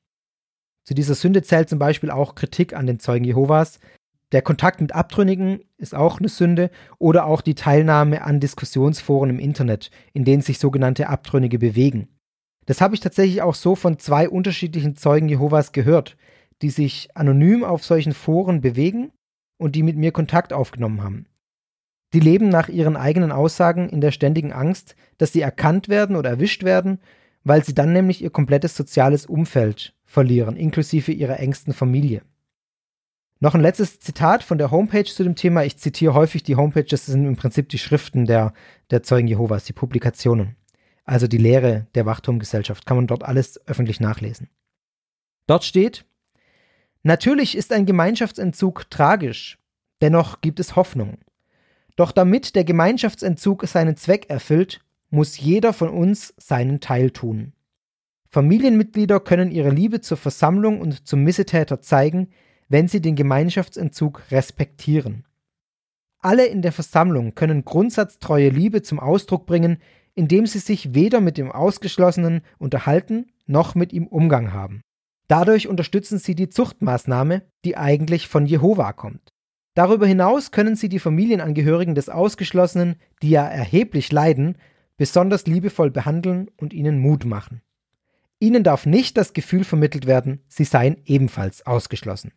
[0.83, 3.79] Zu dieser Sünde zählt zum Beispiel auch Kritik an den Zeugen Jehovas.
[4.33, 9.39] Der Kontakt mit Abtrünnigen ist auch eine Sünde oder auch die Teilnahme an Diskussionsforen im
[9.39, 12.09] Internet, in denen sich sogenannte Abtrünnige bewegen.
[12.65, 16.17] Das habe ich tatsächlich auch so von zwei unterschiedlichen Zeugen Jehovas gehört,
[16.61, 19.11] die sich anonym auf solchen Foren bewegen
[19.57, 21.25] und die mit mir Kontakt aufgenommen haben.
[22.13, 26.31] Die leben nach ihren eigenen Aussagen in der ständigen Angst, dass sie erkannt werden oder
[26.31, 26.99] erwischt werden,
[27.45, 32.23] weil sie dann nämlich ihr komplettes soziales Umfeld verlieren, inklusive ihrer engsten Familie.
[33.39, 35.63] Noch ein letztes Zitat von der Homepage zu dem Thema.
[35.63, 38.53] Ich zitiere häufig die Homepage, das sind im Prinzip die Schriften der,
[38.89, 40.55] der Zeugen Jehovas, die Publikationen
[41.07, 44.49] also die Lehre der Wachturmgesellschaft, kann man dort alles öffentlich nachlesen.
[45.47, 46.05] Dort steht,
[47.03, 49.57] Natürlich ist ein Gemeinschaftsentzug tragisch,
[50.01, 51.19] dennoch gibt es Hoffnung.
[51.95, 57.53] Doch damit der Gemeinschaftsentzug seinen Zweck erfüllt, muss jeder von uns seinen Teil tun.
[58.29, 62.27] Familienmitglieder können ihre Liebe zur Versammlung und zum Missetäter zeigen,
[62.69, 65.25] wenn sie den Gemeinschaftsentzug respektieren.
[66.19, 69.77] Alle in der Versammlung können grundsatztreue Liebe zum Ausdruck bringen,
[70.15, 74.81] indem sie sich weder mit dem Ausgeschlossenen unterhalten noch mit ihm Umgang haben.
[75.27, 79.33] Dadurch unterstützen sie die Zuchtmaßnahme, die eigentlich von Jehova kommt.
[79.73, 84.57] Darüber hinaus können sie die Familienangehörigen des Ausgeschlossenen, die ja erheblich leiden,
[84.97, 87.61] besonders liebevoll behandeln und ihnen Mut machen.
[88.39, 92.31] Ihnen darf nicht das Gefühl vermittelt werden, sie seien ebenfalls ausgeschlossen.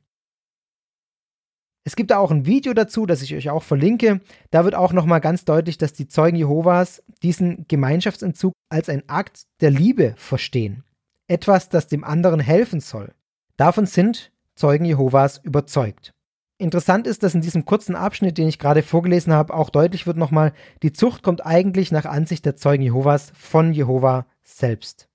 [1.85, 4.21] Es gibt da auch ein Video dazu, das ich euch auch verlinke.
[4.51, 9.47] Da wird auch nochmal ganz deutlich, dass die Zeugen Jehovas diesen Gemeinschaftsentzug als ein Akt
[9.61, 10.85] der Liebe verstehen.
[11.27, 13.13] Etwas, das dem anderen helfen soll.
[13.57, 16.13] Davon sind Zeugen Jehovas überzeugt.
[16.59, 20.19] Interessant ist, dass in diesem kurzen Abschnitt, den ich gerade vorgelesen habe, auch deutlich wird
[20.19, 20.53] nochmal,
[20.83, 25.09] die Zucht kommt eigentlich nach Ansicht der Zeugen Jehovas von Jehova selbst.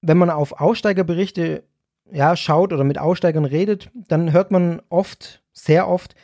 [0.00, 1.62] Wenn man auf Aussteigerberichte
[2.12, 6.14] ja, schaut oder mit Aussteigern redet, dann hört man oft, sehr oft,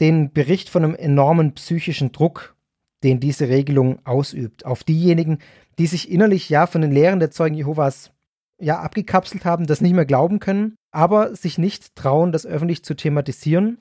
[0.00, 2.56] den Bericht von einem enormen psychischen Druck,
[3.02, 5.38] den diese Regelung ausübt, auf diejenigen,
[5.78, 8.10] die sich innerlich ja von den Lehren der Zeugen Jehovas
[8.58, 12.94] ja abgekapselt haben, das nicht mehr glauben können, aber sich nicht trauen, das öffentlich zu
[12.94, 13.78] thematisieren.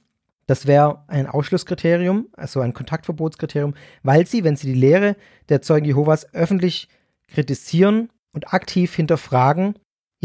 [0.47, 3.73] Das wäre ein Ausschlusskriterium, also ein Kontaktverbotskriterium,
[4.03, 5.15] weil sie, wenn sie die Lehre
[5.49, 6.87] der Zeugen Jehovas öffentlich
[7.27, 9.75] kritisieren und aktiv hinterfragen,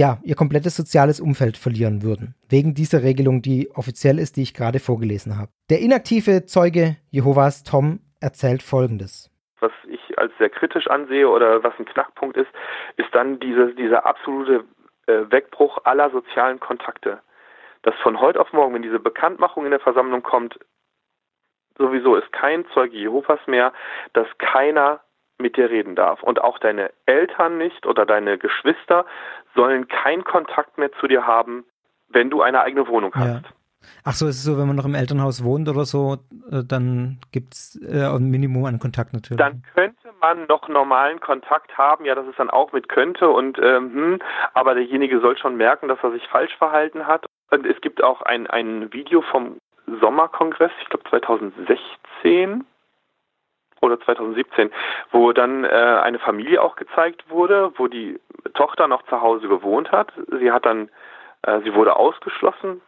[0.00, 2.34] ja, ihr komplettes soziales Umfeld verlieren würden.
[2.48, 5.50] Wegen dieser Regelung, die offiziell ist, die ich gerade vorgelesen habe.
[5.68, 9.30] Der inaktive Zeuge Jehovas Tom erzählt folgendes.
[9.60, 12.48] Was ich als sehr kritisch ansehe oder was ein Knackpunkt ist,
[12.96, 14.64] ist dann diese, dieser absolute
[15.06, 17.20] äh, Wegbruch aller sozialen Kontakte.
[17.82, 20.58] Dass von heute auf morgen, wenn diese Bekanntmachung in der Versammlung kommt,
[21.76, 23.74] sowieso ist kein Zeuge Jehovas mehr,
[24.14, 25.00] dass keiner
[25.40, 26.22] mit dir reden darf.
[26.22, 29.04] Und auch deine Eltern nicht oder deine Geschwister
[29.54, 31.64] sollen keinen Kontakt mehr zu dir haben,
[32.08, 33.44] wenn du eine eigene Wohnung hast.
[33.44, 33.50] Ja.
[34.04, 36.18] Ach so, ist es so, wenn man noch im Elternhaus wohnt oder so,
[36.50, 39.38] äh, dann gibt es äh, ein Minimum an Kontakt natürlich.
[39.38, 43.58] Dann könnte man noch normalen Kontakt haben, ja, das ist dann auch mit könnte und
[43.58, 44.18] ähm, hm,
[44.52, 47.26] aber derjenige soll schon merken, dass er sich falsch verhalten hat.
[47.50, 49.56] Und es gibt auch ein, ein Video vom
[50.00, 52.64] Sommerkongress, ich glaube 2016
[53.80, 54.70] oder 2017,
[55.10, 58.20] wo dann äh, eine Familie auch gezeigt wurde, wo die
[58.54, 60.12] Tochter noch zu Hause gewohnt hat.
[60.38, 60.90] Sie hat dann,
[61.42, 62.80] äh, sie wurde ausgeschlossen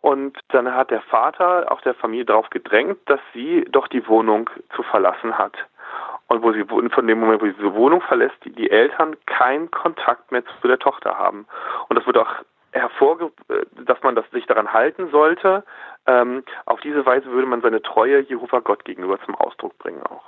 [0.00, 4.48] und dann hat der Vater auch der Familie darauf gedrängt, dass sie doch die Wohnung
[4.74, 5.56] zu verlassen hat.
[6.28, 9.70] Und wo sie von dem Moment, wo sie diese Wohnung verlässt, die, die Eltern keinen
[9.70, 11.46] Kontakt mehr zu der Tochter haben.
[11.88, 12.34] Und das wird auch
[12.78, 13.32] hervorge
[13.72, 15.64] dass man das sich daran halten sollte.
[16.06, 20.24] Ähm, auf diese Weise würde man seine Treue Jehova Gott gegenüber zum Ausdruck bringen auch.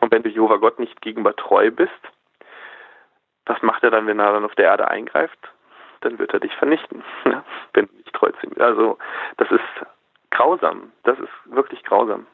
[0.00, 1.92] Und wenn du Jehova Gott nicht gegenüber treu bist,
[3.46, 5.38] was macht er dann, wenn er dann auf der Erde eingreift?
[6.02, 7.42] dann wird er dich vernichten, ne?
[7.72, 8.98] wenn du nicht treu ihm Also
[9.38, 9.86] das ist
[10.30, 12.26] grausam, das ist wirklich grausam.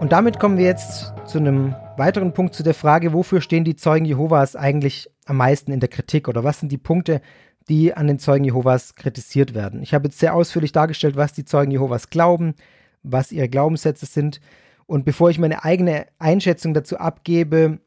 [0.00, 3.76] Und damit kommen wir jetzt zu einem weiteren Punkt, zu der Frage, wofür stehen die
[3.76, 7.20] Zeugen Jehovas eigentlich am meisten in der Kritik oder was sind die Punkte,
[7.68, 9.82] die an den Zeugen Jehovas kritisiert werden.
[9.82, 12.54] Ich habe jetzt sehr ausführlich dargestellt, was die Zeugen Jehovas glauben,
[13.02, 14.40] was ihre Glaubenssätze sind.
[14.86, 17.78] Und bevor ich meine eigene Einschätzung dazu abgebe,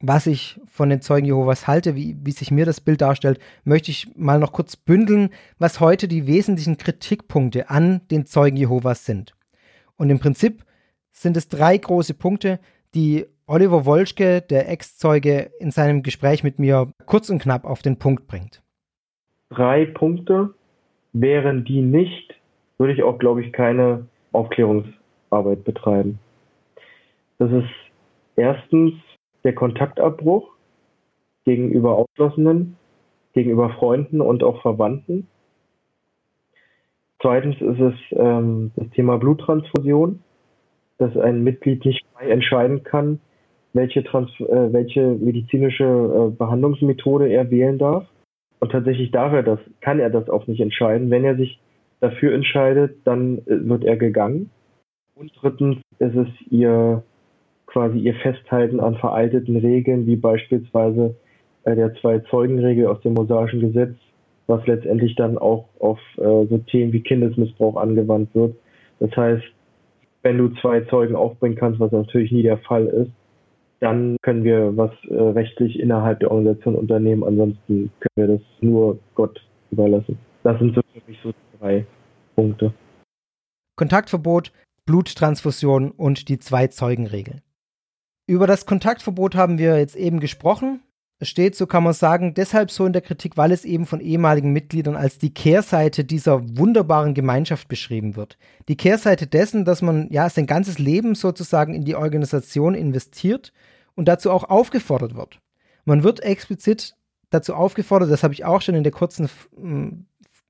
[0.00, 3.90] was ich von den Zeugen Jehovas halte, wie, wie sich mir das Bild darstellt, möchte
[3.90, 5.28] ich mal noch kurz bündeln,
[5.58, 9.34] was heute die wesentlichen Kritikpunkte an den Zeugen Jehovas sind.
[9.96, 10.64] Und im Prinzip
[11.12, 12.58] sind es drei große Punkte,
[12.96, 17.98] die Oliver Wolschke, der Ex-Zeuge, in seinem Gespräch mit mir kurz und knapp auf den
[17.98, 18.62] Punkt bringt.
[19.50, 20.54] Drei Punkte.
[21.12, 22.34] Wären die nicht,
[22.76, 26.18] würde ich auch, glaube ich, keine Aufklärungsarbeit betreiben.
[27.38, 27.70] Das ist
[28.34, 28.92] erstens
[29.44, 30.50] der Kontaktabbruch
[31.44, 32.76] gegenüber Ausschlossenen,
[33.32, 35.26] gegenüber Freunden und auch Verwandten.
[37.22, 40.22] Zweitens ist es ähm, das Thema Bluttransfusion,
[40.98, 43.20] dass ein Mitglied nicht frei entscheiden kann,
[43.72, 48.06] welche, Trans äh, welche medizinische äh, Behandlungsmethode er wählen darf.
[48.58, 51.10] Und tatsächlich darf er das, kann er das auch nicht entscheiden.
[51.10, 51.60] Wenn er sich
[52.00, 54.50] dafür entscheidet, dann äh, wird er gegangen.
[55.14, 57.02] Und drittens ist es ihr
[57.66, 61.14] quasi ihr Festhalten an veralteten Regeln, wie beispielsweise
[61.64, 63.94] äh, der Zwei-Zeugen-Regel aus dem mosaischen Gesetz,
[64.46, 68.56] was letztendlich dann auch auf äh, so Themen wie Kindesmissbrauch angewandt wird.
[69.00, 69.44] Das heißt,
[70.26, 73.12] wenn du zwei Zeugen aufbringen kannst, was natürlich nie der Fall ist,
[73.78, 77.22] dann können wir was äh, rechtlich innerhalb der Organisation unternehmen.
[77.22, 79.40] Ansonsten können wir das nur Gott
[79.70, 80.18] überlassen.
[80.42, 81.86] Das sind so für mich so drei
[82.34, 82.74] Punkte.
[83.76, 84.50] Kontaktverbot,
[84.84, 87.42] Bluttransfusion und die Zwei-Zeugen-Regel.
[88.26, 90.80] Über das Kontaktverbot haben wir jetzt eben gesprochen.
[91.22, 94.52] Steht, so kann man sagen, deshalb so in der Kritik, weil es eben von ehemaligen
[94.52, 98.36] Mitgliedern als die Kehrseite dieser wunderbaren Gemeinschaft beschrieben wird.
[98.68, 103.54] Die Kehrseite dessen, dass man ja sein ganzes Leben sozusagen in die Organisation investiert
[103.94, 105.40] und dazu auch aufgefordert wird.
[105.86, 106.96] Man wird explizit
[107.30, 109.30] dazu aufgefordert, das habe ich auch schon in der kurzen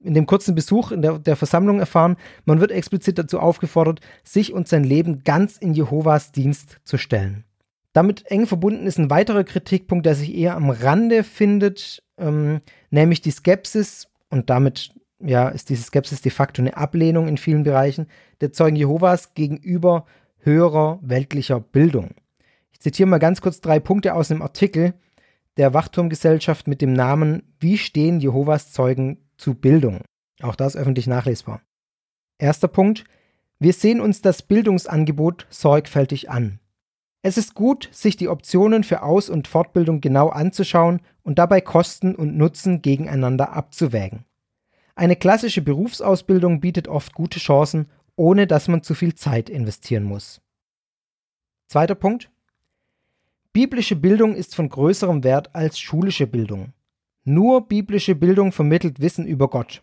[0.06, 4.52] in dem kurzen Besuch in der, der Versammlung erfahren, man wird explizit dazu aufgefordert, sich
[4.52, 7.44] und sein Leben ganz in Jehovas Dienst zu stellen.
[7.96, 12.60] Damit eng verbunden ist ein weiterer Kritikpunkt, der sich eher am Rande findet, ähm,
[12.90, 17.62] nämlich die Skepsis und damit ja, ist diese Skepsis de facto eine Ablehnung in vielen
[17.62, 18.06] Bereichen
[18.42, 20.04] der Zeugen Jehovas gegenüber
[20.40, 22.10] höherer weltlicher Bildung.
[22.70, 24.92] Ich zitiere mal ganz kurz drei Punkte aus einem Artikel
[25.56, 30.02] der Wachturmgesellschaft mit dem Namen Wie stehen Jehovas Zeugen zu Bildung?
[30.42, 31.62] Auch das öffentlich nachlesbar.
[32.36, 33.04] Erster Punkt.
[33.58, 36.60] Wir sehen uns das Bildungsangebot sorgfältig an.
[37.26, 42.14] Es ist gut, sich die Optionen für Aus- und Fortbildung genau anzuschauen und dabei Kosten
[42.14, 44.24] und Nutzen gegeneinander abzuwägen.
[44.94, 50.40] Eine klassische Berufsausbildung bietet oft gute Chancen, ohne dass man zu viel Zeit investieren muss.
[51.66, 52.30] Zweiter Punkt.
[53.52, 56.74] Biblische Bildung ist von größerem Wert als schulische Bildung.
[57.24, 59.82] Nur biblische Bildung vermittelt Wissen über Gott.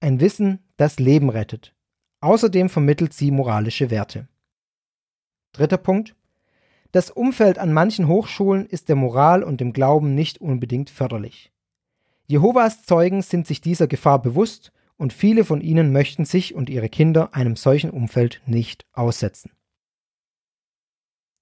[0.00, 1.72] Ein Wissen, das Leben rettet.
[2.20, 4.26] Außerdem vermittelt sie moralische Werte.
[5.52, 6.16] Dritter Punkt.
[6.92, 11.52] Das Umfeld an manchen Hochschulen ist der Moral und dem Glauben nicht unbedingt förderlich.
[12.26, 16.88] Jehovas Zeugen sind sich dieser Gefahr bewusst und viele von ihnen möchten sich und ihre
[16.88, 19.52] Kinder einem solchen Umfeld nicht aussetzen.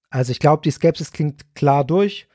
[0.09, 2.27] Also ich glaube, die Skepsis klingt klar durch,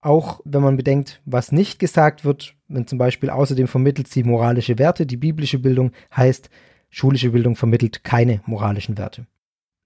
[0.00, 4.78] auch wenn man bedenkt, was nicht gesagt wird, wenn zum Beispiel außerdem vermittelt sie moralische
[4.78, 6.50] Werte, die biblische Bildung heißt,
[6.90, 9.26] schulische Bildung vermittelt keine moralischen Werte.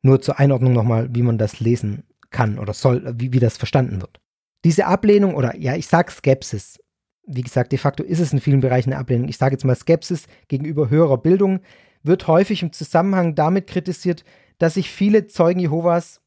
[0.03, 4.01] Nur zur Einordnung nochmal, wie man das lesen kann oder soll, wie, wie das verstanden
[4.01, 4.21] wird.
[4.65, 6.79] Diese Ablehnung oder ja, ich sag Skepsis.
[7.27, 9.29] Wie gesagt, de facto ist es in vielen Bereichen eine Ablehnung.
[9.29, 11.61] Ich sage jetzt mal Skepsis gegenüber höherer Bildung
[12.03, 14.25] wird häufig im Zusammenhang damit kritisiert,
[14.59, 16.21] dass sich viele Zeugen Jehovas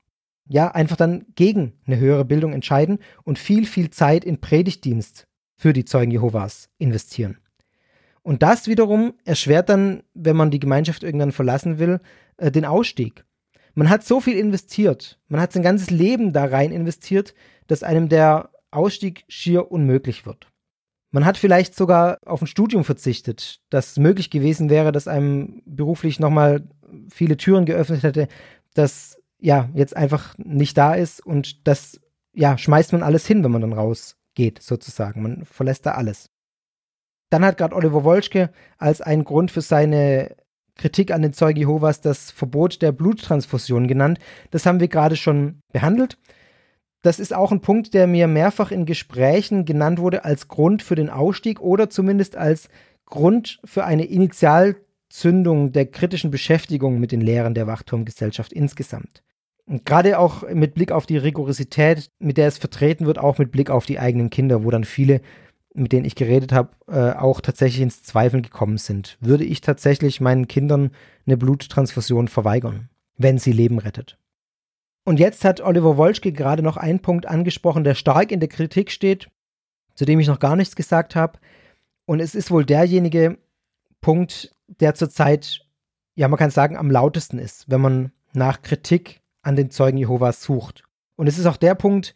[0.48, 5.74] ja einfach dann gegen eine höhere Bildung entscheiden und viel, viel Zeit in Predigtdienst für
[5.74, 7.38] die Zeugen Jehovas investieren.
[8.22, 12.00] Und das wiederum erschwert dann, wenn man die Gemeinschaft irgendwann verlassen will,
[12.38, 13.26] äh, den Ausstieg.
[13.76, 17.34] Man hat so viel investiert, man hat sein ganzes Leben da rein investiert,
[17.68, 20.48] dass einem der Ausstieg schier unmöglich wird.
[21.12, 26.20] Man hat vielleicht sogar auf ein Studium verzichtet, das möglich gewesen wäre, dass einem beruflich
[26.20, 26.68] nochmal
[27.10, 28.28] viele Türen geöffnet hätte,
[28.74, 32.00] das ja jetzt einfach nicht da ist und das
[32.34, 35.22] ja schmeißt man alles hin, wenn man dann rausgeht, sozusagen.
[35.22, 36.30] Man verlässt da alles.
[37.30, 40.36] Dann hat gerade Oliver Wolschke als einen Grund für seine
[40.76, 44.20] Kritik an den Zeugen Jehovas das Verbot der Bluttransfusion genannt.
[44.52, 46.18] Das haben wir gerade schon behandelt.
[47.04, 50.96] Das ist auch ein Punkt, der mir mehrfach in Gesprächen genannt wurde als Grund für
[50.96, 52.70] den Ausstieg oder zumindest als
[53.06, 59.22] Grund für eine Initialzündung der kritischen Beschäftigung mit den Lehren der Wachturmgesellschaft insgesamt.
[59.66, 63.52] Und gerade auch mit Blick auf die Rigorosität, mit der es vertreten wird, auch mit
[63.52, 65.22] Blick auf die eigenen Kinder, wo dann viele,
[65.74, 69.18] mit denen ich geredet habe, äh, auch tatsächlich ins Zweifeln gekommen sind.
[69.20, 70.92] Würde ich tatsächlich meinen Kindern
[71.26, 74.18] eine Bluttransfusion verweigern, wenn sie Leben rettet?
[75.06, 78.92] Und jetzt hat Oliver Wolschke gerade noch einen Punkt angesprochen, der stark in der Kritik
[78.92, 79.30] steht,
[79.96, 81.40] zu dem ich noch gar nichts gesagt habe.
[82.06, 83.38] Und es ist wohl derjenige
[84.02, 85.66] Punkt, der zurzeit,
[86.16, 90.42] ja, man kann sagen, am lautesten ist, wenn man nach Kritik an den Zeugen Jehovas
[90.42, 90.84] sucht.
[91.16, 92.16] Und es ist auch der Punkt,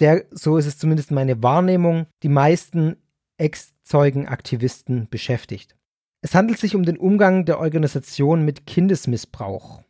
[0.00, 2.96] der, so ist es zumindest meine Wahrnehmung, die meisten
[3.38, 5.76] Ex-Zeugen-Aktivisten beschäftigt.
[6.20, 9.82] Es handelt sich um den Umgang der Organisation mit Kindesmissbrauch.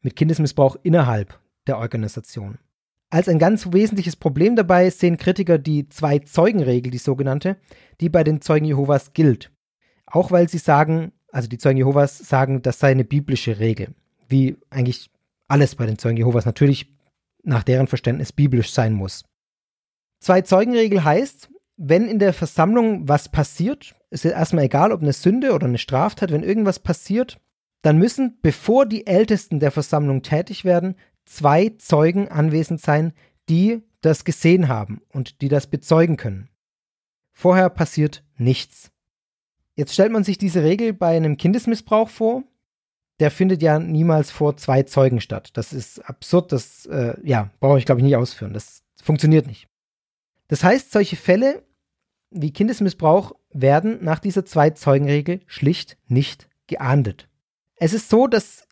[0.00, 2.58] Mit Kindesmissbrauch innerhalb der Organisation.
[3.10, 7.56] Als ein ganz wesentliches Problem dabei sehen Kritiker die Zwei-Zeugen-Regel, die sogenannte,
[8.00, 9.50] die bei den Zeugen Jehovas gilt.
[10.06, 13.94] Auch weil sie sagen, also die Zeugen Jehovas sagen, das sei eine biblische Regel,
[14.28, 15.10] wie eigentlich
[15.48, 16.90] alles bei den Zeugen Jehovas natürlich
[17.42, 19.24] nach deren Verständnis biblisch sein muss.
[20.22, 25.52] Zwei-Zeugen-Regel heißt, wenn in der Versammlung was passiert, ist es erstmal egal, ob eine Sünde
[25.52, 27.40] oder eine Straftat, wenn irgendwas passiert,
[27.82, 30.94] dann müssen, bevor die Ältesten der Versammlung tätig werden,
[31.24, 33.14] zwei Zeugen anwesend sein,
[33.48, 36.48] die das gesehen haben und die das bezeugen können.
[37.32, 38.92] Vorher passiert nichts.
[39.74, 42.44] Jetzt stellt man sich diese Regel bei einem Kindesmissbrauch vor.
[43.18, 45.50] Der findet ja niemals vor zwei Zeugen statt.
[45.54, 48.52] Das ist absurd, das äh, ja, brauche ich glaube ich nicht ausführen.
[48.52, 49.71] Das funktioniert nicht.
[50.52, 51.62] Das heißt, solche Fälle
[52.30, 57.26] wie Kindesmissbrauch werden nach dieser Zwei-Zeugen-Regel schlicht nicht geahndet.
[57.76, 58.68] Es ist so, dass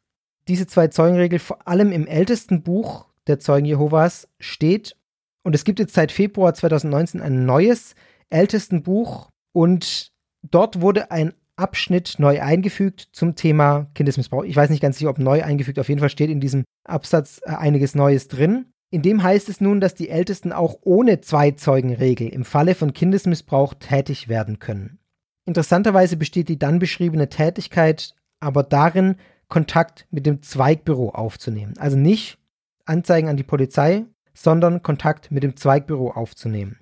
[0.47, 4.95] diese Zwei-Zeugen-Regel vor allem im ältesten Buch der Zeugen Jehovas steht.
[5.43, 7.95] Und es gibt jetzt seit Februar 2019 ein neues
[8.29, 10.13] ältesten Buch und
[10.43, 14.45] dort wurde ein Abschnitt neu eingefügt zum Thema Kindesmissbrauch.
[14.45, 17.41] Ich weiß nicht ganz sicher, ob neu eingefügt, auf jeden Fall steht in diesem Absatz
[17.43, 18.67] äh, einiges Neues drin.
[18.91, 23.75] In dem heißt es nun, dass die Ältesten auch ohne Zwei-Zeugen-Regel im Falle von Kindesmissbrauch
[23.75, 24.99] tätig werden können.
[25.47, 29.17] Interessanterweise besteht die dann beschriebene Tätigkeit aber darin,
[29.49, 31.75] Kontakt mit dem Zweigbüro aufzunehmen.
[31.79, 32.39] Also nicht
[32.85, 36.79] Anzeigen an die Polizei, sondern Kontakt mit dem Zweigbüro aufzunehmen.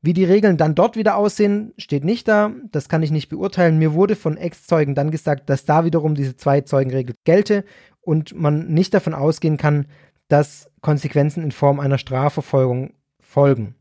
[0.00, 2.52] Wie die Regeln dann dort wieder aussehen, steht nicht da.
[2.70, 3.78] Das kann ich nicht beurteilen.
[3.78, 7.64] Mir wurde von Ex-Zeugen dann gesagt, dass da wiederum diese Zwei-Zeugen-Regel gelte
[8.00, 9.86] und man nicht davon ausgehen kann,
[10.28, 13.74] dass Konsequenzen in Form einer Strafverfolgung folgen.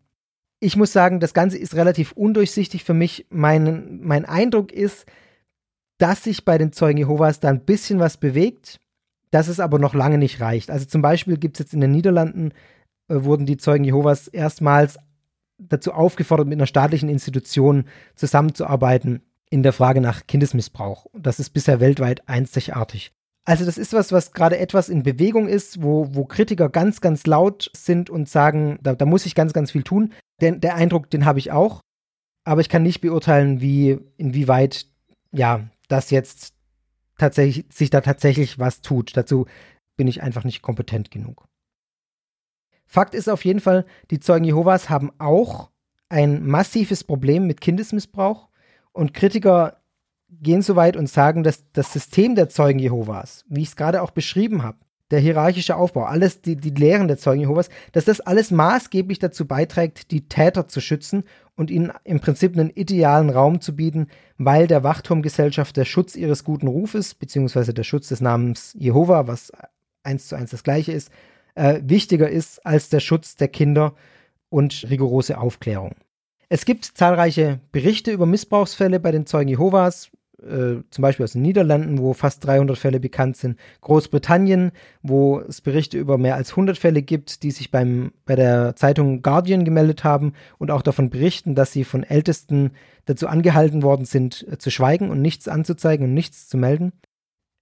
[0.60, 3.26] Ich muss sagen, das Ganze ist relativ undurchsichtig für mich.
[3.30, 5.06] Mein, mein Eindruck ist,
[5.98, 8.80] dass sich bei den Zeugen Jehovas da ein bisschen was bewegt,
[9.32, 10.72] dass es aber noch lange nicht reicht.
[10.72, 12.52] Also zum Beispiel gibt es jetzt in den Niederlanden,
[13.08, 14.98] äh, wurden die Zeugen Jehovas erstmals
[15.58, 17.86] dazu aufgefordert, mit einer staatlichen Institution
[18.16, 21.06] zusammenzuarbeiten in der Frage nach Kindesmissbrauch.
[21.14, 23.14] Das ist bisher weltweit einzigartig.
[23.46, 27.28] Also das ist was, was gerade etwas in Bewegung ist, wo, wo Kritiker ganz, ganz
[27.28, 30.14] laut sind und sagen, da, da muss ich ganz, ganz viel tun.
[30.42, 31.82] Den, der Eindruck, den habe ich auch.
[32.44, 34.88] Aber ich kann nicht beurteilen, wie, inwieweit,
[35.32, 36.56] ja, das jetzt
[37.20, 39.16] tatsächlich, sich da tatsächlich was tut.
[39.16, 39.46] Dazu
[39.96, 41.46] bin ich einfach nicht kompetent genug.
[42.88, 45.70] Fakt ist auf jeden Fall, die Zeugen Jehovas haben auch
[46.10, 48.50] ein massives Problem mit Kindesmissbrauch
[48.92, 49.82] und Kritiker
[50.42, 54.02] gehen so weit und sagen, dass das System der Zeugen Jehovas, wie ich es gerade
[54.02, 54.78] auch beschrieben habe,
[55.12, 59.46] der hierarchische Aufbau, alles die, die Lehren der Zeugen Jehovas, dass das alles maßgeblich dazu
[59.46, 61.24] beiträgt, die Täter zu schützen
[61.56, 64.08] und ihnen im Prinzip einen idealen Raum zu bieten,
[64.38, 69.52] weil der Wachturmgesellschaft der Schutz ihres guten Rufes, beziehungsweise der Schutz des Namens Jehova, was
[70.04, 71.12] eins zu eins das gleiche ist,
[71.54, 73.94] äh, wichtiger ist als der Schutz der Kinder
[74.50, 75.96] und rigorose Aufklärung.
[76.50, 80.12] Es gibt zahlreiche Berichte über Missbrauchsfälle bei den Zeugen Jehovas,
[80.46, 85.62] äh, zum Beispiel aus den Niederlanden, wo fast 300 Fälle bekannt sind, Großbritannien, wo es
[85.62, 90.04] Berichte über mehr als 100 Fälle gibt, die sich beim, bei der Zeitung Guardian gemeldet
[90.04, 92.72] haben und auch davon berichten, dass sie von Ältesten
[93.06, 96.94] dazu angehalten worden sind, äh, zu schweigen und nichts anzuzeigen und nichts zu melden.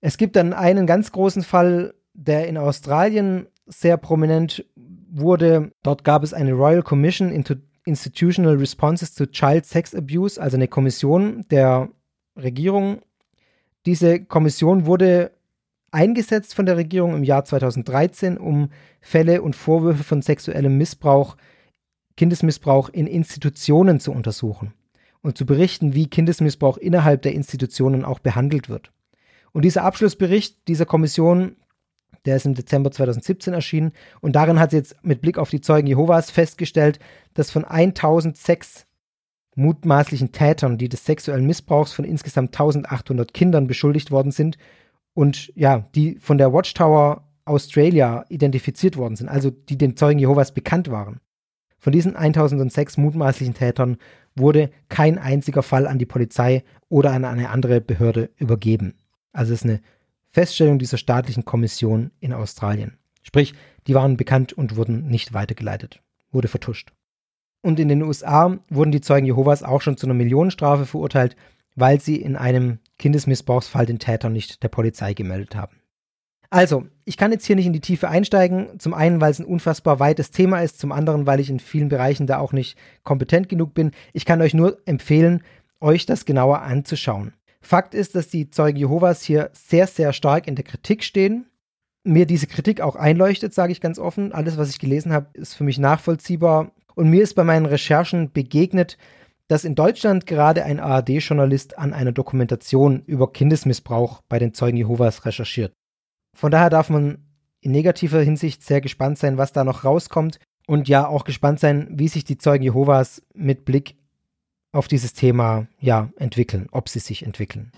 [0.02, 4.66] Es gibt dann einen ganz großen Fall, der in Australien sehr prominent
[5.10, 5.72] wurde.
[5.84, 7.56] Dort gab es eine Royal Commission into
[7.86, 11.90] Institutional Responses to Child Sex Abuse, also eine Kommission der
[12.36, 13.02] Regierung.
[13.86, 15.32] Diese Kommission wurde
[15.92, 18.70] eingesetzt von der Regierung im Jahr 2013, um
[19.02, 21.38] Fälle und Vorwürfe von sexuellem Missbrauch,
[22.18, 24.74] Kindesmissbrauch in Institutionen zu untersuchen
[25.22, 28.92] und zu berichten, wie Kindesmissbrauch innerhalb der Institutionen auch behandelt wird.
[29.52, 31.56] Und dieser Abschlussbericht dieser Kommission,
[32.26, 33.92] der ist im Dezember 2017 erschienen
[34.22, 37.00] und darin hat sie jetzt mit Blick auf die Zeugen Jehovas festgestellt,
[37.34, 38.86] dass von 1006
[39.56, 44.58] mutmaßlichen Tätern, die des sexuellen Missbrauchs von insgesamt 1800 Kindern beschuldigt worden sind
[45.14, 50.54] und ja, die von der Watchtower Australia identifiziert worden sind, also die den Zeugen Jehovas
[50.54, 51.20] bekannt waren.
[51.78, 53.98] Von diesen 1006 mutmaßlichen Tätern
[54.36, 58.96] wurde kein einziger Fall an die Polizei oder an eine andere Behörde übergeben.
[59.34, 59.82] Also es ist eine
[60.32, 62.98] Feststellung dieser staatlichen Kommission in Australien.
[63.22, 63.54] Sprich,
[63.88, 66.02] die waren bekannt und wurden nicht weitergeleitet,
[66.32, 66.94] wurde vertuscht.
[67.64, 71.36] Und in den USA wurden die Zeugen Jehovas auch schon zu einer Millionenstrafe verurteilt,
[71.76, 75.78] weil sie in einem Kindesmissbrauchsfall den Täter nicht der Polizei gemeldet haben.
[76.50, 78.80] Also, ich kann jetzt hier nicht in die Tiefe einsteigen.
[78.80, 81.90] Zum einen, weil es ein unfassbar weites Thema ist, zum anderen, weil ich in vielen
[81.90, 83.90] Bereichen da auch nicht kompetent genug bin.
[84.12, 85.42] Ich kann euch nur empfehlen,
[85.80, 87.34] euch das genauer anzuschauen.
[87.60, 91.48] Fakt ist, dass die Zeugen Jehovas hier sehr, sehr stark in der Kritik stehen.
[92.04, 94.34] Mir diese Kritik auch einleuchtet, sage ich ganz offen.
[94.34, 96.72] Alles, was ich gelesen habe, ist für mich nachvollziehbar.
[96.96, 98.98] Und mir ist bei meinen Recherchen begegnet,
[99.48, 105.26] dass in Deutschland gerade ein ARD-Journalist an einer Dokumentation über Kindesmissbrauch bei den Zeugen Jehovas
[105.26, 105.74] recherchiert.
[106.36, 107.26] Von daher darf man
[107.62, 111.88] in negativer Hinsicht sehr gespannt sein, was da noch rauskommt und ja auch gespannt sein,
[111.92, 113.96] wie sich die Zeugen Jehovas mit Blick
[114.72, 117.72] auf dieses Thema ja entwickeln, ob sie sich entwickeln.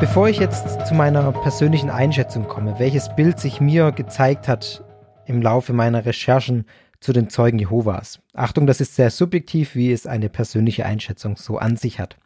[0.00, 4.84] Bevor ich jetzt zu meiner persönlichen Einschätzung komme, welches Bild sich mir gezeigt hat
[5.26, 6.66] im Laufe meiner Recherchen
[7.00, 8.20] zu den Zeugen Jehovas.
[8.32, 12.16] Achtung, das ist sehr subjektiv, wie es eine persönliche Einschätzung so an sich hat.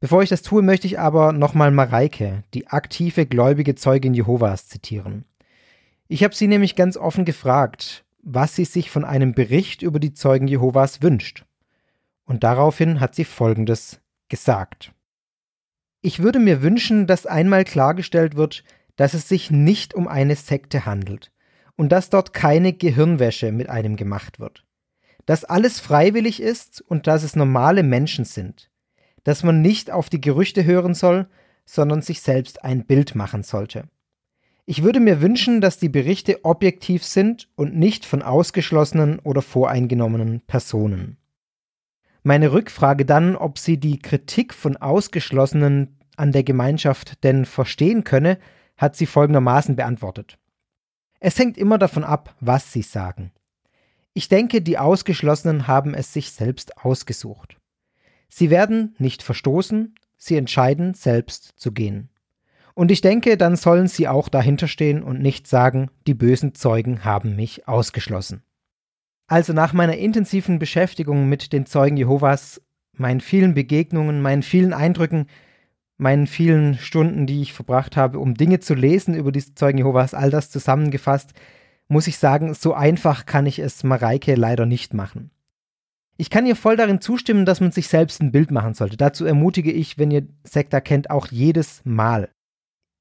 [0.00, 5.26] Bevor ich das tue, möchte ich aber nochmal Mareike, die aktive gläubige Zeugin Jehovas, zitieren.
[6.08, 10.14] Ich habe sie nämlich ganz offen gefragt, was sie sich von einem Bericht über die
[10.14, 11.44] Zeugen Jehovas wünscht.
[12.24, 14.00] Und daraufhin hat sie Folgendes
[14.30, 14.94] gesagt.
[16.02, 18.64] Ich würde mir wünschen, dass einmal klargestellt wird,
[18.96, 21.30] dass es sich nicht um eine Sekte handelt
[21.76, 24.64] und dass dort keine Gehirnwäsche mit einem gemacht wird.
[25.26, 28.70] Dass alles freiwillig ist und dass es normale Menschen sind.
[29.24, 31.28] Dass man nicht auf die Gerüchte hören soll,
[31.66, 33.84] sondern sich selbst ein Bild machen sollte.
[34.64, 40.40] Ich würde mir wünschen, dass die Berichte objektiv sind und nicht von ausgeschlossenen oder voreingenommenen
[40.46, 41.19] Personen.
[42.22, 48.38] Meine Rückfrage dann, ob sie die Kritik von Ausgeschlossenen an der Gemeinschaft denn verstehen könne,
[48.76, 50.38] hat sie folgendermaßen beantwortet.
[51.18, 53.32] Es hängt immer davon ab, was sie sagen.
[54.12, 57.58] Ich denke, die Ausgeschlossenen haben es sich selbst ausgesucht.
[58.28, 62.10] Sie werden nicht verstoßen, sie entscheiden, selbst zu gehen.
[62.74, 67.04] Und ich denke, dann sollen sie auch dahinter stehen und nicht sagen, die bösen Zeugen
[67.04, 68.42] haben mich ausgeschlossen.
[69.30, 72.60] Also nach meiner intensiven Beschäftigung mit den Zeugen Jehovas,
[72.94, 75.28] meinen vielen Begegnungen, meinen vielen Eindrücken,
[75.98, 80.14] meinen vielen Stunden, die ich verbracht habe, um Dinge zu lesen über diese Zeugen Jehovas,
[80.14, 81.32] all das zusammengefasst,
[81.86, 85.30] muss ich sagen, so einfach kann ich es Mareike leider nicht machen.
[86.16, 88.96] Ich kann ihr voll darin zustimmen, dass man sich selbst ein Bild machen sollte.
[88.96, 92.30] Dazu ermutige ich, wenn ihr Sekta kennt, auch jedes Mal.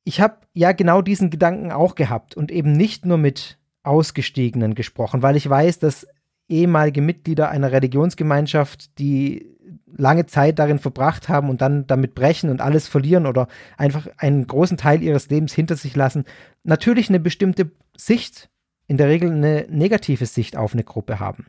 [0.04, 5.24] Ich habe ja genau diesen Gedanken auch gehabt und eben nicht nur mit Ausgestiegenen gesprochen,
[5.24, 6.06] weil ich weiß, dass
[6.50, 9.56] ehemalige Mitglieder einer Religionsgemeinschaft, die
[9.96, 13.48] lange Zeit darin verbracht haben und dann damit brechen und alles verlieren oder
[13.78, 16.26] einfach einen großen Teil ihres Lebens hinter sich lassen,
[16.64, 18.50] natürlich eine bestimmte Sicht
[18.88, 21.48] in der Regel eine negative Sicht auf eine Gruppe haben.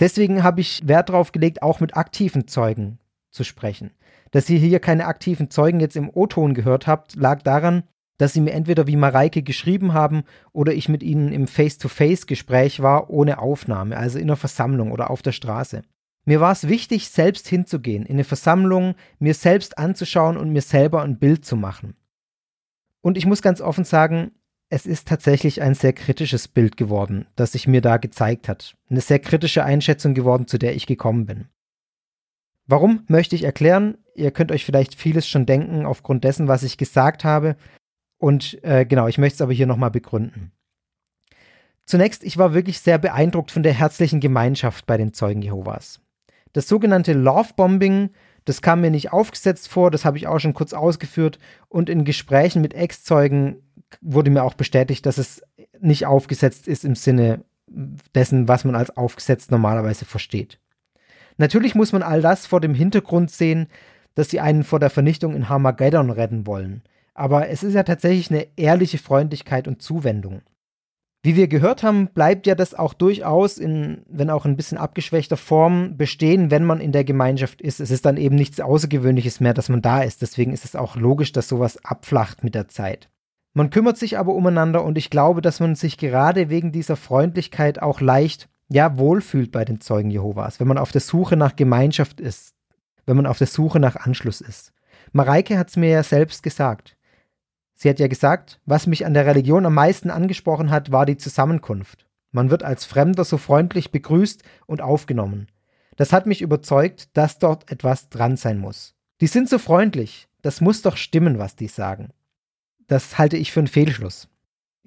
[0.00, 2.98] Deswegen habe ich Wert darauf gelegt, auch mit aktiven Zeugen
[3.30, 3.92] zu sprechen.
[4.30, 7.84] Dass ihr hier keine aktiven Zeugen jetzt im O-Ton gehört habt, lag daran,
[8.18, 13.10] dass sie mir entweder wie Mareike geschrieben haben oder ich mit ihnen im Face-to-Face-Gespräch war
[13.10, 15.82] ohne Aufnahme, also in einer Versammlung oder auf der Straße.
[16.24, 21.02] Mir war es wichtig, selbst hinzugehen, in eine Versammlung, mir selbst anzuschauen und mir selber
[21.02, 21.94] ein Bild zu machen.
[23.00, 24.32] Und ich muss ganz offen sagen,
[24.68, 28.76] es ist tatsächlich ein sehr kritisches Bild geworden, das sich mir da gezeigt hat.
[28.90, 31.46] Eine sehr kritische Einschätzung geworden, zu der ich gekommen bin.
[32.66, 33.96] Warum möchte ich erklären?
[34.16, 37.56] Ihr könnt euch vielleicht vieles schon denken aufgrund dessen, was ich gesagt habe.
[38.18, 40.52] Und äh, genau, ich möchte es aber hier nochmal begründen.
[41.84, 46.00] Zunächst, ich war wirklich sehr beeindruckt von der herzlichen Gemeinschaft bei den Zeugen Jehovas.
[46.52, 48.10] Das sogenannte Lovebombing,
[48.44, 51.38] das kam mir nicht aufgesetzt vor, das habe ich auch schon kurz ausgeführt.
[51.68, 53.62] Und in Gesprächen mit Ex-Zeugen
[54.00, 55.42] wurde mir auch bestätigt, dass es
[55.80, 57.44] nicht aufgesetzt ist im Sinne
[58.14, 60.58] dessen, was man als aufgesetzt normalerweise versteht.
[61.36, 63.68] Natürlich muss man all das vor dem Hintergrund sehen,
[64.14, 66.82] dass sie einen vor der Vernichtung in Harmageddon retten wollen.
[67.16, 70.42] Aber es ist ja tatsächlich eine ehrliche Freundlichkeit und Zuwendung.
[71.22, 75.38] Wie wir gehört haben, bleibt ja das auch durchaus in, wenn auch ein bisschen abgeschwächter
[75.38, 77.80] Form bestehen, wenn man in der Gemeinschaft ist.
[77.80, 80.20] Es ist dann eben nichts Außergewöhnliches mehr, dass man da ist.
[80.20, 83.08] Deswegen ist es auch logisch, dass sowas abflacht mit der Zeit.
[83.54, 87.80] Man kümmert sich aber umeinander und ich glaube, dass man sich gerade wegen dieser Freundlichkeit
[87.80, 92.20] auch leicht, ja, wohlfühlt bei den Zeugen Jehovas, wenn man auf der Suche nach Gemeinschaft
[92.20, 92.54] ist,
[93.06, 94.72] wenn man auf der Suche nach Anschluss ist.
[95.12, 96.95] Mareike hat es mir ja selbst gesagt.
[97.76, 101.16] Sie hat ja gesagt, was mich an der Religion am meisten angesprochen hat, war die
[101.16, 102.06] Zusammenkunft.
[102.32, 105.46] Man wird als Fremder so freundlich begrüßt und aufgenommen.
[105.96, 108.94] Das hat mich überzeugt, dass dort etwas dran sein muss.
[109.20, 112.10] Die sind so freundlich, das muss doch stimmen, was die sagen
[112.86, 114.28] das halte ich für einen Fehlschluss.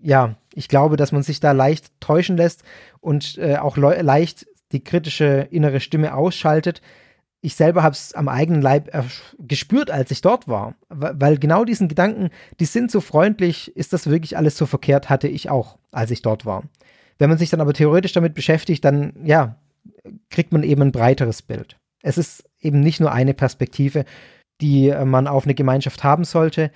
[0.01, 2.63] Ja, ich glaube, dass man sich da leicht täuschen lässt
[3.01, 6.81] und äh, auch leicht die kritische innere Stimme ausschaltet.
[7.41, 8.91] Ich selber habe es am eigenen Leib
[9.39, 12.29] gespürt, als ich dort war, weil genau diesen Gedanken,
[12.59, 16.21] die sind so freundlich, ist das wirklich alles so verkehrt, hatte ich auch, als ich
[16.21, 16.63] dort war.
[17.17, 19.55] Wenn man sich dann aber theoretisch damit beschäftigt, dann ja,
[20.29, 21.77] kriegt man eben ein breiteres Bild.
[22.01, 24.05] Es ist eben nicht nur eine Perspektive,
[24.61, 26.71] die äh, man auf eine Gemeinschaft haben sollte.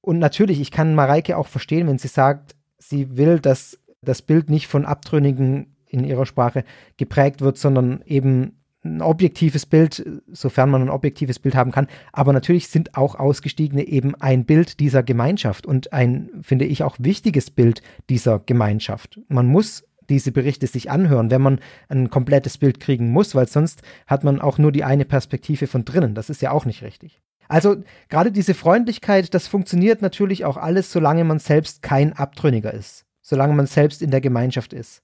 [0.00, 4.50] Und natürlich, ich kann Mareike auch verstehen, wenn sie sagt, sie will, dass das Bild
[4.50, 6.64] nicht von Abtrünnigen in ihrer Sprache
[6.96, 11.88] geprägt wird, sondern eben ein objektives Bild, sofern man ein objektives Bild haben kann.
[12.12, 16.96] Aber natürlich sind auch Ausgestiegene eben ein Bild dieser Gemeinschaft und ein, finde ich, auch
[16.98, 19.20] wichtiges Bild dieser Gemeinschaft.
[19.28, 23.82] Man muss diese Berichte sich anhören, wenn man ein komplettes Bild kriegen muss, weil sonst
[24.06, 26.14] hat man auch nur die eine Perspektive von drinnen.
[26.14, 27.22] Das ist ja auch nicht richtig.
[27.48, 27.76] Also
[28.08, 33.54] gerade diese Freundlichkeit, das funktioniert natürlich auch alles, solange man selbst kein Abtrünniger ist, solange
[33.54, 35.02] man selbst in der Gemeinschaft ist.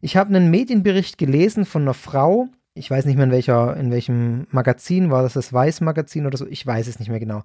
[0.00, 3.90] Ich habe einen Medienbericht gelesen von einer Frau, ich weiß nicht mehr in welcher, in
[3.90, 7.42] welchem Magazin war das, das Weiß-Magazin oder so, ich weiß es nicht mehr genau.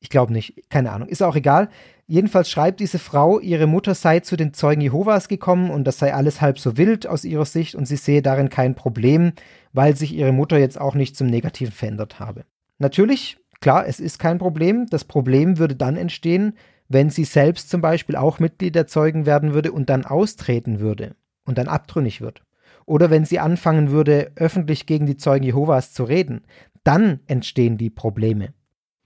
[0.00, 1.70] Ich glaube nicht, keine Ahnung, ist auch egal.
[2.06, 6.12] Jedenfalls schreibt diese Frau, ihre Mutter sei zu den Zeugen Jehovas gekommen und das sei
[6.12, 9.32] alles halb so wild aus ihrer Sicht und sie sehe darin kein Problem,
[9.72, 12.44] weil sich ihre Mutter jetzt auch nicht zum Negativen verändert habe.
[12.78, 14.86] Natürlich, klar, es ist kein Problem.
[14.90, 16.54] Das Problem würde dann entstehen,
[16.88, 21.16] wenn sie selbst zum Beispiel auch Mitglied der Zeugen werden würde und dann austreten würde
[21.46, 22.42] und dann abtrünnig wird.
[22.86, 26.42] Oder wenn sie anfangen würde, öffentlich gegen die Zeugen Jehovas zu reden,
[26.82, 28.52] dann entstehen die Probleme.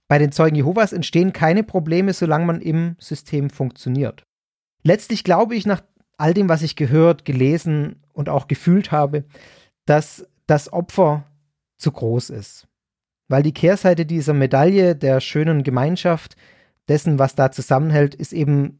[0.07, 4.23] Bei den Zeugen Jehovas entstehen keine Probleme, solange man im System funktioniert.
[4.83, 5.81] Letztlich glaube ich, nach
[6.17, 9.23] all dem, was ich gehört, gelesen und auch gefühlt habe,
[9.85, 11.23] dass das Opfer
[11.77, 12.67] zu groß ist.
[13.27, 16.35] Weil die Kehrseite dieser Medaille der schönen Gemeinschaft,
[16.87, 18.79] dessen, was da zusammenhält, ist eben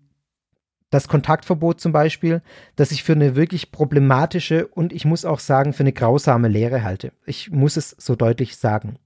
[0.90, 2.41] das Kontaktverbot zum Beispiel,
[2.76, 6.84] das ich für eine wirklich problematische und ich muss auch sagen, für eine grausame Lehre
[6.84, 7.11] halte.
[7.26, 8.98] Ich muss es so deutlich sagen.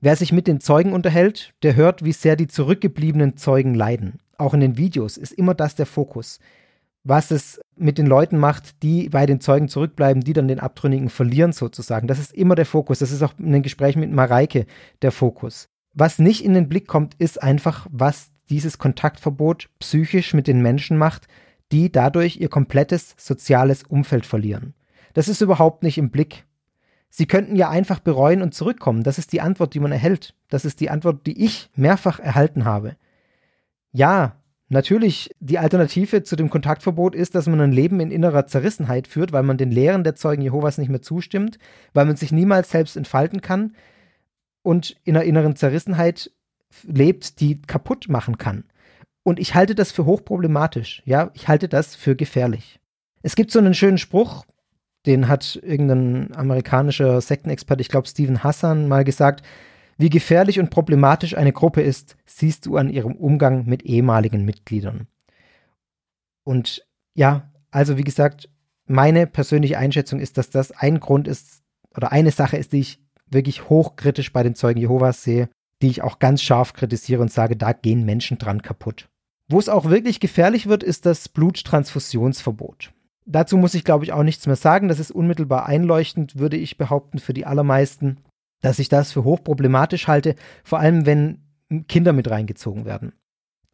[0.00, 4.18] Wer sich mit den Zeugen unterhält, der hört, wie sehr die zurückgebliebenen Zeugen leiden.
[4.36, 6.40] Auch in den Videos ist immer das der Fokus.
[7.04, 11.08] Was es mit den Leuten macht, die bei den Zeugen zurückbleiben, die dann den Abtrünnigen
[11.08, 12.08] verlieren sozusagen.
[12.08, 12.98] Das ist immer der Fokus.
[12.98, 14.66] Das ist auch in den Gesprächen mit Mareike
[15.02, 15.68] der Fokus.
[15.94, 20.98] Was nicht in den Blick kommt, ist einfach, was dieses Kontaktverbot psychisch mit den Menschen
[20.98, 21.26] macht,
[21.72, 24.74] die dadurch ihr komplettes soziales Umfeld verlieren.
[25.14, 26.44] Das ist überhaupt nicht im Blick.
[27.08, 29.02] Sie könnten ja einfach bereuen und zurückkommen.
[29.02, 30.34] Das ist die Antwort, die man erhält.
[30.50, 32.96] Das ist die Antwort, die ich mehrfach erhalten habe.
[33.90, 34.36] Ja,
[34.68, 39.32] natürlich, die Alternative zu dem Kontaktverbot ist, dass man ein Leben in innerer Zerrissenheit führt,
[39.32, 41.58] weil man den Lehren der Zeugen Jehovas nicht mehr zustimmt,
[41.94, 43.74] weil man sich niemals selbst entfalten kann
[44.62, 46.30] und in einer inneren Zerrissenheit
[46.84, 48.64] lebt, die kaputt machen kann.
[49.24, 51.02] Und ich halte das für hochproblematisch.
[51.04, 52.80] Ja, ich halte das für gefährlich.
[53.22, 54.44] Es gibt so einen schönen Spruch,
[55.06, 59.44] den hat irgendein amerikanischer Sektenexperte, ich glaube Stephen Hassan, mal gesagt.
[59.98, 65.06] Wie gefährlich und problematisch eine Gruppe ist, siehst du an ihrem Umgang mit ehemaligen Mitgliedern.
[66.44, 66.84] Und
[67.14, 68.48] ja, also wie gesagt,
[68.86, 71.62] meine persönliche Einschätzung ist, dass das ein Grund ist
[71.94, 75.48] oder eine Sache ist, die ich wirklich hochkritisch bei den Zeugen Jehovas sehe,
[75.82, 79.08] die ich auch ganz scharf kritisiere und sage, da gehen Menschen dran kaputt.
[79.48, 82.92] Wo es auch wirklich gefährlich wird, ist das Bluttransfusionsverbot.
[83.26, 84.88] Dazu muss ich, glaube ich, auch nichts mehr sagen.
[84.88, 88.18] Das ist unmittelbar einleuchtend, würde ich behaupten, für die allermeisten,
[88.62, 91.42] dass ich das für hochproblematisch halte, vor allem wenn
[91.88, 93.12] Kinder mit reingezogen werden,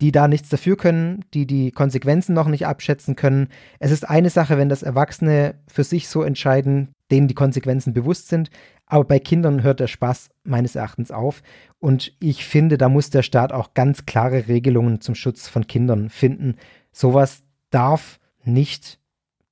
[0.01, 3.49] die da nichts dafür können, die die Konsequenzen noch nicht abschätzen können.
[3.79, 8.29] Es ist eine Sache, wenn das Erwachsene für sich so entscheiden, denen die Konsequenzen bewusst
[8.29, 8.51] sind.
[8.89, 11.43] Aber bei Kindern hört der Spaß meines Erachtens auf.
[11.79, 16.09] Und ich finde, da muss der Staat auch ganz klare Regelungen zum Schutz von Kindern
[16.09, 16.57] finden.
[16.91, 18.99] Sowas darf nicht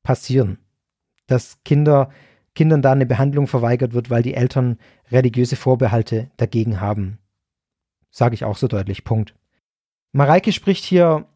[0.02, 0.58] passieren.
[1.26, 2.10] Dass Kinder,
[2.54, 4.78] Kindern da eine Behandlung verweigert wird, weil die Eltern
[5.10, 7.18] religiöse Vorbehalte dagegen haben.
[8.10, 9.04] Sage ich auch so deutlich.
[9.04, 9.34] Punkt.
[10.12, 11.26] Mareike spricht hier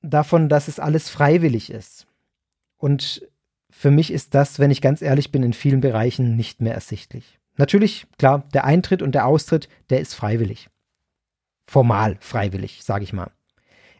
[0.00, 2.06] davon, dass es alles freiwillig ist.
[2.78, 3.28] Und
[3.76, 7.38] für mich ist das, wenn ich ganz ehrlich bin, in vielen Bereichen nicht mehr ersichtlich.
[7.56, 10.68] Natürlich, klar, der Eintritt und der Austritt, der ist freiwillig.
[11.66, 13.30] Formal freiwillig, sage ich mal.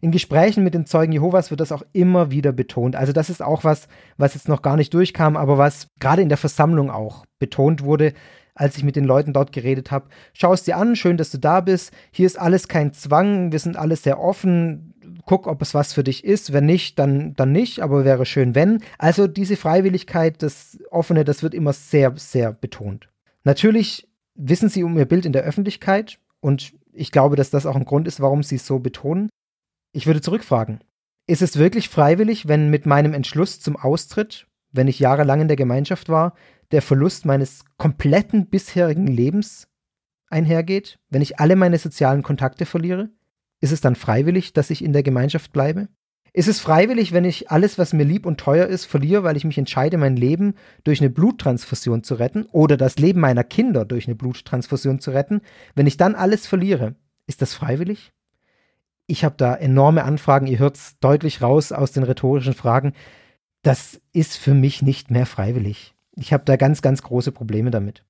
[0.01, 2.95] In Gesprächen mit den Zeugen Jehovas wird das auch immer wieder betont.
[2.95, 6.29] Also das ist auch was, was jetzt noch gar nicht durchkam, aber was gerade in
[6.29, 8.15] der Versammlung auch betont wurde,
[8.55, 10.09] als ich mit den Leuten dort geredet habe.
[10.33, 11.93] Schau es dir an, schön, dass du da bist.
[12.13, 14.94] Hier ist alles kein Zwang, wir sind alles sehr offen
[15.27, 16.53] guck, ob es was für dich ist.
[16.53, 18.83] Wenn nicht, dann, dann nicht, aber wäre schön, wenn.
[18.99, 23.09] Also diese Freiwilligkeit, das Offene, das wird immer sehr, sehr betont.
[23.45, 27.77] Natürlich wissen sie um ihr Bild in der Öffentlichkeit und ich glaube, dass das auch
[27.77, 29.29] ein Grund ist, warum sie es so betonen.
[29.93, 30.81] Ich würde zurückfragen.
[31.27, 35.57] Ist es wirklich freiwillig, wenn mit meinem Entschluss zum Austritt, wenn ich jahrelang in der
[35.57, 36.35] Gemeinschaft war,
[36.73, 39.69] der Verlust meines kompletten bisherigen Lebens
[40.29, 43.11] einhergeht, wenn ich alle meine sozialen Kontakte verliere?
[43.65, 45.89] Ist es dann freiwillig, dass ich in der Gemeinschaft bleibe?
[46.35, 49.47] Ist es freiwillig, wenn ich alles, was mir lieb und teuer ist, verliere, weil ich
[49.47, 50.53] mich entscheide, mein Leben
[50.85, 55.41] durch eine Bluttransfusion zu retten oder das Leben meiner Kinder durch eine Bluttransfusion zu retten?
[55.75, 56.95] Wenn ich dann alles verliere,
[57.27, 58.13] ist das freiwillig?
[59.07, 62.93] Ich habe da enorme Anfragen, ihr hört es deutlich raus aus den rhetorischen Fragen.
[63.63, 65.95] Das ist für mich nicht mehr freiwillig.
[66.17, 68.05] Ich habe da ganz, ganz große Probleme damit.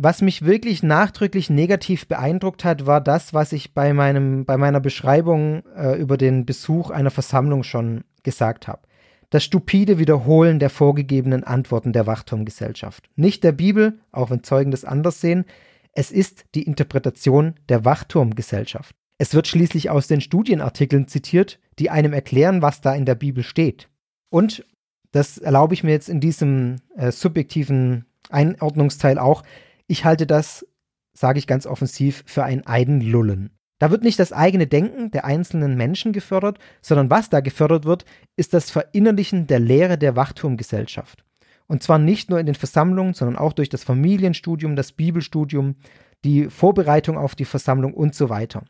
[0.00, 4.78] Was mich wirklich nachdrücklich negativ beeindruckt hat, war das, was ich bei, meinem, bei meiner
[4.78, 8.82] Beschreibung äh, über den Besuch einer Versammlung schon gesagt habe.
[9.30, 13.10] Das stupide Wiederholen der vorgegebenen Antworten der Wachturmgesellschaft.
[13.16, 15.44] Nicht der Bibel, auch wenn Zeugen das anders sehen,
[15.92, 18.94] es ist die Interpretation der Wachturmgesellschaft.
[19.18, 23.42] Es wird schließlich aus den Studienartikeln zitiert, die einem erklären, was da in der Bibel
[23.42, 23.88] steht.
[24.30, 24.64] Und,
[25.10, 29.42] das erlaube ich mir jetzt in diesem äh, subjektiven Einordnungsteil auch,
[29.88, 30.64] ich halte das,
[31.12, 33.50] sage ich ganz offensiv, für ein Eidenlullen.
[33.80, 38.04] Da wird nicht das eigene Denken der einzelnen Menschen gefördert, sondern was da gefördert wird,
[38.36, 41.24] ist das Verinnerlichen der Lehre der Wachturmgesellschaft.
[41.66, 45.76] Und zwar nicht nur in den Versammlungen, sondern auch durch das Familienstudium, das Bibelstudium,
[46.24, 48.64] die Vorbereitung auf die Versammlung und so weiter.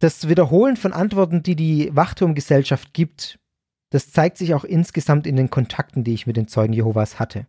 [0.00, 3.38] Das Wiederholen von Antworten, die die Wachturmgesellschaft gibt,
[3.90, 7.46] das zeigt sich auch insgesamt in den Kontakten, die ich mit den Zeugen Jehovas hatte.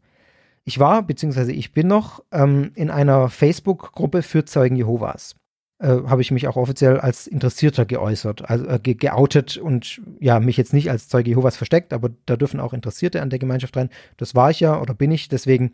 [0.66, 5.36] Ich war, beziehungsweise ich bin noch ähm, in einer Facebook-Gruppe für Zeugen Jehovas.
[5.80, 10.40] Äh, Habe ich mich auch offiziell als Interessierter geäußert, also äh, ge geoutet und ja,
[10.40, 13.78] mich jetzt nicht als Zeuge Jehovas versteckt, aber da dürfen auch Interessierte an der Gemeinschaft
[13.78, 13.90] rein.
[14.18, 15.74] Das war ich ja oder bin ich, deswegen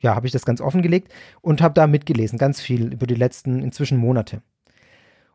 [0.00, 3.62] ja, habe ich das ganz offengelegt und habe da mitgelesen, ganz viel über die letzten
[3.62, 4.42] inzwischen Monate.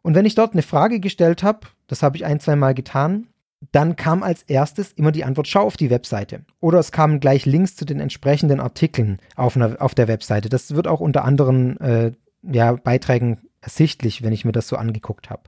[0.01, 3.27] Und wenn ich dort eine Frage gestellt habe, das habe ich ein, zwei Mal getan,
[3.71, 6.45] dann kam als erstes immer die Antwort, schau auf die Webseite.
[6.59, 10.49] Oder es kamen gleich Links zu den entsprechenden Artikeln auf, einer, auf der Webseite.
[10.49, 12.11] Das wird auch unter anderen äh,
[12.41, 15.43] ja, Beiträgen ersichtlich, wenn ich mir das so angeguckt habe.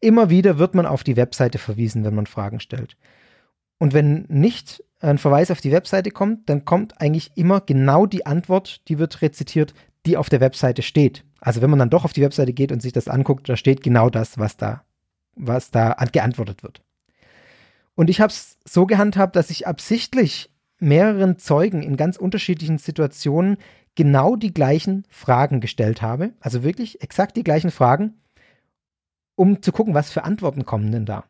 [0.00, 2.96] Immer wieder wird man auf die Webseite verwiesen, wenn man Fragen stellt.
[3.78, 8.26] Und wenn nicht ein Verweis auf die Webseite kommt, dann kommt eigentlich immer genau die
[8.26, 9.74] Antwort, die wird rezitiert,
[10.04, 11.24] die auf der Webseite steht.
[11.40, 13.82] Also wenn man dann doch auf die Webseite geht und sich das anguckt, da steht
[13.82, 14.82] genau das, was da,
[15.34, 16.82] was da geantwortet wird.
[17.96, 23.56] Und ich habe es so gehandhabt, dass ich absichtlich mehreren Zeugen in ganz unterschiedlichen Situationen
[23.96, 26.34] genau die gleichen Fragen gestellt habe.
[26.38, 28.14] Also wirklich exakt die gleichen Fragen,
[29.34, 31.24] um zu gucken, was für Antworten kommen denn da.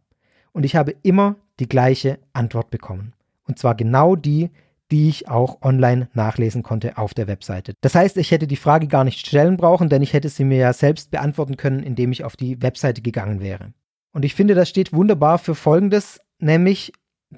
[0.53, 3.13] Und ich habe immer die gleiche Antwort bekommen.
[3.45, 4.51] Und zwar genau die,
[4.91, 7.75] die ich auch online nachlesen konnte auf der Webseite.
[7.81, 10.59] Das heißt, ich hätte die Frage gar nicht stellen brauchen, denn ich hätte sie mir
[10.59, 13.73] ja selbst beantworten können, indem ich auf die Webseite gegangen wäre.
[14.13, 16.93] Und ich finde, das steht wunderbar für Folgendes, nämlich,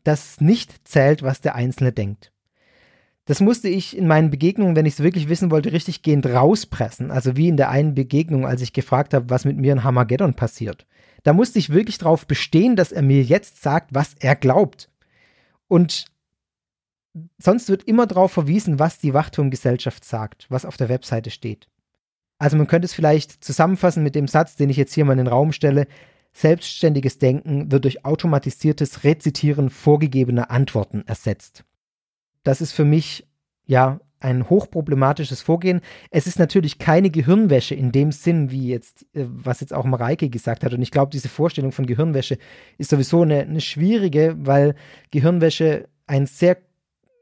[0.04, 2.32] dass nicht zählt, was der Einzelne denkt.
[3.24, 7.10] Das musste ich in meinen Begegnungen, wenn ich es wirklich wissen wollte, richtig gehend rauspressen.
[7.10, 10.32] Also wie in der einen Begegnung, als ich gefragt habe, was mit mir in Hamageddon
[10.32, 10.86] passiert.
[11.24, 14.88] Da musste ich wirklich darauf bestehen, dass er mir jetzt sagt, was er glaubt.
[15.66, 16.06] Und
[17.36, 21.68] sonst wird immer darauf verwiesen, was die Wachturmgesellschaft sagt, was auf der Webseite steht.
[22.38, 25.18] Also man könnte es vielleicht zusammenfassen mit dem Satz, den ich jetzt hier mal in
[25.18, 25.86] den Raum stelle.
[26.32, 31.64] Selbstständiges Denken wird durch automatisiertes Rezitieren vorgegebener Antworten ersetzt.
[32.44, 33.26] Das ist für mich
[33.66, 35.80] ja ein hochproblematisches Vorgehen.
[36.10, 40.28] Es ist natürlich keine Gehirnwäsche in dem Sinn, wie jetzt, äh, was jetzt auch Mareike
[40.28, 40.74] gesagt hat.
[40.74, 42.38] Und ich glaube, diese Vorstellung von Gehirnwäsche
[42.78, 44.74] ist sowieso eine, eine schwierige, weil
[45.10, 46.58] Gehirnwäsche ein sehr,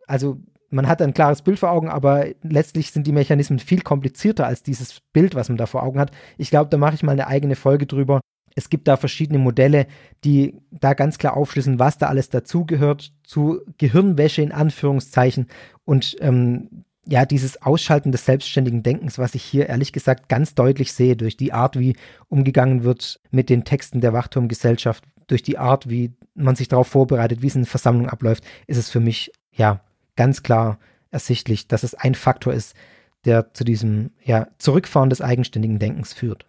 [0.07, 0.39] also
[0.70, 4.62] man hat ein klares Bild vor Augen, aber letztlich sind die Mechanismen viel komplizierter als
[4.62, 6.11] dieses Bild, was man da vor Augen hat.
[6.39, 8.20] Ich glaube, da mache ich mal eine eigene Folge drüber.
[8.57, 9.87] Es gibt da verschiedene Modelle,
[10.24, 15.47] die da ganz klar aufschlüsseln, was da alles dazugehört zu Gehirnwäsche in Anführungszeichen
[15.85, 20.93] und ähm, ja, dieses Ausschalten des selbstständigen Denkens, was ich hier ehrlich gesagt ganz deutlich
[20.93, 21.95] sehe, durch die Art, wie
[22.28, 27.43] umgegangen wird mit den Texten der Wachturmgesellschaft, durch die Art, wie man sich darauf vorbereitet,
[27.43, 29.83] wie es in Versammlung abläuft, ist es für mich ja
[30.16, 30.78] ganz klar
[31.11, 32.74] ersichtlich, dass es ein Faktor ist,
[33.24, 36.47] der zu diesem ja, Zurückfahren des eigenständigen Denkens führt.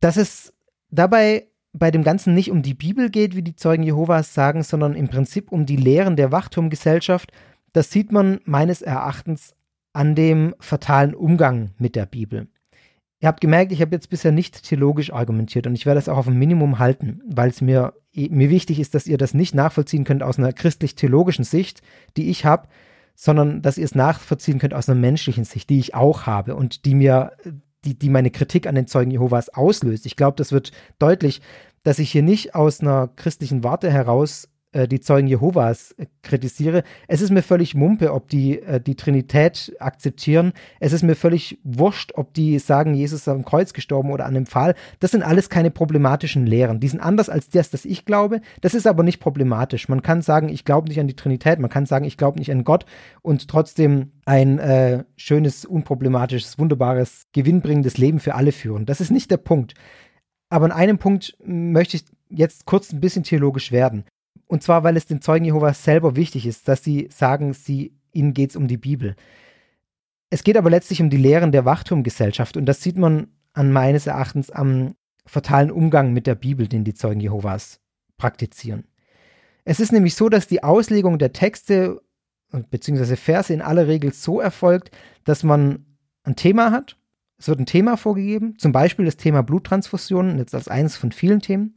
[0.00, 0.54] Dass es
[0.92, 4.94] dabei bei dem Ganzen nicht um die Bibel geht, wie die Zeugen Jehovas sagen, sondern
[4.94, 7.32] im Prinzip um die Lehren der Wachturmgesellschaft,
[7.72, 9.54] das sieht man meines Erachtens
[9.94, 12.48] an dem fatalen Umgang mit der Bibel.
[13.20, 16.18] Ihr habt gemerkt, ich habe jetzt bisher nicht theologisch argumentiert und ich werde es auch
[16.18, 20.04] auf ein Minimum halten, weil es mir, mir wichtig ist, dass ihr das nicht nachvollziehen
[20.04, 21.82] könnt aus einer christlich-theologischen Sicht,
[22.16, 22.68] die ich habe,
[23.14, 26.84] sondern dass ihr es nachvollziehen könnt aus einer menschlichen Sicht, die ich auch habe und
[26.84, 27.32] die mir
[27.84, 30.06] die, die meine Kritik an den Zeugen Jehovas auslöst.
[30.06, 31.40] Ich glaube, das wird deutlich,
[31.82, 34.48] dass ich hier nicht aus einer christlichen Warte heraus
[34.88, 36.82] die Zeugen Jehovas äh, kritisiere.
[37.08, 40.52] Es ist mir völlig Mumpe, ob die äh, die Trinität akzeptieren.
[40.80, 44.34] Es ist mir völlig wurscht, ob die sagen, Jesus ist am Kreuz gestorben oder an
[44.34, 44.74] dem Pfahl.
[45.00, 46.80] Das sind alles keine problematischen Lehren.
[46.80, 48.40] Die sind anders als das, das ich glaube.
[48.60, 49.88] Das ist aber nicht problematisch.
[49.88, 51.58] Man kann sagen, ich glaube nicht an die Trinität.
[51.58, 52.86] Man kann sagen, ich glaube nicht an Gott
[53.22, 58.86] und trotzdem ein äh, schönes, unproblematisches, wunderbares, gewinnbringendes Leben für alle führen.
[58.86, 59.74] Das ist nicht der Punkt.
[60.48, 64.04] Aber an einem Punkt möchte ich jetzt kurz ein bisschen theologisch werden.
[64.52, 68.34] Und zwar, weil es den Zeugen Jehovas selber wichtig ist, dass sie sagen, sie, ihnen
[68.34, 69.16] geht es um die Bibel.
[70.28, 74.06] Es geht aber letztlich um die Lehren der Wachturmgesellschaft und das sieht man an meines
[74.06, 77.80] Erachtens am fatalen Umgang mit der Bibel, den die Zeugen Jehovas
[78.18, 78.84] praktizieren.
[79.64, 82.02] Es ist nämlich so, dass die Auslegung der Texte
[82.50, 83.16] bzw.
[83.16, 84.90] Verse in aller Regel so erfolgt,
[85.24, 85.86] dass man
[86.24, 86.98] ein Thema hat.
[87.38, 91.40] Es wird ein Thema vorgegeben, zum Beispiel das Thema Bluttransfusionen, jetzt als eines von vielen
[91.40, 91.74] Themen.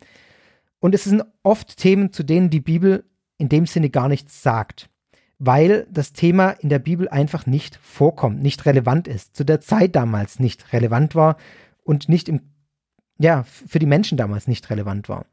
[0.86, 3.06] Und es sind oft Themen, zu denen die Bibel
[3.40, 4.88] in dem Sinne gar nichts sagt,
[5.40, 9.96] weil das Thema in der Bibel einfach nicht vorkommt, nicht relevant ist, zu der Zeit
[9.96, 11.38] damals nicht relevant war
[11.84, 12.42] und nicht im,
[13.18, 15.26] ja, für die Menschen damals nicht relevant war.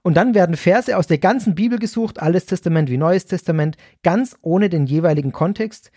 [0.00, 4.34] Und dann werden Verse aus der ganzen Bibel gesucht, Altes Testament wie Neues Testament, ganz
[4.40, 5.92] ohne den jeweiligen Kontext,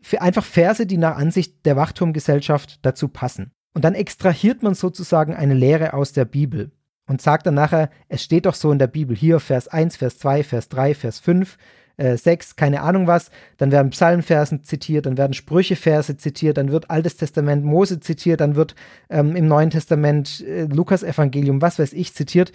[0.00, 3.50] für einfach Verse, die nach Ansicht der Wachturmgesellschaft dazu passen.
[3.74, 6.70] Und dann extrahiert man sozusagen eine Lehre aus der Bibel
[7.06, 10.18] und sagt dann nachher, es steht doch so in der Bibel, hier Vers 1, Vers
[10.18, 11.56] 2, Vers 3, Vers 5,
[11.96, 16.90] äh, 6, keine Ahnung was, dann werden Psalmversen zitiert, dann werden Sprücheverse zitiert, dann wird
[16.90, 18.74] Altes Testament Mose zitiert, dann wird
[19.08, 22.52] ähm, im Neuen Testament äh, Lukas Evangelium, was weiß ich, zitiert.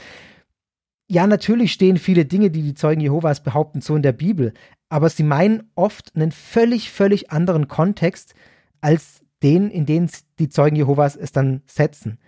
[1.09, 4.53] Ja, natürlich stehen viele Dinge, die die Zeugen Jehovas behaupten, so in der Bibel,
[4.89, 8.33] aber sie meinen oft einen völlig, völlig anderen Kontext
[8.81, 10.09] als den, in den
[10.39, 12.19] die Zeugen Jehovas es dann setzen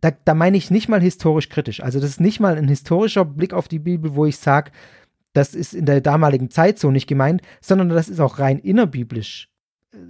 [0.00, 1.82] da, da meine ich nicht mal historisch kritisch.
[1.82, 4.70] Also das ist nicht mal ein historischer Blick auf die Bibel, wo ich sage,
[5.32, 9.50] das ist in der damaligen Zeit so nicht gemeint, sondern das ist auch rein innerbiblisch.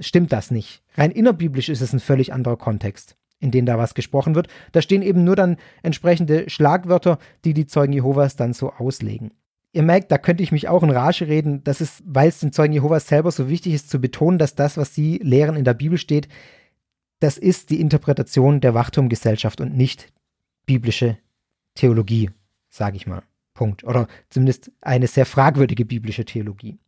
[0.00, 0.82] Stimmt das nicht?
[0.96, 3.16] Rein innerbiblisch ist es ein völlig anderer Kontext.
[3.40, 4.48] in denen da was gesprochen wird.
[4.72, 9.32] Da stehen eben nur dann entsprechende Schlagwörter, die die Zeugen Jehovas dann so auslegen.
[9.72, 11.62] Ihr merkt, da könnte ich mich auch in Rage reden.
[11.62, 14.76] Das ist, weil es den Zeugen Jehovas selber so wichtig ist, zu betonen, dass das,
[14.76, 16.28] was sie lehren in der Bibel steht,
[17.20, 20.12] das ist die Interpretation der Wachturmgesellschaft und nicht
[20.66, 21.18] biblische
[21.74, 22.30] Theologie,
[22.68, 23.22] sage ich mal.
[23.54, 23.84] Punkt.
[23.84, 26.78] Oder zumindest eine sehr fragwürdige biblische Theologie.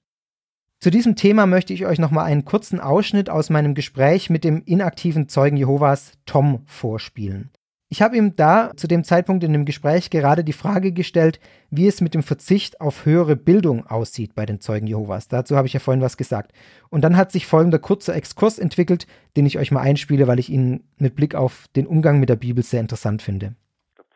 [0.78, 4.62] Zu diesem Thema möchte ich euch nochmal einen kurzen Ausschnitt aus meinem Gespräch mit dem
[4.65, 7.51] inaktiven Zeugen Jehovas Tom vorspielen.
[7.93, 11.41] Ich habe ihm da zu dem Zeitpunkt in dem Gespräch gerade die Frage gestellt,
[11.73, 15.27] wie es mit dem Verzicht auf höhere Bildung aussieht bei den Zeugen Jehovas.
[15.27, 16.53] Dazu habe ich ja vorhin was gesagt.
[16.89, 20.51] Und dann hat sich folgender kurzer Exkurs entwickelt, den ich euch mal einspiele, weil ich
[20.51, 23.57] ihn mit Blick auf den Umgang mit der Bibel sehr interessant finde.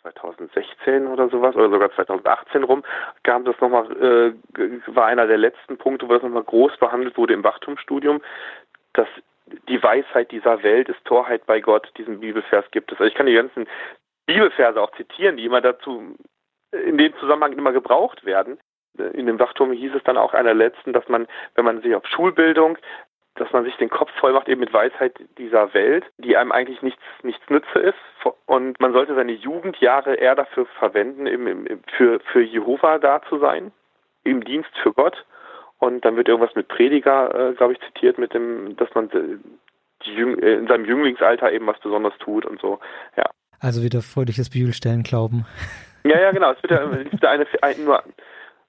[0.03, 2.85] 2016 oder sowas oder sogar 2018 rum
[3.25, 7.35] kam das nochmal, äh, war einer der letzten Punkte, wo das nochmal groß behandelt wurde
[7.35, 8.21] im Wachtumsstudium,
[8.93, 9.09] dass
[9.69, 12.99] die Weisheit dieser Welt ist Torheit bei Gott, diesen Bibelvers gibt es.
[12.99, 13.66] Also ich kann die ganzen
[14.27, 16.16] Bibelverse auch zitieren, die immer dazu
[16.73, 18.59] in dem Zusammenhang immer gebraucht werden.
[19.12, 22.07] In dem Wachturm hieß es dann auch einer letzten, dass man, wenn man sich auf
[22.07, 22.79] Schulbildung
[23.37, 26.83] dass man sich den Kopf voll macht eben mit Weisheit dieser Welt, die einem eigentlich
[26.83, 27.99] nichts, nichts nütze ist.
[28.47, 33.73] Und man sollte seine Jugendjahre eher dafür verwenden, eben, für, für Jehova da zu sein,
[34.23, 35.25] im Dienst für Gott.
[35.79, 39.11] Und dann wird irgendwas mit Prediger, äh, glaube ich, zitiert, mit dem, dass man
[40.03, 42.79] Jüng, äh, in seinem Jünglingsalter eben was Besonderes tut und so.
[43.17, 43.25] Ja.
[43.61, 45.47] Also wieder fröhliches Bibelstellen glauben.
[46.07, 46.53] Ja, ja, genau.
[46.53, 48.03] Es wird ja, es wird eine, ein, nur,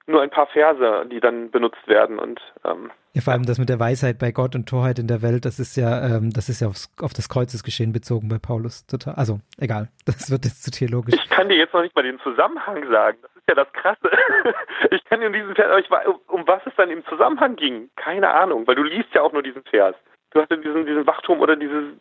[0.06, 3.70] nur ein paar Verse, die dann benutzt werden und ähm, ja, vor allem das mit
[3.70, 6.60] der Weisheit bei Gott und Torheit in der Welt, das ist ja, ähm, das ist
[6.60, 8.86] ja aufs, auf das Kreuzesgeschehen bezogen bei Paulus.
[8.86, 9.14] Total.
[9.14, 9.88] Also, egal.
[10.04, 11.14] Das wird jetzt zu theologisch.
[11.14, 13.16] Ich kann dir jetzt noch nicht mal den Zusammenhang sagen.
[13.22, 14.10] Das ist ja das Krasse.
[14.90, 17.56] Ich kann dir in diesem Vers, aber ich weiß, um was es dann im Zusammenhang
[17.56, 19.96] ging, keine Ahnung, weil du liest ja auch nur diesen Vers.
[20.32, 21.94] Du hast ja diesen, diesen Wachturm oder diese,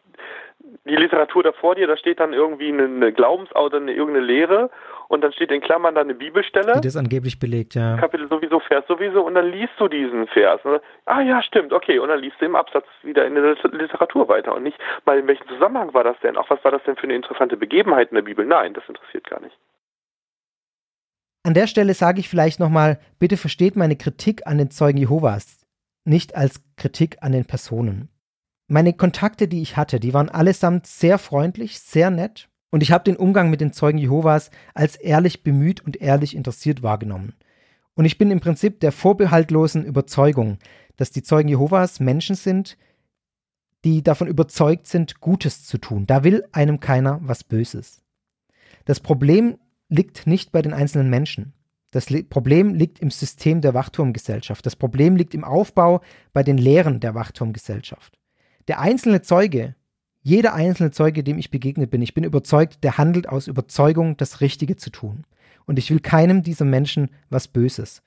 [0.84, 4.70] die Literatur da vor dir, da steht dann irgendwie eine, eine Glaubensauto, eine, irgendeine Lehre
[5.08, 6.74] und dann steht in Klammern dann eine Bibelstelle.
[6.76, 7.98] Die das angeblich belegt, ja.
[7.98, 10.64] Kapitel sowieso, Vers sowieso und dann liest du diesen Vers.
[10.64, 10.82] Ne?
[11.06, 12.00] Ah ja, stimmt, okay.
[12.00, 15.28] Und dann liest du im Absatz wieder in der Literatur weiter und nicht mal in
[15.28, 16.38] welchem Zusammenhang war das denn?
[16.38, 18.46] Auch was war das denn für eine interessante Begebenheit in der Bibel?
[18.46, 19.58] Nein, das interessiert gar nicht.
[21.44, 25.66] An der Stelle sage ich vielleicht nochmal, bitte versteht meine Kritik an den Zeugen Jehovas
[26.06, 28.10] nicht als Kritik an den Personen.
[28.68, 33.06] Meine Kontakte, die ich hatte, die waren allesamt sehr freundlich, sehr nett und ich habe
[33.06, 37.34] den Umgang mit den Zeugen Jehovas als ehrlich bemüht und ehrlich interessiert wahrgenommen.
[37.94, 40.58] Und ich bin im Prinzip der vorbehaltlosen Überzeugung,
[40.98, 42.78] dass die Zeugen Jehovas Menschen sind,
[43.86, 46.06] die davon überzeugt sind, Gutes zu tun.
[46.06, 48.04] Da will einem keiner was Böses.
[48.84, 49.58] Das Problem
[49.88, 51.54] liegt nicht bei den einzelnen Menschen.
[51.92, 54.66] Das Problem liegt im System der Wachturmgesellschaft.
[54.66, 56.02] Das Problem liegt im Aufbau
[56.34, 58.20] bei den Lehren der Wachturmgesellschaft.
[58.68, 59.76] Der einzelne Zeuge,
[60.26, 64.42] jeder einzelne Zeuge, dem ich begegnet bin, ich bin überzeugt, der handelt aus Überzeugung, das
[64.42, 65.24] Richtige zu tun.
[65.68, 68.02] Und ich will keinem dieser Menschen was Böses.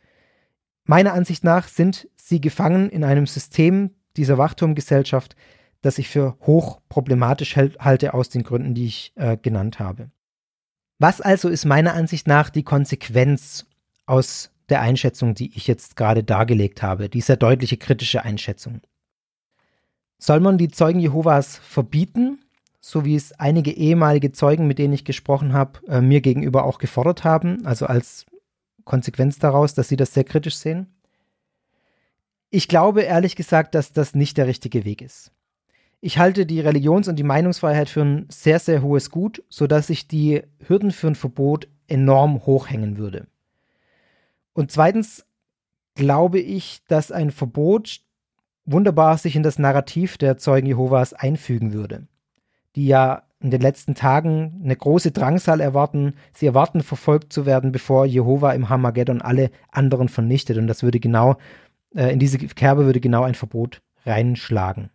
[0.85, 5.37] Meiner Ansicht nach sind sie gefangen in einem System dieser Wachturmgesellschaft,
[5.81, 10.11] das ich für hoch problematisch halte aus den Gründen, die ich äh, genannt habe.
[10.99, 13.65] Was also ist meiner Ansicht nach die Konsequenz
[14.07, 18.81] aus der Einschätzung, die ich jetzt gerade dargelegt habe, dieser deutliche kritische Einschätzung?
[20.19, 22.41] Soll man die Zeugen Jehovas verbieten,
[22.81, 26.79] so wie es einige ehemalige Zeugen, mit denen ich gesprochen habe, äh, mir gegenüber auch
[26.79, 28.27] gefordert haben, also als
[28.85, 30.87] Konsequenz daraus, dass sie das sehr kritisch sehen?
[32.51, 35.31] Ich glaube ehrlich gesagt, dass das nicht der richtige Weg ist.
[36.01, 40.09] Ich halte die Religions- und die Meinungsfreiheit für ein sehr, sehr hohes Gut, sodass ich
[40.09, 43.27] die Hürden für ein Verbot enorm hochhängen würde.
[44.53, 45.27] Und zweitens
[45.95, 48.01] glaube ich, dass ein Verbot
[48.71, 52.07] wunderbar sich in das Narrativ der Zeugen Jehovas einfügen würde,
[52.77, 56.15] die ja in den letzten Tagen eine große Drangsal erwarten.
[56.35, 60.59] Sie erwarten, verfolgt zu werden, bevor Jehova im Hamageddon alle anderen vernichtet.
[60.59, 61.37] Und das würde genau,
[61.95, 64.91] äh, in diese Kerbe würde genau ein Verbot reinschlagen.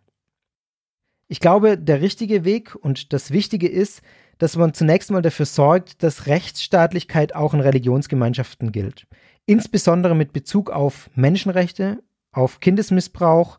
[1.26, 4.02] Ich glaube, der richtige Weg und das Wichtige ist,
[4.38, 9.06] dass man zunächst mal dafür sorgt, dass Rechtsstaatlichkeit auch in Religionsgemeinschaften gilt.
[9.46, 12.02] Insbesondere mit Bezug auf Menschenrechte
[12.34, 13.58] auf Kindesmissbrauch,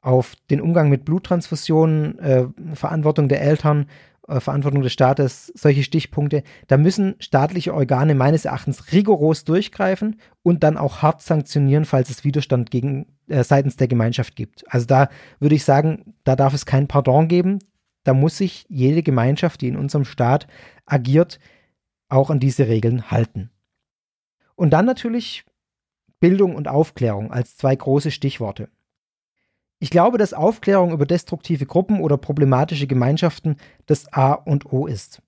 [0.00, 3.86] auf den Umgang mit Bluttransfusionen, äh, Verantwortung der Eltern,
[4.28, 6.42] äh, Verantwortung des Staates, solche Stichpunkte.
[6.66, 12.24] Da müssen staatliche Organe meines Erachtens rigoros durchgreifen und dann auch hart sanktionieren, falls es
[12.24, 14.64] Widerstand gegen, äh, seitens der Gemeinschaft gibt.
[14.72, 15.08] Also da
[15.40, 17.58] würde ich sagen, da darf es kein Pardon geben.
[18.02, 20.46] Da muss sich jede Gemeinschaft, die in unserem Staat
[20.84, 21.38] agiert,
[22.08, 23.50] auch an diese Regeln halten.
[24.54, 25.44] Und dann natürlich
[26.24, 28.70] Bildung und Aufklärung als zwei große Stichworte.
[29.78, 35.20] Ich glaube, dass Aufklärung über destruktive Gruppen oder problematische Gemeinschaften das A und O ist.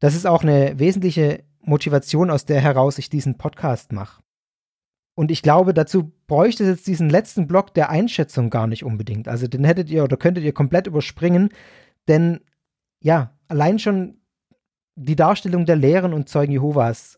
[0.00, 4.22] Das ist auch eine wesentliche Motivation, aus der heraus ich diesen Podcast mache.
[5.14, 9.28] Und ich glaube, dazu bräuchte es jetzt diesen letzten Block der Einschätzung gar nicht unbedingt.
[9.28, 11.48] Also den hättet ihr oder könntet ihr komplett überspringen,
[12.06, 12.40] denn
[13.00, 14.20] ja, allein schon
[14.94, 17.17] die Darstellung der Lehren und Zeugen Jehovas,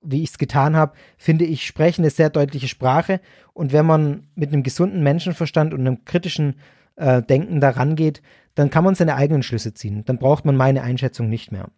[0.00, 3.20] wie ich es getan habe, finde ich, sprechen eine sehr deutliche Sprache.
[3.52, 6.56] Und wenn man mit einem gesunden Menschenverstand und einem kritischen
[6.96, 8.22] äh, Denken daran geht,
[8.54, 10.04] dann kann man seine eigenen Schlüsse ziehen.
[10.04, 11.70] Dann braucht man meine Einschätzung nicht mehr.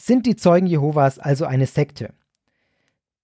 [0.00, 2.14] Sind die Zeugen Jehovas also eine Sekte?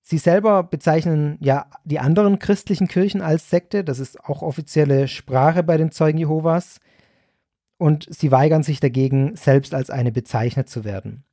[0.01, 3.85] Sie selber bezeichnen ja die anderen christlichen Kirchen als Sekte.
[3.85, 6.81] Das ist auch offizielle Sprache bei den Zeugen Jehovas.
[7.77, 11.25] Und sie weigern sich dagegen, selbst als eine bezeichnet zu werden.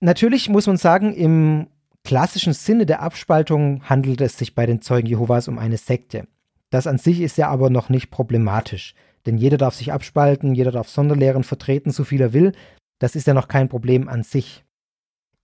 [0.00, 1.68] Natürlich muss man sagen, im
[2.04, 6.26] klassischen Sinne der Abspaltung handelt es sich bei den Zeugen Jehovas um eine Sekte.
[6.70, 8.94] Das an sich ist ja aber noch nicht problematisch,
[9.26, 12.52] denn jeder darf sich abspalten, jeder darf Sonderlehren vertreten, so viel er will.
[12.98, 14.64] Das ist ja noch kein Problem an sich.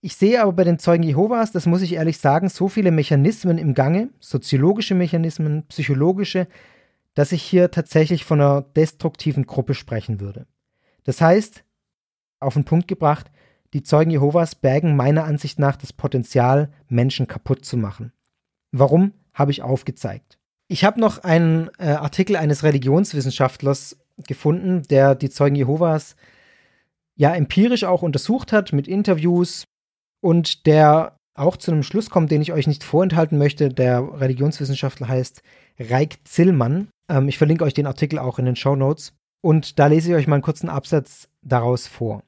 [0.01, 3.57] Ich sehe aber bei den Zeugen Jehovas, das muss ich ehrlich sagen, so viele Mechanismen
[3.57, 6.47] im Gange, soziologische Mechanismen, psychologische,
[7.13, 10.47] dass ich hier tatsächlich von einer destruktiven Gruppe sprechen würde.
[11.03, 11.63] Das heißt,
[12.39, 13.31] auf den Punkt gebracht,
[13.73, 18.11] die Zeugen Jehovas bergen meiner Ansicht nach das Potenzial, Menschen kaputt zu machen.
[18.71, 20.37] Warum, habe ich aufgezeigt.
[20.67, 26.15] Ich habe noch einen äh, Artikel eines Religionswissenschaftlers gefunden, der die Zeugen Jehovas
[27.15, 29.65] ja empirisch auch untersucht hat mit Interviews,
[30.21, 33.69] und der auch zu einem Schluss kommt, den ich euch nicht vorenthalten möchte.
[33.69, 35.43] Der Religionswissenschaftler heißt
[35.79, 36.89] Reik Zillmann.
[37.09, 39.13] Ähm, ich verlinke euch den Artikel auch in den Show Notes.
[39.41, 42.23] Und da lese ich euch mal einen kurzen Absatz daraus vor.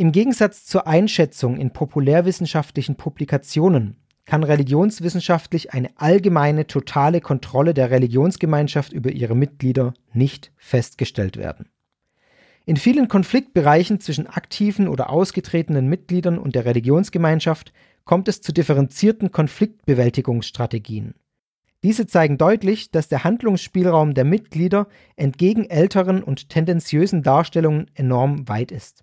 [0.00, 3.96] Im Gegensatz zur Einschätzung in populärwissenschaftlichen Publikationen
[4.26, 11.68] kann religionswissenschaftlich eine allgemeine, totale Kontrolle der Religionsgemeinschaft über ihre Mitglieder nicht festgestellt werden.
[12.64, 17.72] In vielen Konfliktbereichen zwischen aktiven oder ausgetretenen Mitgliedern und der Religionsgemeinschaft
[18.04, 21.16] kommt es zu differenzierten Konfliktbewältigungsstrategien.
[21.82, 28.70] Diese zeigen deutlich, dass der Handlungsspielraum der Mitglieder entgegen älteren und tendenziösen Darstellungen enorm weit
[28.70, 29.02] ist.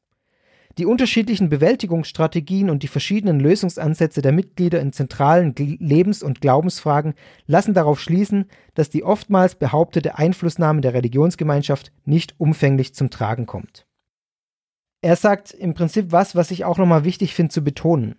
[0.77, 7.13] Die unterschiedlichen Bewältigungsstrategien und die verschiedenen Lösungsansätze der Mitglieder in zentralen Lebens- und Glaubensfragen
[7.47, 13.87] lassen darauf schließen, dass die oftmals behauptete Einflussnahme der Religionsgemeinschaft nicht umfänglich zum Tragen kommt.
[15.01, 18.15] Er sagt im Prinzip was, was ich auch nochmal wichtig finde zu betonen.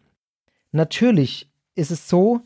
[0.73, 2.41] Natürlich ist es so,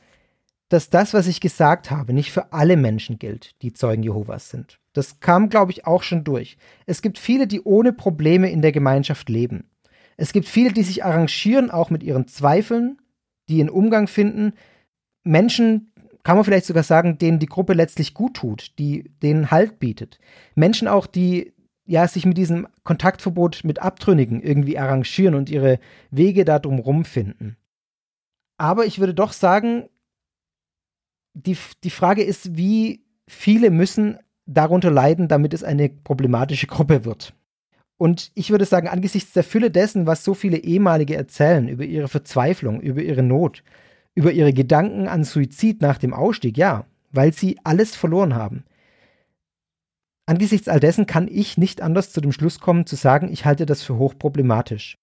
[0.70, 4.80] dass das, was ich gesagt habe, nicht für alle Menschen gilt, die Zeugen Jehovas sind.
[4.92, 6.56] Das kam, glaube ich, auch schon durch.
[6.86, 9.70] Es gibt viele, die ohne Probleme in der Gemeinschaft leben.
[10.20, 12.98] Es gibt viele, die sich arrangieren, auch mit ihren Zweifeln,
[13.48, 14.52] die ihren Umgang finden.
[15.24, 15.92] Menschen,
[16.24, 20.18] kann man vielleicht sogar sagen, denen die Gruppe letztlich gut tut, die denen Halt bietet.
[20.54, 21.54] Menschen auch, die
[21.86, 25.78] ja sich mit diesem Kontaktverbot mit Abtrünnigen irgendwie arrangieren und ihre
[26.10, 27.56] Wege da drumherum finden.
[28.58, 29.88] Aber ich würde doch sagen,
[31.32, 37.32] die, die Frage ist, wie viele müssen darunter leiden, damit es eine problematische Gruppe wird.
[38.00, 42.08] Und ich würde sagen, angesichts der Fülle dessen, was so viele ehemalige erzählen über ihre
[42.08, 43.62] Verzweiflung, über ihre Not,
[44.14, 48.64] über ihre Gedanken an Suizid nach dem Ausstieg, ja, weil sie alles verloren haben.
[50.24, 53.66] Angesichts all dessen kann ich nicht anders zu dem Schluss kommen, zu sagen, ich halte
[53.66, 54.96] das für hochproblematisch.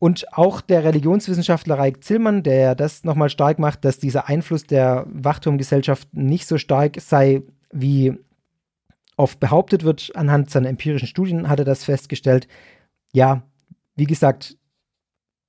[0.00, 5.06] Und auch der Religionswissenschaftler Reik Zillmann, der das nochmal stark macht, dass dieser Einfluss der
[5.12, 8.18] Wachturmgesellschaft nicht so stark sei, wie
[9.16, 12.48] oft behauptet wird, anhand seiner empirischen Studien hat er das festgestellt.
[13.12, 13.42] Ja,
[13.96, 14.56] wie gesagt,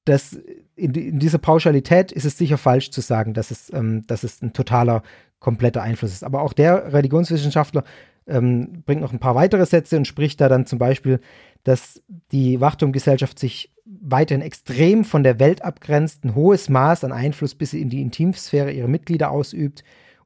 [0.06, 0.40] das,
[0.76, 4.42] in, in dieser Pauschalität ist es sicher falsch zu sagen, dass es, ähm, dass es
[4.42, 5.02] ein totaler,
[5.40, 6.24] kompletter Einfluss ist.
[6.24, 7.84] Aber auch der Religionswissenschaftler
[8.28, 11.20] ähm, bringt noch ein paar weitere Sätze und spricht da dann zum Beispiel,
[11.64, 12.02] dass
[12.32, 17.74] die Wachturmgesellschaft sich weiterhin extrem von der Welt abgrenzt, ein hohes Maß an Einfluss bis
[17.74, 19.84] in die Intimsphäre ihrer Mitglieder ausübt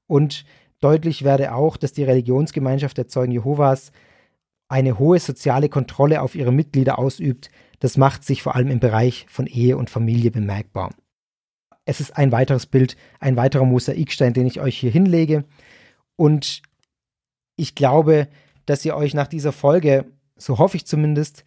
[0.08, 0.46] und
[0.82, 3.92] Deutlich werde auch, dass die Religionsgemeinschaft der Zeugen Jehovas
[4.70, 7.50] eine hohe soziale Kontrolle auf ihre Mitglieder ausübt.
[7.80, 10.92] Das macht sich vor allem im Bereich von Ehe und Familie bemerkbar.
[11.86, 15.44] Es ist ein weiteres Bild, ein weiterer Mosaikstein, den ich euch hier hinlege.
[16.16, 16.62] Und
[17.56, 18.28] ich glaube,
[18.66, 20.06] dass ihr euch nach dieser Folge,
[20.38, 21.44] so hoffe ich zumindest,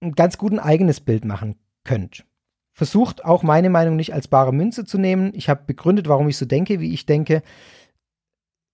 [0.00, 2.24] ein ganz guten eigenes Bild machen könnt.
[2.72, 5.32] Versucht auch meine Meinung nicht als bare Münze zu nehmen.
[5.34, 7.42] Ich habe begründet, warum ich so denke, wie ich denke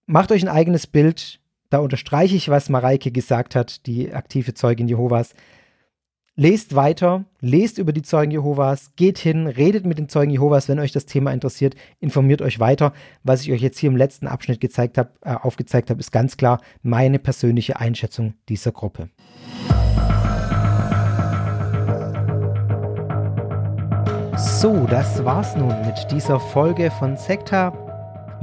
[0.06, 1.40] macht euch ein eigenes Bild.
[1.70, 5.35] Da unterstreiche ich, was Mareike gesagt hat, die aktive Zeugin Jehovas.
[6.36, 10.81] Lest weiter, lest über die Zeugen Jehovas, geht hin, redet mit den Zeugen Jehovas, wenn
[10.81, 12.93] euch das Thema interessiert, informiert euch weiter.
[13.22, 16.36] Was ich euch jetzt hier im letzten Abschnitt gezeigt hab, äh, aufgezeigt habe, ist ganz
[16.36, 19.10] klar meine persönliche Einschätzung dieser Gruppe.
[24.36, 27.84] So, das war's nun mit dieser Folge von Sekta.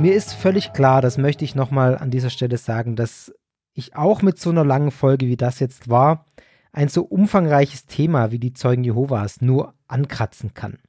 [0.02, 3.32] Mir ist völlig klar, das möchte ich nochmal an dieser Stelle sagen, dass
[3.76, 6.26] ich auch mit so einer langen Folge wie das jetzt war,
[6.72, 10.80] ein so umfangreiches Thema wie die Zeugen Jehovas nur ankratzen kann.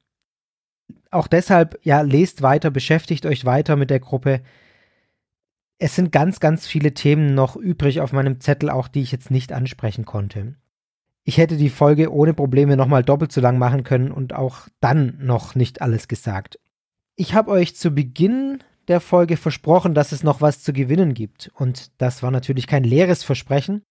[1.11, 4.41] Auch deshalb, ja, lest weiter, beschäftigt euch weiter mit der Gruppe.
[5.77, 9.29] Es sind ganz, ganz viele Themen noch übrig auf meinem Zettel, auch die ich jetzt
[9.29, 10.55] nicht ansprechen konnte.
[11.23, 15.19] Ich hätte die Folge ohne Probleme nochmal doppelt so lang machen können und auch dann
[15.21, 16.59] noch nicht alles gesagt.
[17.15, 21.51] Ich habe euch zu Beginn der Folge versprochen, dass es noch was zu gewinnen gibt.
[21.55, 23.83] Und das war natürlich kein leeres Versprechen.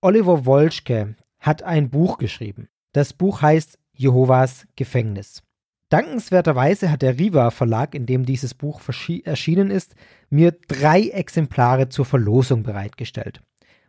[0.00, 2.68] Oliver Wolschke, hat ein Buch geschrieben.
[2.92, 5.42] Das Buch heißt Jehovas Gefängnis.
[5.88, 8.80] Dankenswerterweise hat der Riva Verlag, in dem dieses Buch
[9.24, 9.96] erschienen ist,
[10.28, 13.42] mir drei Exemplare zur Verlosung bereitgestellt.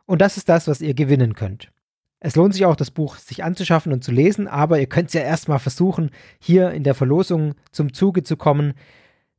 [0.06, 1.72] Und das ist das, was ihr gewinnen könnt.
[2.20, 5.14] Es lohnt sich auch, das Buch sich anzuschaffen und zu lesen, aber ihr könnt es
[5.14, 8.74] ja erstmal versuchen, hier in der Verlosung zum Zuge zu kommen.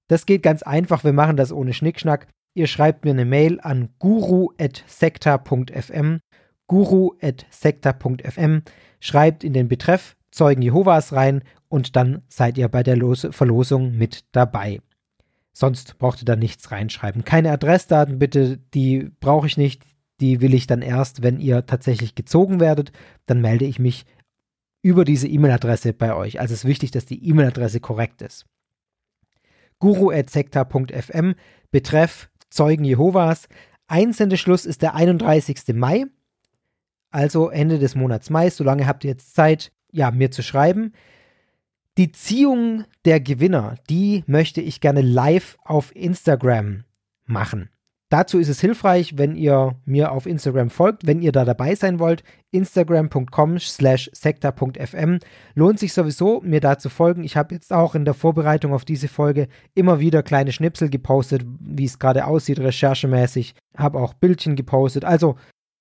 [0.08, 2.26] Das geht ganz einfach, wir machen das ohne Schnickschnack.
[2.54, 6.18] Ihr schreibt mir eine Mail an guru.sekta.fm
[6.72, 8.62] guru.sekta.fm,
[8.98, 13.98] schreibt in den Betreff Zeugen Jehovas rein und dann seid ihr bei der Los Verlosung
[13.98, 14.80] mit dabei.
[15.52, 17.24] Sonst braucht ihr da nichts reinschreiben.
[17.24, 19.82] Keine Adressdaten bitte, die brauche ich nicht.
[20.20, 22.90] Die will ich dann erst, wenn ihr tatsächlich gezogen werdet.
[23.26, 24.06] Dann melde ich mich
[24.80, 26.40] über diese E-Mail-Adresse bei euch.
[26.40, 28.46] Also es ist wichtig, dass die E-Mail-Adresse korrekt ist.
[29.82, 31.34] guru.sekta.fm,
[31.70, 33.48] Betreff Zeugen Jehovas.
[33.86, 35.74] Einsendeschluss ist der 31.
[35.74, 36.06] Mai
[37.12, 38.50] also Ende des Monats Mai.
[38.50, 40.92] Solange habt ihr jetzt Zeit, ja, mir zu schreiben.
[41.98, 46.84] Die Ziehung der Gewinner, die möchte ich gerne live auf Instagram
[47.26, 47.68] machen.
[48.12, 51.98] Dazu ist es hilfreich, wenn ihr mir auf Instagram folgt, wenn ihr da dabei sein
[51.98, 52.22] wollt.
[52.51, 55.18] Instagram.com slash sekta.fm
[55.55, 57.24] lohnt sich sowieso, mir da zu folgen.
[57.24, 61.47] Ich habe jetzt auch in der Vorbereitung auf diese Folge immer wieder kleine Schnipsel gepostet,
[61.59, 63.55] wie es gerade aussieht, recherchemäßig.
[63.78, 65.06] Habe auch Bildchen gepostet.
[65.06, 65.36] Also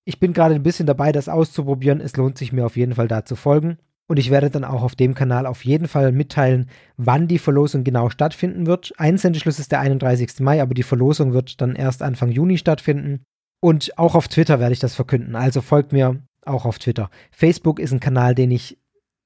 [0.06, 2.00] ich bin gerade ein bisschen dabei, das auszuprobieren.
[2.00, 3.78] Es lohnt sich mir auf jeden Fall da zu folgen.
[4.12, 7.86] Und ich werde dann auch auf dem Kanal auf jeden Fall mitteilen, wann die Verlosung
[7.86, 8.92] genau stattfinden wird.
[8.98, 10.42] Einsendeschluss ist der 31.
[10.42, 13.24] Mai, aber die Verlosung wird dann erst Anfang Juni stattfinden.
[13.62, 15.38] Und auch auf Twitter werde ich das verkünden.
[15.38, 17.10] Also folgt mir auch auf Twitter.
[17.32, 18.78] Facebook ist ein Kanal, den ich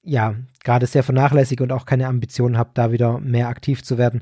[0.04, 4.22] ja gerade sehr vernachlässige und auch keine Ambitionen habe, da wieder mehr aktiv zu werden.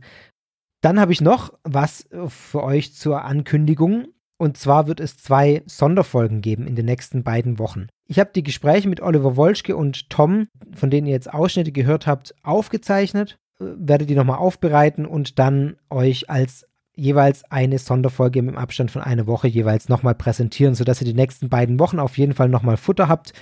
[0.80, 4.14] Dann habe ich noch was für euch zur Ankündigung.
[4.38, 7.88] Und zwar wird es zwei Sonderfolgen geben in den nächsten beiden Wochen.
[8.08, 12.08] Ich habe die Gespräche mit Oliver Wolschke und Tom, von denen ihr jetzt Ausschnitte gehört
[12.08, 16.66] habt, aufgezeichnet, äh, werde die nochmal aufbereiten und dann euch als
[16.96, 21.50] jeweils eine Sonderfolge im Abstand von einer Woche jeweils nochmal präsentieren, sodass ihr die nächsten
[21.50, 23.34] beiden Wochen auf jeden Fall nochmal Futter habt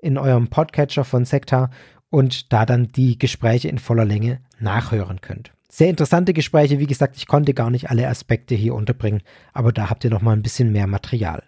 [0.00, 1.70] in eurem Podcatcher von Sekta
[2.10, 5.52] und da dann die Gespräche in voller Länge nachhören könnt.
[5.74, 6.78] Sehr interessante Gespräche.
[6.78, 9.22] Wie gesagt, ich konnte gar nicht alle Aspekte hier unterbringen,
[9.52, 11.42] aber da habt ihr noch mal ein bisschen mehr Material.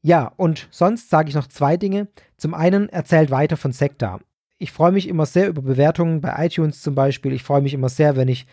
[0.00, 2.06] Ja, und sonst sage ich noch zwei Dinge.
[2.36, 4.20] Zum einen erzählt weiter von Sekta.
[4.62, 7.32] Ich freue mich immer sehr über Bewertungen bei iTunes zum Beispiel.
[7.32, 8.46] Ich freue mich immer sehr, wenn ich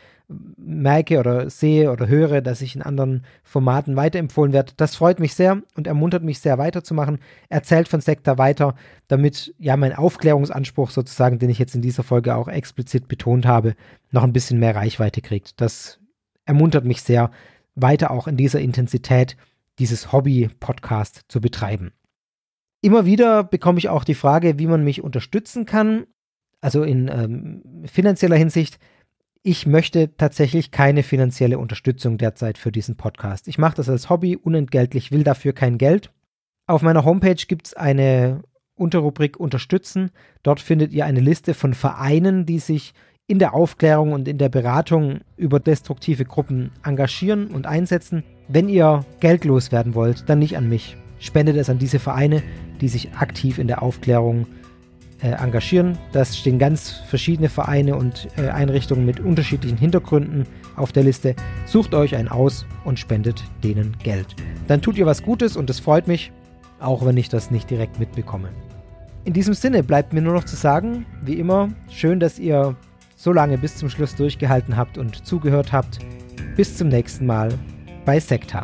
[0.57, 4.73] merke oder sehe oder höre, dass ich in anderen Formaten weiterempfohlen werde.
[4.75, 7.19] Das freut mich sehr und ermuntert mich sehr weiterzumachen.
[7.49, 8.73] Erzählt von Sekta weiter,
[9.07, 13.75] damit ja mein Aufklärungsanspruch sozusagen, den ich jetzt in dieser Folge auch explizit betont habe,
[14.09, 15.61] noch ein bisschen mehr Reichweite kriegt.
[15.61, 15.99] Das
[16.43, 17.29] ermuntert mich sehr,
[17.75, 19.37] weiter auch in dieser Intensität
[19.77, 21.91] dieses Hobby-Podcast zu betreiben.
[22.81, 26.05] Immer wieder bekomme ich auch die Frage, wie man mich unterstützen kann,
[26.61, 28.79] also in ähm, finanzieller Hinsicht.
[29.41, 33.47] Ich möchte tatsächlich keine finanzielle Unterstützung derzeit für diesen Podcast.
[33.47, 36.11] Ich mache das als Hobby, unentgeltlich, will dafür kein Geld.
[36.67, 38.43] Auf meiner Homepage gibt es eine
[38.75, 40.11] Unterrubrik Unterstützen.
[40.43, 42.93] Dort findet ihr eine Liste von Vereinen, die sich
[43.27, 48.23] in der Aufklärung und in der Beratung über destruktive Gruppen engagieren und einsetzen.
[48.47, 52.41] Wenn ihr geldlos werden wollt, dann nicht an mich spendet es an diese Vereine,
[52.81, 54.47] die sich aktiv in der Aufklärung
[55.21, 55.97] äh, engagieren.
[56.11, 61.35] Das stehen ganz verschiedene Vereine und äh, Einrichtungen mit unterschiedlichen Hintergründen auf der Liste.
[61.65, 64.35] Sucht euch einen aus und spendet denen Geld.
[64.67, 66.31] Dann tut ihr was Gutes und es freut mich,
[66.79, 68.49] auch wenn ich das nicht direkt mitbekomme.
[69.25, 72.75] In diesem Sinne bleibt mir nur noch zu sagen, wie immer, schön, dass ihr
[73.15, 75.99] so lange bis zum Schluss durchgehalten habt und zugehört habt.
[76.55, 77.49] Bis zum nächsten Mal
[78.05, 78.63] bei Sekta.